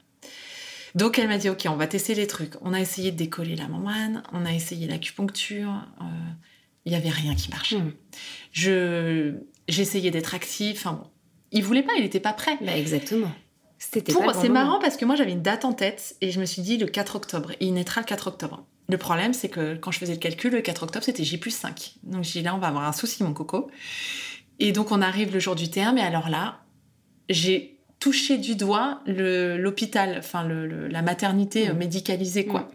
[0.95, 2.53] Donc elle m'a dit, ok, on va tester les trucs.
[2.61, 5.69] On a essayé de décoller la membrane, on a essayé l'acupuncture.
[6.01, 6.05] Euh,
[6.85, 7.77] il n'y avait rien qui marchait.
[7.77, 7.93] Mmh.
[8.51, 9.33] Je,
[9.67, 10.75] j'essayais d'être active.
[10.77, 11.07] Enfin bon,
[11.51, 12.57] il voulait pas, il était pas prêt.
[12.61, 13.31] Bah exactement.
[13.77, 16.77] C'est marrant parce que moi j'avais une date en tête et je me suis dit
[16.77, 17.51] le 4 octobre.
[17.59, 18.65] Il naîtra le 4 octobre.
[18.89, 21.51] Le problème, c'est que quand je faisais le calcul, le 4 octobre, c'était J plus
[21.51, 21.93] 5.
[22.03, 23.69] Donc j'ai dit là, on va avoir un souci, mon coco.
[24.59, 26.59] Et donc on arrive le jour du terme, et alors là,
[27.29, 31.77] j'ai touché du doigt l'hôpital, enfin le, la maternité mm.
[31.77, 32.69] médicalisée, quoi.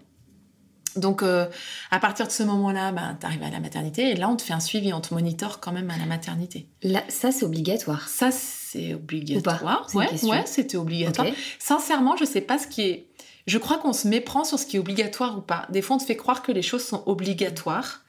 [0.97, 1.47] Donc, euh,
[1.91, 4.43] à partir de ce moment-là, ben, tu arrives à la maternité et là, on te
[4.43, 6.69] fait un suivi, on te monitore quand même à la maternité.
[6.83, 8.09] Là, ça, c'est obligatoire.
[8.09, 9.89] Ça, c'est obligatoire.
[9.95, 11.27] Ouais, ouais c'était obligatoire.
[11.59, 13.09] Sincèrement, je sais pas ce qui est.
[13.47, 15.67] Je crois qu'on se méprend sur ce qui est obligatoire ou pas.
[15.71, 18.04] Des fois, on te fait croire que les choses sont obligatoires.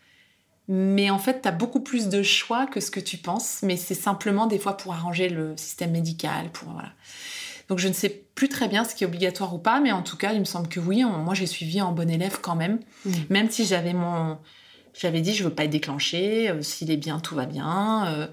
[0.68, 3.60] Mais en fait, tu as beaucoup plus de choix que ce que tu penses.
[3.62, 6.50] Mais c'est simplement des fois pour arranger le système médical.
[6.52, 6.92] Pour, voilà.
[7.70, 10.04] Donc je ne sais plus très bien ce qui est obligatoire ou pas, mais en
[10.04, 11.04] tout cas, il me semble que oui.
[11.04, 13.12] moi, j'ai suivi en bon élève quand même, mm.
[13.30, 14.38] même si j'avais mon,
[14.94, 18.08] j'avais dit je veux pas être déclenchée, euh, s'il est bien, tout va bien.
[18.08, 18.28] Euh.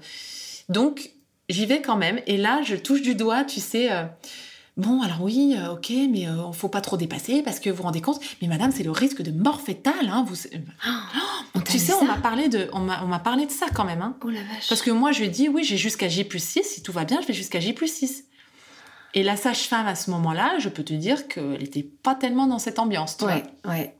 [0.69, 1.11] donc
[1.49, 2.19] j'y vais quand même.
[2.27, 3.91] Et là, je touche du doigt, tu sais.
[3.91, 4.05] Euh,
[4.77, 7.83] bon, alors oui, ok, mais il ne faut pas trop dépasser parce que vous vous
[7.83, 10.09] rendez compte, mais madame, c'est le risque de mort fétale.
[10.09, 10.35] Hein, vous...
[11.55, 14.01] Oh, tu sais, on m'a parlé de, on m'a parlé de ça quand même.
[14.01, 14.17] Hein.
[14.23, 14.69] Oh la vache.
[14.69, 16.91] Parce que moi, je lui ai dit, oui, j'ai jusqu'à J plus 6, si tout
[16.91, 18.25] va bien, je vais jusqu'à J plus 6.
[19.15, 22.59] Et la sage-femme, à ce moment-là, je peux te dire qu'elle n'était pas tellement dans
[22.59, 23.17] cette ambiance.
[23.17, 23.95] Tu ouais, ouais.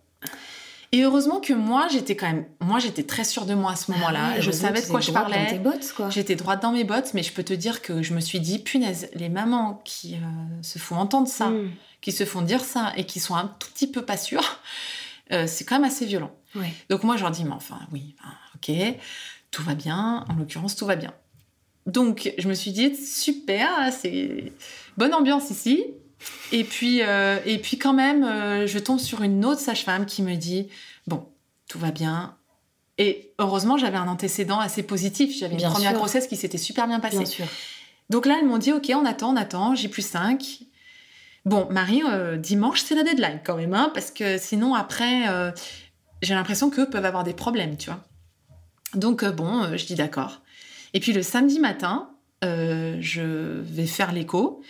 [0.94, 3.86] Et heureusement que moi, j'étais quand même, moi, j'étais très sûre de moi à ce
[3.92, 4.40] ah moment-là.
[4.40, 5.46] je savais de quoi je parlais.
[5.46, 6.12] Dans tes bottes, quoi.
[6.12, 8.60] J'étais droite dans mes bottes, mais je peux te dire que je me suis dit,
[8.60, 10.18] punaise, les mamans qui euh,
[10.62, 11.72] se font entendre ça, hmm.
[12.00, 14.60] qui se font dire ça et qui sont un tout petit peu pas sûres,
[15.32, 16.32] euh, c'est quand même assez violent.
[16.92, 18.16] Donc moi, je leur dis, mais enfin, oui,
[18.56, 18.72] ok,
[19.50, 20.24] tout va bien.
[20.30, 21.12] En l'occurrence, tout va bien.
[21.88, 24.54] Donc, je me suis dit, super, c'est
[24.96, 25.84] bonne ambiance ici.
[26.52, 30.22] Et puis, euh, et puis quand même, euh, je tombe sur une autre sage-femme qui
[30.22, 30.70] me dit,
[31.08, 31.28] bon,
[31.68, 32.36] tout va bien.
[33.00, 35.36] Et heureusement, j'avais un antécédent assez positif.
[35.36, 37.26] J'avais une première grossesse qui s'était super bien passée.
[37.26, 37.46] sûr.
[38.12, 40.60] Donc là, elles m'ont dit, OK, on attend, on attend, j'ai plus 5.
[41.46, 45.26] Bon, Marie, euh, dimanche, c'est la deadline quand même, hein, parce que sinon, après,
[46.22, 48.04] j'ai l'impression qu'eux peuvent avoir des problèmes, tu vois.
[48.94, 50.42] Donc, bon, je dis d'accord.
[50.94, 52.12] Et puis le samedi matin,
[52.44, 54.62] je vais faire l'écho.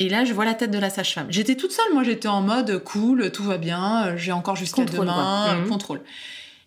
[0.00, 1.26] Et là, je vois la tête de la sage-femme.
[1.28, 4.84] J'étais toute seule, moi j'étais en mode cool, tout va bien, euh, j'ai encore jusqu'à
[4.86, 5.68] demain, mhm.
[5.68, 6.00] contrôle.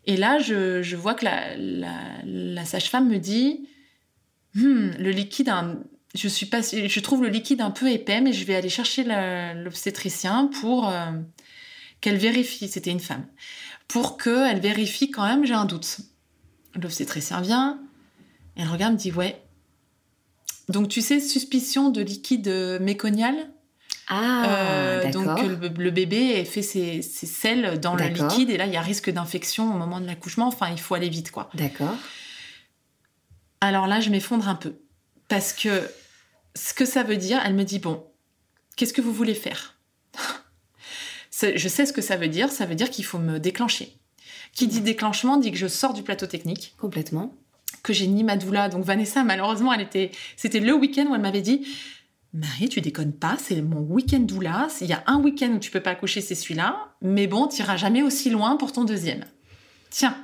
[0.05, 3.67] Et là, je, vois que la, sage-femme me dit
[4.53, 5.51] hmm, le liquide,
[6.13, 9.03] je, suis pas, je trouve le liquide un peu épais, mais je vais aller chercher
[9.55, 11.11] l'obstétricien pour euh,
[12.01, 12.67] qu'elle vérifie.
[12.67, 13.25] C'était une femme.
[13.87, 16.01] Pour qu'elle vérifie quand même, j'ai un doute.
[16.75, 17.79] L'obstétricien vient,
[18.55, 19.41] elle regarde, me dit ouais.
[20.69, 22.49] Donc tu sais, suspicion de liquide
[22.81, 23.35] méconial.
[24.07, 28.73] Ah, euh, donc le, bébé fait ses, ses selles dans le liquide et là il
[28.73, 30.47] y a risque d'infection au moment de l'accouchement.
[30.47, 31.49] Enfin, il faut aller vite quoi.
[31.53, 31.95] D'accord.
[33.63, 34.75] Alors là, je m'effondre un peu
[35.29, 35.89] parce que
[36.53, 38.03] ce que ça veut dire, elle me dit bon,
[38.75, 39.77] qu'est-ce que vous voulez faire?
[41.41, 42.51] Je sais ce que ça veut dire.
[42.51, 43.97] Ça veut dire qu'il faut me déclencher.
[44.53, 46.75] Qui dit déclenchement dit que je sors du plateau technique.
[46.77, 47.33] Complètement
[47.83, 48.69] que j'ai ni ma doula.
[48.69, 51.67] Donc Vanessa, malheureusement, elle était, c'était le week-end où elle m'avait dit,
[52.33, 54.67] Marie, tu déconnes pas, c'est mon week-end doula.
[54.81, 56.95] Il y a un week-end où tu peux pas accoucher, c'est celui-là.
[57.01, 59.25] Mais bon, tu iras jamais aussi loin pour ton deuxième.
[59.91, 60.17] Tiens.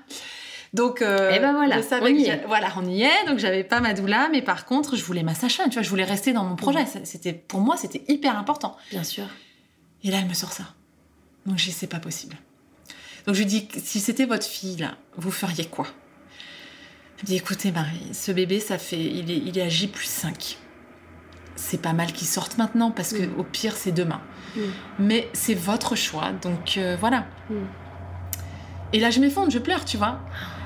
[0.73, 2.45] Donc, euh, ben voilà, on y est.
[2.47, 3.25] voilà, on y est.
[3.27, 5.63] Donc, j'avais pas ma doula, mais par contre, je voulais ma sacha.
[5.65, 6.85] Tu vois, je voulais rester dans mon projet.
[7.03, 8.75] C'était pour moi, c'était hyper important.
[8.91, 9.25] Bien sûr.
[10.03, 10.63] Et là, elle me sort ça.
[11.45, 12.37] Donc, je dis, c'est pas possible.
[13.25, 15.87] Donc, je lui dis, si c'était votre fille là, vous feriez quoi?
[17.19, 20.05] Elle dit écoutez Marie, ce bébé, ça fait, il est, il est à J plus
[20.05, 20.57] 5.
[21.55, 24.21] C'est pas mal qu'il sorte maintenant parce que au pire c'est demain.
[24.97, 27.25] Mais c'est votre choix, donc euh, voilà.
[28.93, 30.19] Et là je m'effondre, je pleure, tu vois.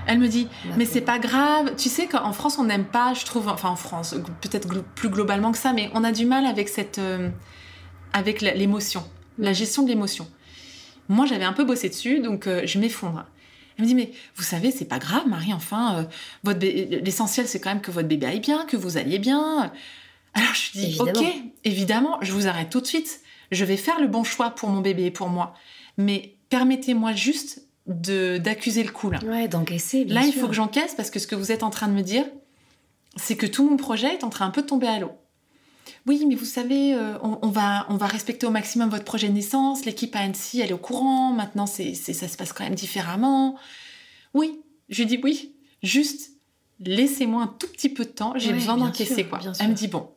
[0.06, 0.48] Elle me dit,
[0.78, 1.76] mais c'est pas grave.
[1.78, 5.52] Tu sais qu'en France, on n'aime pas, je trouve, enfin en France, peut-être plus globalement
[5.52, 7.30] que ça, mais on a du mal avec cette, euh,
[8.12, 9.04] avec l'émotion,
[9.38, 10.28] la gestion de l'émotion.
[11.10, 13.26] Moi, j'avais un peu bossé dessus, donc euh, je m'effondre.
[13.78, 16.04] Elle me dit, mais vous savez, c'est pas grave, Marie, enfin, euh,
[16.44, 19.72] votre l'essentiel, c'est quand même que votre bébé aille bien, que vous alliez bien.
[20.34, 21.24] Alors je dis, ok,
[21.64, 23.22] évidemment, je vous arrête tout de suite.
[23.52, 25.54] Je vais faire le bon choix pour mon bébé et pour moi.
[25.98, 29.20] Mais permettez-moi juste de d'accuser le coup là.
[29.26, 30.06] Ouais, d'encaisser.
[30.06, 32.02] Là, il faut que j'encaisse parce que ce que vous êtes en train de me
[32.02, 32.26] dire,
[33.16, 35.12] c'est que tout mon projet est en train un peu de tomber à l'eau.
[36.06, 39.34] Oui, mais vous savez, euh, on, va, on va respecter au maximum votre projet de
[39.34, 39.86] naissance.
[39.86, 41.32] L'équipe à Annecy, elle est au courant.
[41.32, 43.58] Maintenant, c'est, ça se passe quand même différemment.
[44.34, 44.60] Oui,
[44.90, 45.54] je dis oui.
[45.82, 46.32] Juste,
[46.80, 48.34] laissez-moi un tout petit peu de temps.
[48.36, 49.40] J'ai besoin d'encaisser, quoi.
[49.60, 50.10] Elle me dit, bon,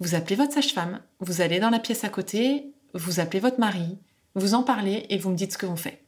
[0.00, 3.98] vous appelez votre sage-femme, vous allez dans la pièce à côté, vous appelez votre mari,
[4.36, 6.00] vous en parlez et vous me dites ce que vous faites.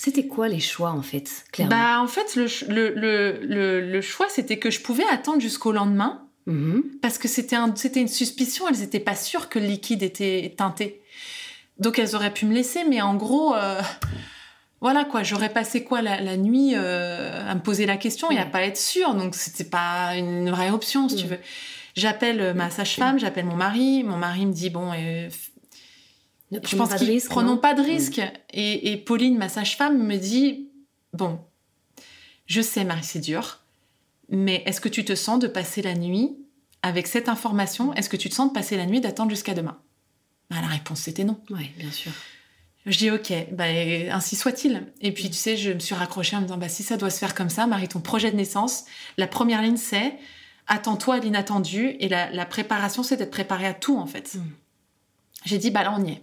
[0.00, 1.76] C'était quoi les choix en fait, clairement?
[1.76, 2.46] Bah en fait le,
[2.94, 6.82] le, le choix c'était que je pouvais attendre jusqu'au lendemain Mhm.
[7.02, 11.02] Parce que c'était une suspicion, elles n'étaient pas sûres que le liquide était teinté.
[11.78, 13.82] Donc elles auraient pu me laisser, mais en gros, euh,
[14.80, 18.46] voilà quoi, j'aurais passé quoi la, nuit euh, à me poser la question et à
[18.46, 21.38] pas être sûre, donc c'était pas une vraie option si tu veux.
[21.94, 25.28] J'appelle ma sage-femme, j'appelle mon mari, mon mari me dit bon, Ne
[26.64, 28.22] je pense qu'ils prenons pas de risque.
[28.54, 30.70] Et, Pauline, ma sage-femme, me dit
[31.12, 31.40] Bon,
[32.46, 33.60] je sais, Marie, c'est dur,
[34.28, 36.36] mais est-ce que tu te sens de passer la nuit
[36.82, 37.94] avec cette information?
[37.94, 39.78] Est-ce que tu te sens de passer la nuit d'attendre jusqu'à demain?
[40.50, 41.40] Bah, La réponse, c'était non.
[41.50, 42.12] Oui, bien sûr.
[42.86, 43.64] Je dis ok, bah,
[44.10, 44.86] ainsi soit-il.
[45.00, 47.10] Et puis tu sais, je me suis raccrochée en me disant bah, si ça doit
[47.10, 48.84] se faire comme ça, Marie, ton projet de naissance,
[49.18, 50.14] la première ligne c'est
[50.68, 54.34] attends-toi à l'inattendu et la, préparation c'est d'être préparé à tout en fait.
[54.34, 54.42] Mm.
[55.44, 56.22] J'ai dit bah là on y est.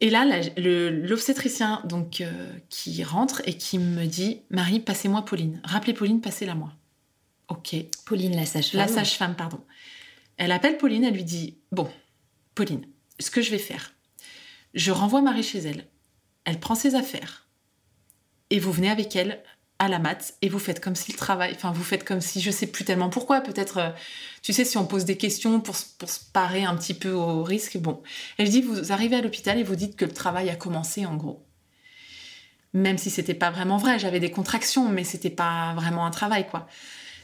[0.00, 0.24] Et là,
[0.56, 5.60] l'obstétricien donc euh, qui rentre et qui me dit Marie, passez-moi Pauline.
[5.62, 6.72] Rappelez Pauline, passez-la moi.
[7.52, 7.76] Ok.
[8.06, 8.80] Pauline, la sage-femme.
[8.80, 9.60] La sage-femme, pardon.
[10.38, 11.90] Elle appelle Pauline, elle lui dit Bon,
[12.54, 12.86] Pauline,
[13.20, 13.92] ce que je vais faire,
[14.72, 15.86] je renvoie Marie chez elle.
[16.46, 17.46] Elle prend ses affaires.
[18.48, 19.42] Et vous venez avec elle
[19.78, 22.40] à la mat et vous faites comme si le travail, enfin vous faites comme si
[22.40, 23.90] je sais plus tellement pourquoi, peut-être, euh,
[24.40, 27.42] tu sais, si on pose des questions pour, pour se parer un petit peu au
[27.42, 28.02] risque, bon.
[28.38, 31.16] Elle dit, vous arrivez à l'hôpital et vous dites que le travail a commencé en
[31.16, 31.44] gros.
[32.72, 36.46] Même si c'était pas vraiment vrai, j'avais des contractions, mais c'était pas vraiment un travail
[36.48, 36.66] quoi.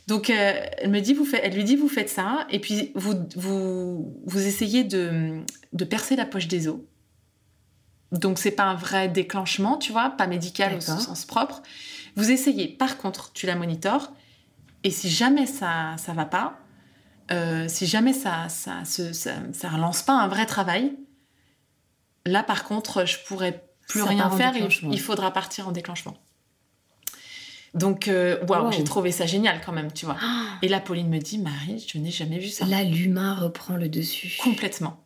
[0.08, 3.14] Donc euh, elle me dit, vous elle lui dit, vous faites ça et puis vous
[3.36, 5.42] vous, vous essayez de,
[5.74, 6.78] de percer la poche des os.
[8.10, 11.62] Donc c'est pas un vrai déclenchement, tu vois, pas médical au sens propre.
[12.16, 12.68] Vous essayez.
[12.68, 14.14] Par contre, tu la monitores.
[14.82, 16.58] Et si jamais ça ça va pas,
[17.30, 20.96] euh, si jamais ça ça, ça relance pas un vrai travail,
[22.24, 24.56] là par contre, je pourrais plus rien faire.
[24.56, 26.16] Et il faudra partir en déclenchement.
[27.74, 30.16] Donc, euh, waouh, j'ai trouvé ça génial quand même, tu vois.
[30.20, 30.58] Ah.
[30.62, 32.64] Et là, Pauline me dit, Marie, je n'ai jamais vu ça.
[32.66, 34.36] Là, l'humain reprend le dessus.
[34.42, 35.04] Complètement.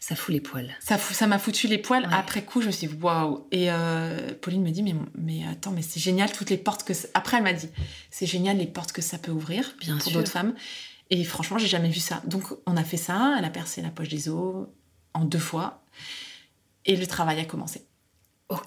[0.00, 0.74] Ça fout les poils.
[0.80, 2.08] Ça ça m'a foutu les poils.
[2.10, 3.46] Après coup, je me suis dit waouh.
[3.52, 6.92] Et euh, Pauline me dit mais mais attends, mais c'est génial toutes les portes que.
[7.14, 7.68] Après, elle m'a dit
[8.10, 10.54] c'est génial les portes que ça peut ouvrir Bien pour d'autres femmes.
[11.10, 12.20] Et franchement, j'ai jamais vu ça.
[12.26, 13.36] Donc, on a fait ça.
[13.38, 14.66] Elle a percé la poche des os
[15.14, 15.84] en deux fois,
[16.84, 17.86] et le travail a commencé.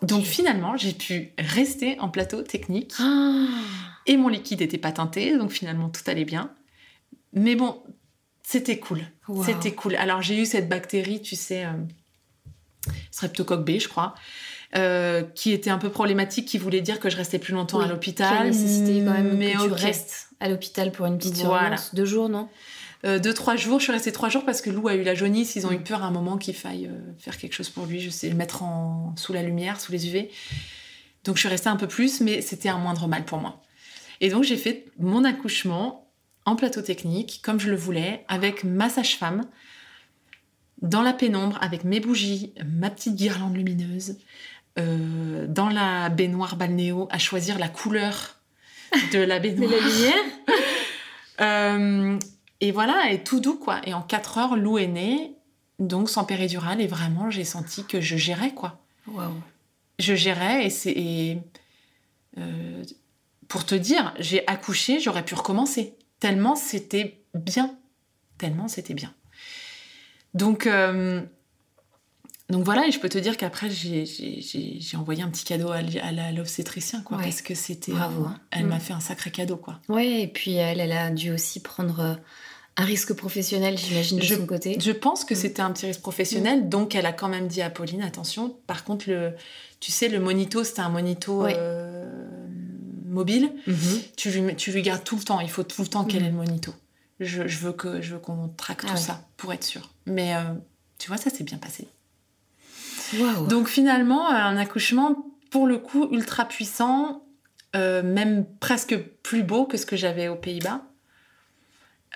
[0.02, 2.94] Donc finalement, j'ai pu rester en plateau technique.
[3.00, 3.46] Ah.
[4.06, 6.52] Et mon liquide était pas teinté, donc finalement tout allait bien.
[7.34, 7.82] Mais bon,
[8.44, 9.02] c'était cool.
[9.44, 9.96] C'était cool.
[9.96, 14.14] Alors j'ai eu cette bactérie, tu sais, euh, Streptocoque B, je crois,
[14.78, 17.88] euh, qui était un peu problématique, qui voulait dire que je restais plus longtemps à
[17.88, 18.48] l'hôpital.
[18.48, 21.78] nécessité quand même mais que tu restes à l'hôpital pour une petite voilà.
[21.94, 22.50] Deux jours, non?
[23.06, 23.80] Euh, deux, trois jours.
[23.80, 25.56] Je suis restée trois jours parce que Lou a eu la jaunisse.
[25.56, 25.84] Ils ont eu mm.
[25.84, 28.00] peur à un moment qu'il faille faire quelque chose pour lui.
[28.00, 30.30] Je sais, le mettre en, sous la lumière, sous les UV.
[31.26, 33.62] Donc je suis restée un peu plus, mais c'était un moindre mal pour moi.
[34.22, 36.08] Et donc j'ai fait mon accouchement
[36.46, 39.46] en plateau technique, comme je le voulais, avec ma sage-femme,
[40.82, 44.18] dans la pénombre, avec mes bougies, ma petite guirlande lumineuse,
[44.78, 48.36] euh, dans la baignoire balnéo, à choisir la couleur
[49.12, 49.72] de la baignoire.
[49.72, 50.14] de la lumière
[51.42, 52.20] euh,
[52.66, 53.80] Et voilà, et tout doux, quoi.
[53.86, 55.36] Et en 4 heures, Lou est né,
[55.78, 58.82] donc sans péridurale, et vraiment, j'ai senti que je gérais, quoi.
[59.06, 59.36] Wow.
[60.00, 61.38] Je gérais, et c'est...
[62.40, 62.84] Euh,
[63.48, 67.78] pour te dire, j'ai accouché, j'aurais pu recommencer tellement c'était bien.
[68.40, 69.14] Tellement c'était bien.
[70.34, 71.22] Donc, euh,
[72.50, 77.04] donc voilà, et je peux te dire qu'après, j'ai envoyé un petit cadeau à, l'obstétricien,
[77.04, 77.92] quoi, parce que c'était.
[77.92, 78.26] Bravo.
[78.26, 78.40] Hein.
[78.50, 78.82] elle m'a mm.
[78.82, 79.80] fait un sacré cadeau, quoi.
[79.88, 82.16] Oui, et puis elle, elle a dû aussi prendre euh,
[82.78, 84.78] un risque professionnel, j'imagine, de son côté.
[84.80, 85.38] Je pense que mm.
[85.38, 86.70] c'était un petit risque professionnel, mm.
[86.70, 89.34] donc elle a quand même dit à Pauline, attention, par contre, le,
[89.80, 92.06] tu sais, le monito, c'était un monito euh,
[93.06, 94.02] mobile, mhm.
[94.18, 95.40] tu, lui, tu lui gardes tout le temps.
[95.40, 96.46] Il faut tout le temps qu'elle ait le mhm.
[96.46, 96.74] monito.
[97.20, 99.90] Je, veux que je veux qu'on traque tout ah ça pour être sûr.
[100.06, 100.42] Mais euh,
[100.98, 101.88] tu vois, ça s'est bien passé.
[103.48, 107.24] Donc finalement, un accouchement, pour le coup, ultra puissant,
[107.76, 110.82] euh, même presque plus beau que ce que j'avais aux Pays-Bas.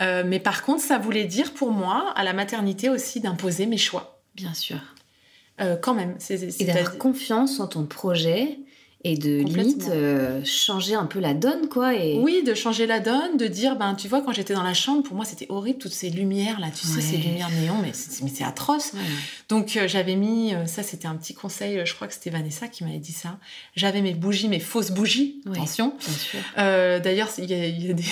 [0.01, 3.77] Euh, mais par contre, ça voulait dire pour moi, à la maternité aussi, d'imposer mes
[3.77, 4.21] choix.
[4.35, 4.79] Bien sûr.
[5.81, 6.15] quand même.
[6.19, 8.59] C'est, et d'avoir confiance en ton projet
[9.05, 12.99] et de limite euh, changer un peu la donne quoi et oui de changer la
[12.99, 15.79] donne de dire ben tu vois quand j'étais dans la chambre pour moi c'était horrible
[15.79, 18.91] toutes ces lumières là tu sais ces lumières néons mais c'est atroce.
[19.47, 22.67] Donc euh, j'avais mis euh, ça c'était un petit conseil je crois que c'était Vanessa
[22.67, 23.39] qui m'avait dit ça.
[23.75, 25.93] J'avais mes bougies mes fausses bougies attention.
[26.57, 28.03] d'ailleurs il y a des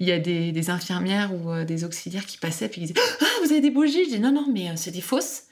[0.00, 3.24] il y a des, des infirmières ou des auxiliaires qui passaient puis ils disaient ah
[3.42, 5.44] vous avez des bougies je dis non non mais c'est des fausses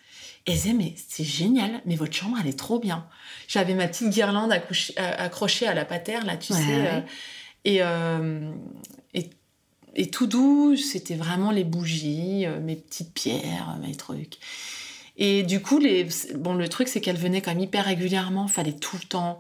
[0.47, 3.07] et elle mais c'est génial, mais votre chambre, elle est trop bien.
[3.47, 4.53] J'avais ma petite guirlande
[4.97, 6.61] accrochée à la patère, là, tu sais.
[6.69, 7.01] Euh,
[7.69, 8.53] euh,
[9.15, 9.31] et,
[9.95, 14.39] et, tout doux, c'était vraiment les bougies, euh, mes petites pierres, mes trucs.
[15.17, 18.73] Et du coup, les, bon, le truc, c'est qu'elle venait quand même hyper régulièrement, fallait
[18.73, 19.39] tout le temps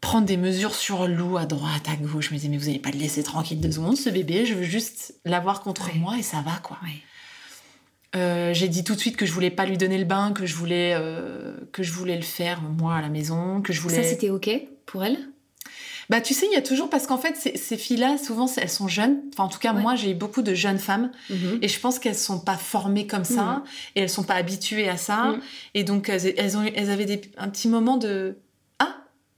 [0.00, 2.28] prendre des mesures sur Lou à droite, à gauche.
[2.28, 4.54] Je me disais, mais vous n'allez pas le laisser tranquille deux secondes, ce bébé, je
[4.54, 6.78] veux juste l'avoir contre moi et ça va, quoi.
[8.16, 10.44] Euh, j'ai dit tout de suite que je voulais pas lui donner le bain, que
[10.44, 14.02] je voulais euh, que je voulais le faire moi à la maison, que je voulais.
[14.02, 14.50] Ça c'était ok
[14.84, 15.16] pour elle?
[16.08, 18.88] Bah tu sais, il y a toujours parce qu'en fait ces, filles-là, souvent elles sont
[18.88, 19.20] jeunes.
[19.32, 21.60] Enfin en tout cas moi j'ai eu beaucoup de jeunes femmes mhm.
[21.62, 23.62] et je pense qu'elles sont pas formées comme ça mhm.
[23.94, 25.40] et elles sont pas habituées à ça mhm.
[25.74, 28.38] et donc elles, ont elles avaient des, un petit moment de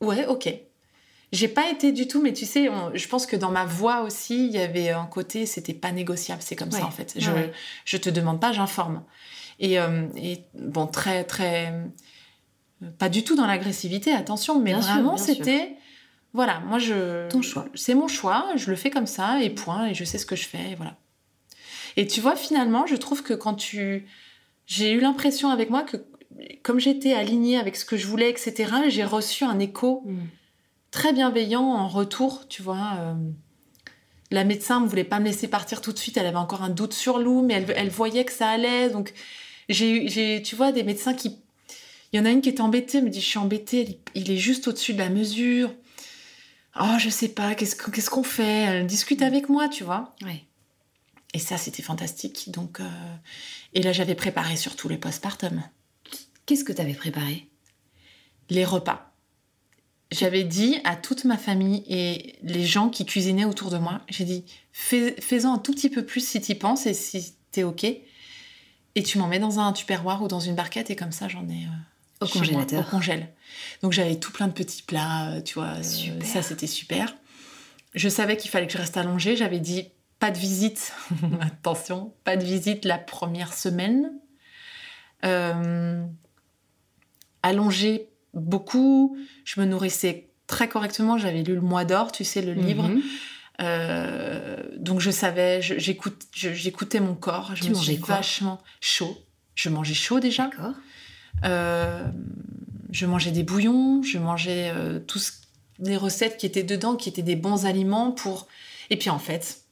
[0.02, 0.52] ouais ok
[1.32, 4.46] j'ai pas été du tout, mais tu sais, je pense que dans ma voix aussi,
[4.46, 6.42] il y avait un côté, c'était pas négociable.
[6.42, 7.14] C'est comme ça en fait.
[7.16, 7.30] Je,
[7.86, 9.02] je te demande pas, j'informe.
[9.58, 11.72] Et, euh, et, bon, très très,
[12.98, 15.76] pas du tout dans l'agressivité, attention, mais vraiment c'était,
[16.34, 19.86] voilà, moi je, ton choix, c'est mon choix, je le fais comme ça et point,
[19.86, 20.96] et je sais ce que je fais, et voilà.
[21.96, 24.06] Et tu vois, finalement, je trouve que quand tu,
[24.66, 25.98] j'ai eu l'impression avec moi que
[26.62, 30.02] comme j'étais alignée avec ce que je voulais, etc., j'ai reçu un écho.
[30.06, 30.18] Mm
[30.92, 32.92] très bienveillant en retour, tu vois.
[33.00, 33.14] Euh,
[34.30, 36.68] la médecin ne voulait pas me laisser partir tout de suite, elle avait encore un
[36.68, 38.88] doute sur Lou, mais elle, voyait que ça allait.
[38.90, 39.12] Donc,
[39.68, 41.38] j'ai, tu vois, des médecins qui.
[42.12, 44.30] Il y en a une qui était embêtée, elle me dit Je suis embêtée, il
[44.30, 45.74] est juste au-dessus de la mesure.
[46.78, 48.62] Oh, je sais pas, qu'est-ce, qu'est-ce qu'on fait?
[48.62, 50.14] Elle discute avec moi, tu vois.
[50.22, 50.44] Ouais.
[51.34, 52.50] Et ça, c'était fantastique.
[52.50, 52.84] Donc, euh,
[53.74, 55.62] Et là, j'avais préparé surtout les postpartum.
[56.52, 57.48] Qu'est-ce que tu avais préparé?
[58.50, 59.08] Les repas
[60.10, 64.26] j'avais dit à toute ma famille et les gens qui cuisinaient autour de moi, j'ai
[64.26, 67.84] dit fais-en un tout petit peu plus si t'y penses et si t'es ok.
[67.84, 71.48] Et tu m'en mets dans un tupperware ou dans une barquette et comme ça j'en
[71.48, 72.80] ai euh, au congélateur.
[72.80, 73.32] au congèle.
[73.82, 75.78] Donc j'avais tout plein de petits plats, euh, tu vois.
[75.78, 77.16] Euh, ça c'était super.
[77.94, 79.36] Je savais qu'il fallait que je reste allongée.
[79.36, 79.88] J'avais dit
[80.18, 80.92] pas de visite.
[81.40, 84.12] Attention, pas de visite la première semaine.
[87.42, 89.16] Allongée beaucoup.
[89.44, 91.18] Je me nourrissais très correctement.
[91.18, 92.88] J'avais lu le Mois d'or, tu sais, le livre.
[92.88, 93.02] Mhm.
[93.60, 97.52] Euh, donc je savais, j'écoutais mon corps.
[97.54, 99.16] Je tu me mangeais vachement chaud.
[99.54, 100.50] Je mangeais chaud déjà.
[101.44, 102.04] Euh,
[102.90, 104.02] je mangeais des bouillons.
[104.02, 105.40] Je mangeais euh, tous
[105.78, 108.46] des recettes qui étaient dedans, qui étaient des bons aliments pour.
[108.90, 109.62] Et puis en fait,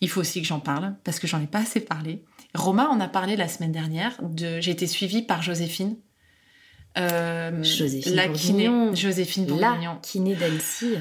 [0.00, 2.22] il faut aussi que j'en parle parce que j'en ai pas assez parlé.
[2.54, 4.16] Roma en a parlé la semaine dernière.
[4.22, 4.60] De...
[4.60, 5.96] J'ai été suivie par Joséphine
[6.98, 9.94] euh, Joséphine la kiné, Joséphine Bourguignon.
[9.94, 10.94] La kiné d'Annecy.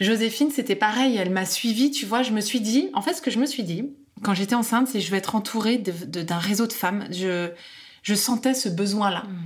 [0.00, 3.22] Joséphine, c'était pareil, elle m'a suivie, tu vois, je me suis dit, en fait, ce
[3.22, 3.84] que je me suis dit,
[4.22, 7.06] quand j'étais enceinte, c'est je vais être entourée d'un réseau de femmes.
[7.10, 7.50] Je,
[8.02, 9.24] je sentais ce besoin-là.
[9.28, 9.36] Hmm.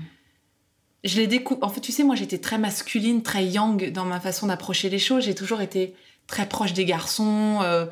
[1.04, 1.64] Je l'ai découvert.
[1.64, 4.98] En fait, tu sais, moi, j'étais très masculine, très yang dans ma façon d'approcher les
[4.98, 5.24] choses.
[5.24, 5.94] J'ai toujours été
[6.26, 7.60] très proche des garçons.
[7.62, 7.86] Euh,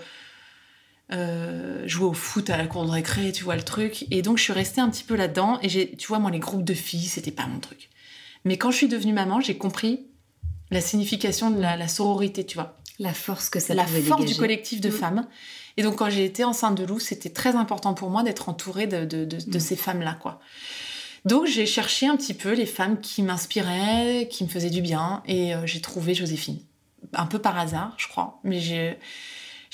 [1.12, 4.06] euh, jouer au foot à la cour de récré, tu vois le truc.
[4.10, 5.59] Et donc je suis restée un petit peu là-dedans.
[5.62, 7.90] Et j'ai, tu vois, moi les groupes de filles, c'était pas mon truc.
[8.44, 10.06] Mais quand je suis devenue maman, j'ai compris
[10.70, 12.78] la signification de la, sororité, tu vois.
[12.98, 14.93] La force que ça La force du collectif de mm.
[14.93, 15.26] femmes.
[15.76, 18.86] Et donc quand j'ai été enceinte de Lou, c'était très important pour moi d'être entourée
[18.86, 19.60] de, de, mm.
[19.60, 20.40] ces femmes-là, quoi.
[21.24, 25.22] Donc j'ai cherché un petit peu les femmes qui m'inspiraient, qui me faisaient du bien,
[25.26, 26.59] et euh, j'ai trouvé Joséphine.
[27.14, 28.98] Un peu par hasard, je crois, mais j'ai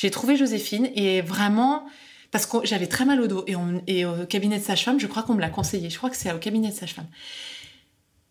[0.00, 1.84] j'ai trouvé Joséphine et vraiment,
[2.30, 3.44] parce que j'avais très mal au dos
[3.86, 5.90] et, au cabinet de sage-femme, je crois qu'on me l'a conseillé.
[5.90, 7.08] Je crois que c'est au cabinet de sage-femme.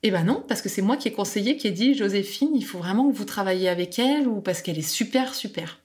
[0.01, 2.65] Eh ben non, parce que c'est moi qui ai conseillé, qui ai dit Joséphine, il
[2.65, 5.79] faut vraiment que vous travailliez avec elle ou parce qu'elle est super, super.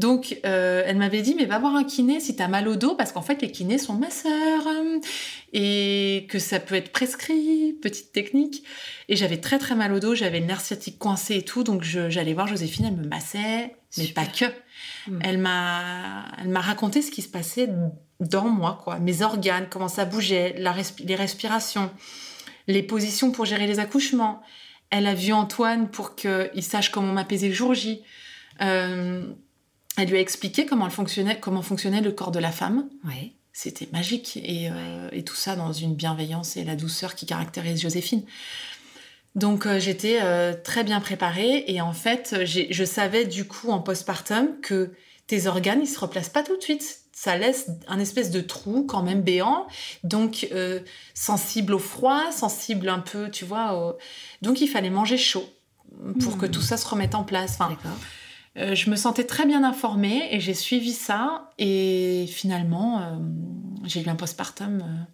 [0.00, 2.96] Donc, euh, elle m'avait dit, mais va voir un kiné si t'as mal au dos,
[2.96, 4.66] parce qu'en fait, les kinés sont masseurs
[5.52, 8.64] et que ça peut être prescrit, petite technique.
[9.08, 11.84] Et j'avais très très mal au dos, j'avais le nerf sciatique coincé et tout, donc
[11.84, 14.46] j'allais voir Joséphine, elle me massait, mais pas que.
[15.06, 15.18] Mm.
[15.22, 17.68] Elle m'a, elle m'a raconté ce qui se passait
[18.20, 21.90] dans moi, quoi, mes organes, comment ça bougeait, la les respirations,
[22.66, 24.42] les positions pour gérer les accouchements.
[24.90, 28.02] Elle a vu Antoine pour qu'il sache comment m'apaiser le jour J.
[28.60, 29.26] Euh,
[29.96, 32.88] elle lui a expliqué comment, fonctionnait, comment fonctionnait le corps de la femme.
[33.04, 33.32] Ouais.
[33.52, 34.36] C'était magique.
[34.36, 38.22] Et, euh, et, tout ça dans une bienveillance et la douceur qui caractérise Joséphine.
[39.34, 43.80] Donc euh, j'étais euh, très bien préparée et en fait je savais du coup en
[43.80, 44.92] postpartum que
[45.26, 47.00] tes organes ils se replacent pas tout de suite.
[47.12, 49.66] Ça laisse un espèce de trou quand même béant,
[50.02, 50.80] donc euh,
[51.14, 53.96] sensible au froid, sensible un peu, tu vois.
[54.42, 55.48] Donc il fallait manger chaud
[56.20, 56.50] pour que hmm.
[56.50, 57.56] tout ça se remette en place.
[57.60, 57.76] Enfin,
[58.56, 63.20] je me sentais très bien informée et j'ai suivi ça et finalement
[63.84, 65.06] j'ai eu un postpartum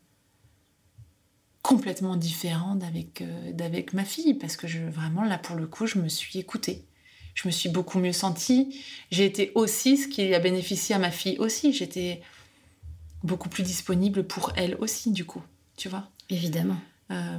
[1.63, 5.87] complètement différent d'avec euh, d'avec ma fille parce que je vraiment là pour le coup
[5.87, 6.87] je me suis écoutée.
[7.35, 8.83] Je me suis beaucoup mieux sentie.
[9.11, 12.23] J'ai été aussi ce qui a bénéficié à ma fille aussi j'étais
[13.23, 15.43] beaucoup plus disponible pour elle aussi du coup
[15.77, 16.09] tu vois.
[16.31, 16.77] Évidemment.
[17.11, 17.39] Euh,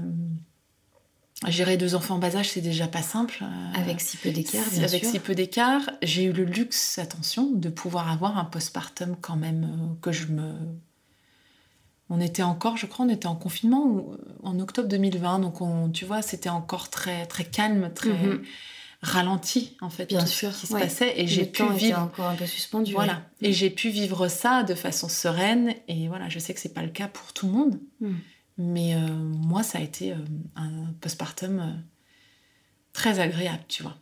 [1.48, 4.70] gérer deux enfants en bas âge c'est déjà pas simple euh, avec si peu d'écart
[4.72, 5.90] bien avec si peu d'écart.
[6.04, 10.54] J'ai eu le luxe attention de pouvoir avoir un postpartum quand même que je me
[12.12, 14.06] on était encore, je crois, on était en confinement
[14.44, 18.44] en octobre 2020, donc on, tu vois, c'était encore très très calme, très mhm.
[19.02, 22.36] ralenti en fait, bien sûr, ce qui se passait, et j'ai pu vivre encore un
[22.36, 22.92] peu suspendu.
[22.92, 26.74] Voilà, et j'ai pu vivre ça de façon sereine, et voilà, je sais que c'est
[26.74, 28.12] pas le cas pour tout le monde, mm.
[28.58, 30.18] mais euh, moi, ça a été euh,
[30.58, 31.72] un postpartum euh,
[32.92, 33.96] très agréable, tu vois,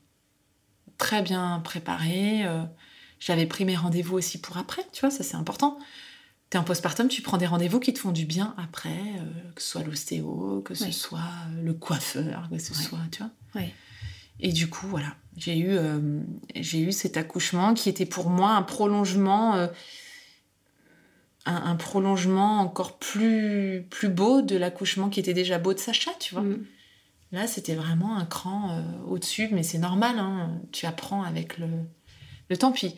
[0.98, 2.44] très bien préparé.
[3.20, 5.78] J'avais pris mes rendez-vous aussi pour après, tu vois, ça c'est important
[6.50, 9.62] t'es en postpartum, tu prends des rendez-vous qui te font du bien après, euh, que
[9.62, 13.64] ce soit l'ostéo, que ce soit euh, le coiffeur, que ce soit, tu vois.
[14.42, 16.22] Et du coup, voilà, j'ai eu, euh,
[16.56, 19.68] j'ai eu cet accouchement qui était pour moi un prolongement,
[21.46, 26.36] un, prolongement encore plus, plus beau de l'accouchement qui était déjà beau de Sacha, tu
[26.36, 26.44] vois.
[26.44, 26.66] Mm.
[27.34, 31.68] Là, c'était vraiment un cran au-dessus, mais c'est normal, hein, tu apprends avec le,
[32.50, 32.72] le temps.
[32.72, 32.96] Puis,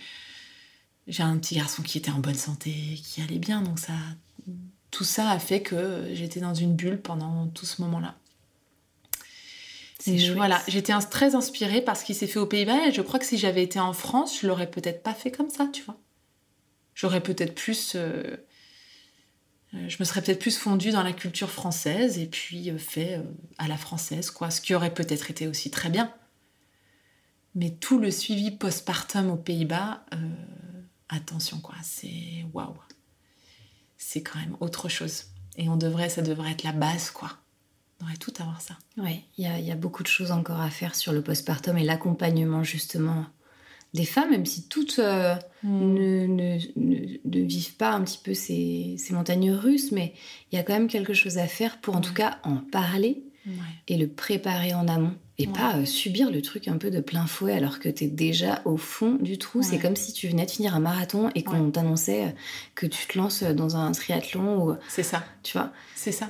[1.08, 2.72] j'ai un petit garçon qui était en bonne santé,
[3.04, 3.94] qui allait bien, donc ça,
[4.92, 8.16] tout ça a fait que j'étais dans une bulle pendant tout ce moment-là.
[10.36, 13.26] voilà, j'étais très inspirée par ce qui s'est fait aux Pays-Bas et je crois que
[13.26, 15.98] si j'avais été en France, je l'aurais peut-être pas fait comme ça, tu vois.
[16.94, 18.38] J'aurais peut-être plus, euh,
[19.74, 23.22] euh, je me serais peut-être plus fondue dans la culture française et puis euh, fait
[23.58, 24.52] à la française, quoi.
[24.52, 26.14] Ce qui aurait peut-être été aussi très bien.
[27.56, 30.06] Mais tout le suivi postpartum aux Pays-Bas,
[31.12, 32.76] attention quoi, c'est waouh.
[33.98, 35.26] C'est quand même autre chose.
[35.58, 37.32] Et on devrait, ça devrait être la base quoi.
[38.00, 38.78] On devrait tout avoir ça.
[38.98, 42.64] Oui, il y, a beaucoup de choses encore à faire sur le postpartum et l'accompagnement
[42.64, 43.28] justement
[43.94, 45.94] des femmes, même si toutes euh, hmm.
[45.94, 46.58] ne,
[47.28, 50.14] ne, vivent pas un petit peu ces, ces montagnes russes, mais
[50.52, 53.24] il y a quand même quelque chose à faire pour en tout cas en parler
[53.88, 57.26] et le préparer en amont et pas euh, subir le truc un peu de plein
[57.26, 59.64] fouet alors que tu es déjà au fond du trou.
[59.64, 62.32] C'est comme si tu venais de finir un marathon et qu'on t'annonçait euh,
[62.76, 64.70] que tu te lances dans un triathlon.
[64.70, 64.76] Ou...
[64.88, 65.24] C'est ça.
[65.44, 66.30] Tu vois C'est ça.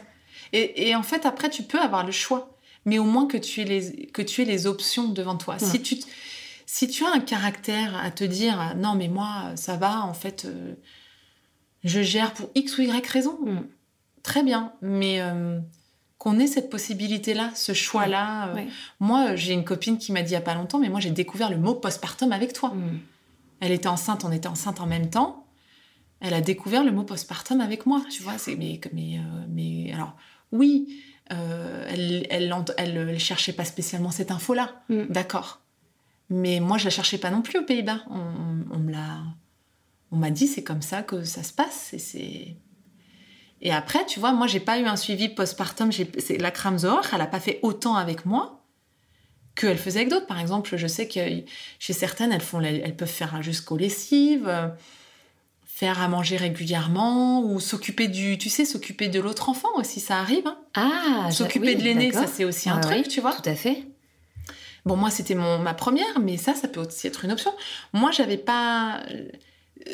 [0.53, 3.65] Et, en fait, après, tu peux avoir le choix, mais au moins que tu aies
[3.65, 5.57] les, que tu aies les options devant toi.
[5.57, 5.95] Si, tu,
[6.65, 10.44] si tu as un caractère à te dire non, mais moi, ça va, en fait,
[10.44, 10.76] euh,
[11.86, 13.65] je gère pour X ou Y raison, mm.
[14.23, 15.22] très bien, mais
[16.22, 18.49] qu'on ait cette possibilité-là, ce choix-là.
[18.49, 18.65] Euh.
[18.99, 21.10] Moi, j'ai une copine qui m'a dit il n'y a pas longtemps, mais moi j'ai
[21.10, 22.69] découvert le mot postpartum avec toi.
[22.76, 22.99] Mm.
[23.60, 25.48] Elle était enceinte, on était enceinte en même temps.
[26.19, 28.38] Elle a découvert le mot postpartum avec moi, tu vois.
[28.38, 30.15] C'est mais mais euh, mais alors
[30.52, 30.95] oui,
[31.34, 35.06] euh, elle, elle, elle, cherchait pas spécialement cette info-là, mm.
[35.10, 35.61] d'accord.
[36.30, 38.03] Mais moi je la cherchais pas non plus aux Pays-Bas.
[38.11, 39.22] On, on me l'a,
[40.11, 42.57] on m'a dit c'est comme ça que ça se passe et c'est
[43.62, 45.92] et après, tu vois, moi, j'ai pas eu un suivi postpartum.
[45.92, 48.64] C'est la Kramzor, elle a pas fait autant avec moi
[49.56, 50.26] qu'elle faisait avec d'autres.
[50.26, 51.20] Par exemple, je sais que
[51.78, 54.68] chez certaines, elles, font, elles peuvent faire jusqu'aux lessives, euh,
[55.68, 60.18] faire à manger régulièrement ou s'occuper du, tu sais, s'occuper de l'autre enfant aussi, ça
[60.18, 60.48] arrive.
[60.48, 60.58] Hein.
[60.74, 63.34] Ah, s'occuper de l'aîné, ça c'est aussi un truc, tu vois.
[63.34, 63.84] Tout à fait.
[64.86, 67.54] Bon, moi, c'était ma première, mais ça, ça peut aussi être une option.
[67.94, 69.04] Moi, j'avais pas.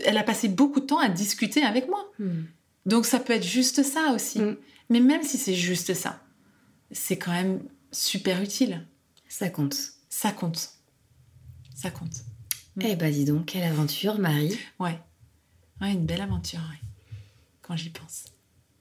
[0.06, 2.10] Elle a passé beaucoup de temps à discuter avec moi.
[2.20, 2.44] Hmm.
[2.88, 4.40] Donc ça peut être juste ça aussi.
[4.40, 4.58] Mm.
[4.90, 6.24] Mais même si c'est juste ça,
[6.92, 7.62] c'est quand même
[7.92, 8.88] super utile.
[9.28, 9.76] Ça compte.
[10.10, 10.70] Ça compte.
[11.76, 12.24] Ça compte.
[12.80, 14.58] Eh bah dis donc, quelle aventure, Marie.
[14.80, 14.98] Ouais.
[15.82, 16.88] Ouais, une belle aventure, ouais.
[17.62, 18.26] Quand j'y pense.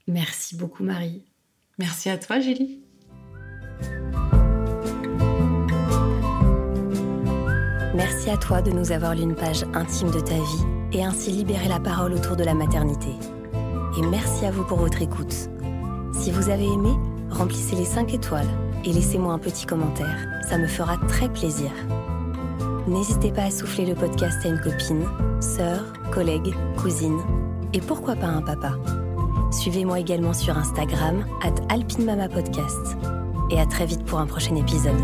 [0.07, 1.24] Merci beaucoup, Marie.
[1.78, 2.81] Merci à toi, Julie.
[7.95, 11.33] Merci à toi de nous avoir lu une page intime de ta vie et ainsi
[11.33, 13.11] libérer la parole autour de la maternité
[13.97, 15.35] et merci à vous pour votre écoute.
[16.12, 16.90] Si vous avez aimé,
[17.31, 18.48] remplissez les 5 étoiles
[18.85, 20.16] et laissez-moi un petit commentaire,
[20.48, 21.70] ça me fera très plaisir.
[22.86, 25.05] N'hésitez pas à souffler le podcast à une copine,
[25.40, 25.82] sœur,
[26.12, 27.18] collègue, cousine
[27.73, 28.74] et pourquoi pas un papa.
[29.51, 32.97] Suivez-moi également sur Instagram, at alpinemamapodcast.
[33.51, 34.97] Et à très vite pour un prochain épisode.